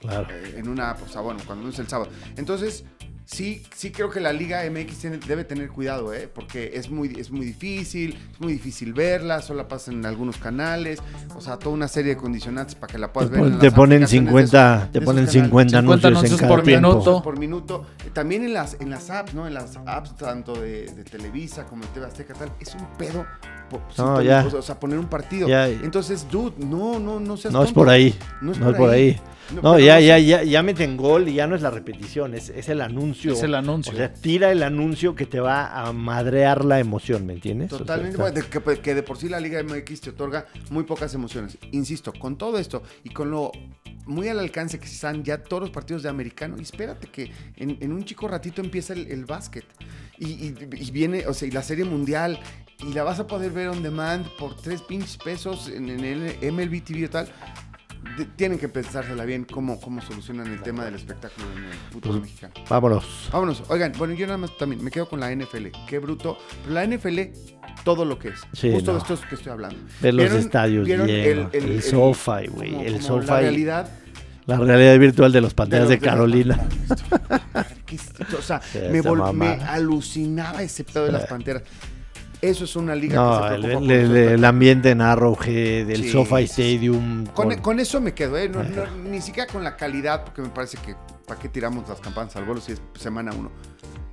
Claro. 0.00 0.26
eh, 0.30 0.54
en 0.56 0.68
una, 0.68 0.92
o 0.92 1.08
sea, 1.08 1.20
bueno, 1.22 1.40
cuando 1.46 1.64
no 1.64 1.70
es 1.70 1.78
el 1.78 1.88
sábado. 1.88 2.10
Entonces, 2.36 2.84
sí, 3.30 3.62
sí 3.76 3.90
creo 3.90 4.08
que 4.08 4.20
la 4.20 4.32
Liga 4.32 4.62
MX 4.64 4.98
tiene- 4.98 5.18
debe 5.18 5.44
tener 5.44 5.68
cuidado, 5.68 6.14
¿eh? 6.14 6.28
Porque 6.34 6.70
es 6.74 6.90
muy, 6.90 7.14
es 7.18 7.30
muy 7.30 7.44
difícil, 7.44 8.18
es 8.32 8.40
muy 8.40 8.54
difícil 8.54 8.94
verla, 8.94 9.42
solo 9.42 9.58
la 9.62 9.68
pasan 9.68 9.94
en 9.94 10.06
algunos 10.06 10.38
canales, 10.38 10.98
o 11.36 11.40
sea, 11.40 11.58
toda 11.58 11.74
una 11.74 11.88
serie 11.88 12.14
de 12.14 12.20
condicionantes 12.20 12.74
para 12.74 12.90
que 12.92 12.98
la 12.98 13.08
Te, 13.08 13.12
puedas 13.12 13.30
ver. 13.30 13.40
pon- 13.40 13.52
en 13.52 13.58
te 13.58 13.66
las 13.66 13.74
ponen 13.74 13.96
aplicaciones 14.02 14.28
50, 14.30 14.68
de 14.72 14.76
esos- 14.78 14.92
te 14.92 15.00
ponen 15.02 15.24
canales. 15.26 15.32
50 15.32 15.78
anuncios, 15.78 16.00
50 16.00 16.08
anuncios 16.08 16.42
en 16.42 16.48
por 16.48 16.62
tiempo. 16.62 16.88
minuto. 16.88 17.22
por 17.22 17.38
minuto. 17.38 17.86
Eh, 18.06 18.10
También 18.12 18.44
en 18.44 18.54
las, 18.54 18.76
en 18.80 18.90
las 18.90 19.10
apps, 19.10 19.34
¿no? 19.34 19.46
En 19.46 19.54
las 19.54 19.76
apps 19.86 20.16
tanto 20.16 20.54
de, 20.54 20.86
de 20.86 21.04
Televisa 21.04 21.66
como 21.66 21.82
de 21.82 21.88
TV 21.88 22.06
Azteca 22.06 22.34
tal, 22.34 22.50
es 22.58 22.74
un 22.74 22.86
pedo. 22.96 23.24
No, 23.98 24.22
ya. 24.22 24.46
O 24.50 24.62
sea, 24.62 24.80
poner 24.80 24.98
un 24.98 25.08
partido. 25.08 25.46
Ya. 25.46 25.68
Entonces, 25.68 26.26
dude, 26.30 26.54
no, 26.58 26.98
no, 26.98 27.20
no 27.20 27.36
seas 27.36 27.52
No 27.52 27.62
es 27.62 27.70
por 27.70 27.90
ahí. 27.90 28.14
No 28.40 28.52
es 28.52 28.58
No 28.58 28.70
es 28.70 28.76
por 28.76 28.88
ahí. 28.88 29.20
No, 29.62 29.78
ya, 29.78 29.94
no 29.94 30.00
sé. 30.00 30.06
ya, 30.06 30.18
ya, 30.18 30.42
ya 30.42 30.62
meten 30.62 30.96
gol 30.96 31.28
y 31.28 31.34
ya 31.34 31.46
no 31.46 31.54
es 31.54 31.62
la 31.62 31.70
repetición, 31.70 32.34
es, 32.34 32.48
es 32.50 32.68
el 32.70 32.80
anuncio. 32.82 33.17
Es 33.26 33.42
el 33.42 33.54
anuncio. 33.54 33.92
O 33.92 33.96
sea, 33.96 34.12
tira 34.12 34.50
el 34.52 34.62
anuncio 34.62 35.14
que 35.14 35.26
te 35.26 35.40
va 35.40 35.66
a 35.86 35.92
madrear 35.92 36.64
la 36.64 36.78
emoción, 36.78 37.26
¿me 37.26 37.34
entiendes? 37.34 37.72
O 37.72 37.76
sea, 37.78 37.86
Totalmente, 37.86 38.16
está- 38.18 38.30
de 38.30 38.42
que, 38.76 38.80
que 38.82 38.94
de 38.94 39.02
por 39.02 39.18
sí 39.18 39.28
la 39.28 39.40
Liga 39.40 39.62
MX 39.62 40.00
te 40.00 40.10
otorga 40.10 40.46
muy 40.70 40.84
pocas 40.84 41.12
emociones. 41.14 41.58
Insisto, 41.72 42.12
con 42.12 42.36
todo 42.38 42.58
esto 42.58 42.82
y 43.04 43.10
con 43.10 43.30
lo 43.30 43.50
muy 44.06 44.28
al 44.28 44.38
alcance 44.38 44.78
que 44.78 44.86
están 44.86 45.22
ya 45.22 45.42
todos 45.42 45.60
los 45.64 45.70
partidos 45.70 46.02
de 46.02 46.08
americano, 46.08 46.56
y 46.58 46.62
espérate 46.62 47.08
que 47.08 47.30
en, 47.56 47.76
en 47.80 47.92
un 47.92 48.04
chico 48.04 48.26
ratito 48.26 48.62
empieza 48.62 48.94
el, 48.94 49.06
el 49.10 49.26
básquet. 49.26 49.64
Y, 50.18 50.28
y- 50.28 50.54
y 50.76 50.90
viene, 50.90 51.26
o 51.26 51.34
sea, 51.34 51.46
y 51.46 51.50
la 51.50 51.62
serie 51.62 51.84
mundial, 51.84 52.38
y 52.80 52.92
la 52.94 53.02
vas 53.02 53.20
a 53.20 53.26
poder 53.26 53.50
ver 53.50 53.68
on 53.68 53.82
demand 53.82 54.26
por 54.38 54.56
tres 54.56 54.80
pinches 54.82 55.16
pesos 55.18 55.68
en, 55.68 55.88
en 55.90 56.04
el 56.04 56.52
MLB 56.52 56.82
TV 56.82 57.00
y 57.00 57.08
tal. 57.08 57.28
De- 58.16 58.24
tienen 58.24 58.58
que 58.58 58.68
pensársela 58.68 59.24
bien 59.24 59.44
cómo, 59.44 59.80
cómo 59.80 60.00
solucionan 60.02 60.46
el 60.48 60.62
tema 60.62 60.84
del 60.84 60.94
espectáculo 60.94 61.46
en 61.56 61.64
el 61.64 61.72
fútbol 61.92 62.00
Pues, 62.12 62.22
mexicano. 62.22 62.54
Vámonos. 62.68 63.28
Vámonos. 63.32 63.62
Oigan, 63.68 63.92
bueno, 63.98 64.14
yo 64.14 64.26
nada 64.26 64.38
más 64.38 64.56
también 64.58 64.82
me 64.82 64.90
quedo 64.90 65.08
con 65.08 65.20
la 65.20 65.30
NFL. 65.34 65.66
Qué 65.86 65.98
bruto. 65.98 66.38
Pero 66.62 66.74
la 66.74 66.84
NFL, 66.84 67.20
todo 67.84 68.04
lo 68.04 68.18
que 68.18 68.28
es. 68.28 68.40
Sí, 68.52 68.70
Justo 68.72 68.92
no. 68.92 68.98
esto 68.98 69.14
es 69.14 69.20
que 69.20 69.34
estoy 69.34 69.52
hablando. 69.52 69.78
Ver 70.00 70.14
los 70.14 70.24
¿Vieron- 70.26 70.38
estadios 70.40 70.86
vieron 70.86 71.06
llenos, 71.06 71.54
el, 71.54 71.82
SoFi, 71.82 72.46
güey, 72.48 72.70
como- 72.72 72.82
el 72.84 73.02
SoFi. 73.02 73.26
La 73.26 73.40
realidad. 73.40 73.90
La 74.46 74.56
realidad 74.56 74.98
virtual 74.98 75.30
de 75.30 75.40
los 75.42 75.52
Panteras 75.54 75.88
de, 75.88 75.96
los- 75.96 76.04
Carolina. 76.04 76.66
¿Qué 77.86 77.96
es 77.96 78.02
esto? 78.18 78.38
O 78.38 78.42
sea, 78.42 78.60
Sí, 78.72 78.78
me, 78.90 79.02
me 79.32 79.46
alucinaba 79.64 80.62
ese 80.62 80.84
pedo 80.84 81.04
de 81.06 81.12
las 81.12 81.26
panteras. 81.26 81.62
Eso 82.40 82.64
es 82.64 82.76
una 82.76 82.94
liga 82.94 83.16
No, 83.16 83.42
que 83.42 83.48
se 83.48 83.54
el, 83.56 83.60
preocupa 83.62 83.80
el- 83.80 83.88
por 83.88 83.92
el- 83.96 84.08
nosotros. 84.12 84.32
el 84.32 84.44
ambiente 84.44 84.90
en 84.90 85.00
Arrowhead, 85.00 85.90
el 85.90 86.02
Sí, 86.04 86.10
sí. 86.12 86.44
Stadium. 86.44 87.26
Con, 87.26 87.48
con- 87.50 87.58
con 87.60 87.80
eso 87.80 88.00
me 88.00 88.14
quedo, 88.14 88.36
¿eh? 88.38 88.48
No- 88.48 88.62
no- 88.62 88.86
ni 89.10 89.20
siquiera 89.20 89.52
con 89.52 89.64
la 89.64 89.76
calidad, 89.76 90.24
porque 90.24 90.42
me 90.42 90.48
parece 90.48 90.78
que 90.78 90.94
¿para 91.26 91.40
qué 91.40 91.48
tiramos 91.48 91.88
las 91.88 92.00
campanas 92.00 92.36
al 92.36 92.44
vuelo 92.44 92.60
si 92.60 92.72
es 92.72 92.82
semana 92.98 93.32
uno? 93.36 93.50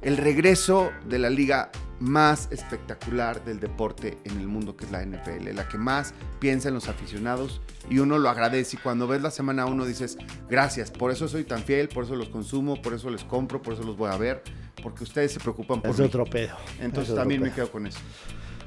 El 0.01 0.17
regreso 0.17 0.91
de 1.07 1.17
la 1.19 1.29
liga 1.29 1.71
más 1.99 2.49
espectacular 2.51 3.43
del 3.45 3.59
deporte 3.59 4.17
en 4.25 4.39
el 4.39 4.47
mundo, 4.47 4.75
que 4.75 4.85
es 4.85 4.91
la 4.91 5.01
NFL, 5.01 5.53
la 5.53 5.67
que 5.67 5.77
más 5.77 6.13
piensa 6.39 6.67
en 6.67 6.73
los 6.75 6.89
aficionados 6.89 7.61
y 7.89 7.99
uno 7.99 8.17
lo 8.19 8.29
agradece. 8.29 8.75
Y 8.75 8.79
cuando 8.79 9.07
ves 9.07 9.21
la 9.21 9.31
semana 9.31 9.65
uno 9.65 9.85
dices, 9.85 10.17
gracias, 10.49 10.91
por 10.91 11.11
eso 11.11 11.27
soy 11.27 11.43
tan 11.45 11.63
fiel, 11.63 11.87
por 11.87 12.03
eso 12.03 12.15
los 12.15 12.29
consumo, 12.29 12.81
por 12.81 12.93
eso 12.93 13.09
les 13.09 13.23
compro, 13.23 13.61
por 13.61 13.73
eso 13.73 13.83
los 13.83 13.95
voy 13.97 14.11
a 14.11 14.17
ver, 14.17 14.43
porque 14.81 15.03
ustedes 15.03 15.31
se 15.33 15.39
preocupan 15.39 15.81
por 15.81 15.91
es 15.91 15.99
mí. 15.99 16.05
otro 16.05 16.25
pedo. 16.25 16.55
Entonces 16.79 17.09
Es 17.11 17.15
también 17.15 17.41
me 17.41 17.51
quedo 17.51 17.71
con 17.71 17.87
eso. 17.87 17.99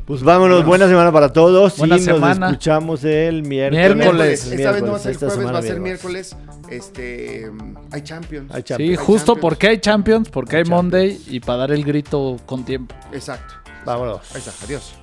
Pues 0.07 0.23
vámonos, 0.23 0.65
buena 0.65 0.89
semana 0.89 1.13
para 1.13 1.31
todos. 1.33 1.77
Buena 1.77 1.97
y 1.97 1.99
nos 1.99 2.05
semana. 2.07 2.47
escuchamos 2.47 3.05
el 3.05 3.43
miércoles. 3.43 3.95
Miércoles. 3.97 4.47
Esta 4.53 4.73
vez 4.73 4.83
no 4.83 4.91
va 4.93 4.97
a 4.97 5.01
ser 5.01 5.13
esta 5.13 5.27
jueves, 5.27 5.47
va 5.55 5.59
a 5.59 5.63
ser 5.63 5.81
miércoles. 5.81 6.35
miércoles. 6.35 6.71
Este, 6.71 7.51
hay 7.93 8.03
Champions. 8.03 8.51
Hay 8.55 8.63
Sí, 8.63 8.69
Champions. 8.69 8.91
Hay 9.01 9.05
justo 9.05 9.27
Champions. 9.35 9.41
porque 9.43 9.69
hay 9.69 9.79
Champions, 9.81 10.29
porque 10.31 10.57
hay 10.57 10.63
Champions. 10.65 10.83
Monday 10.85 11.21
y 11.29 11.41
para 11.41 11.59
dar 11.59 11.73
el 11.73 11.85
grito 11.85 12.37
con 12.47 12.65
tiempo. 12.65 12.95
Exacto. 13.13 13.55
Vámonos. 13.85 14.21
Ahí 14.35 14.39
está, 14.39 14.53
adiós. 14.65 14.95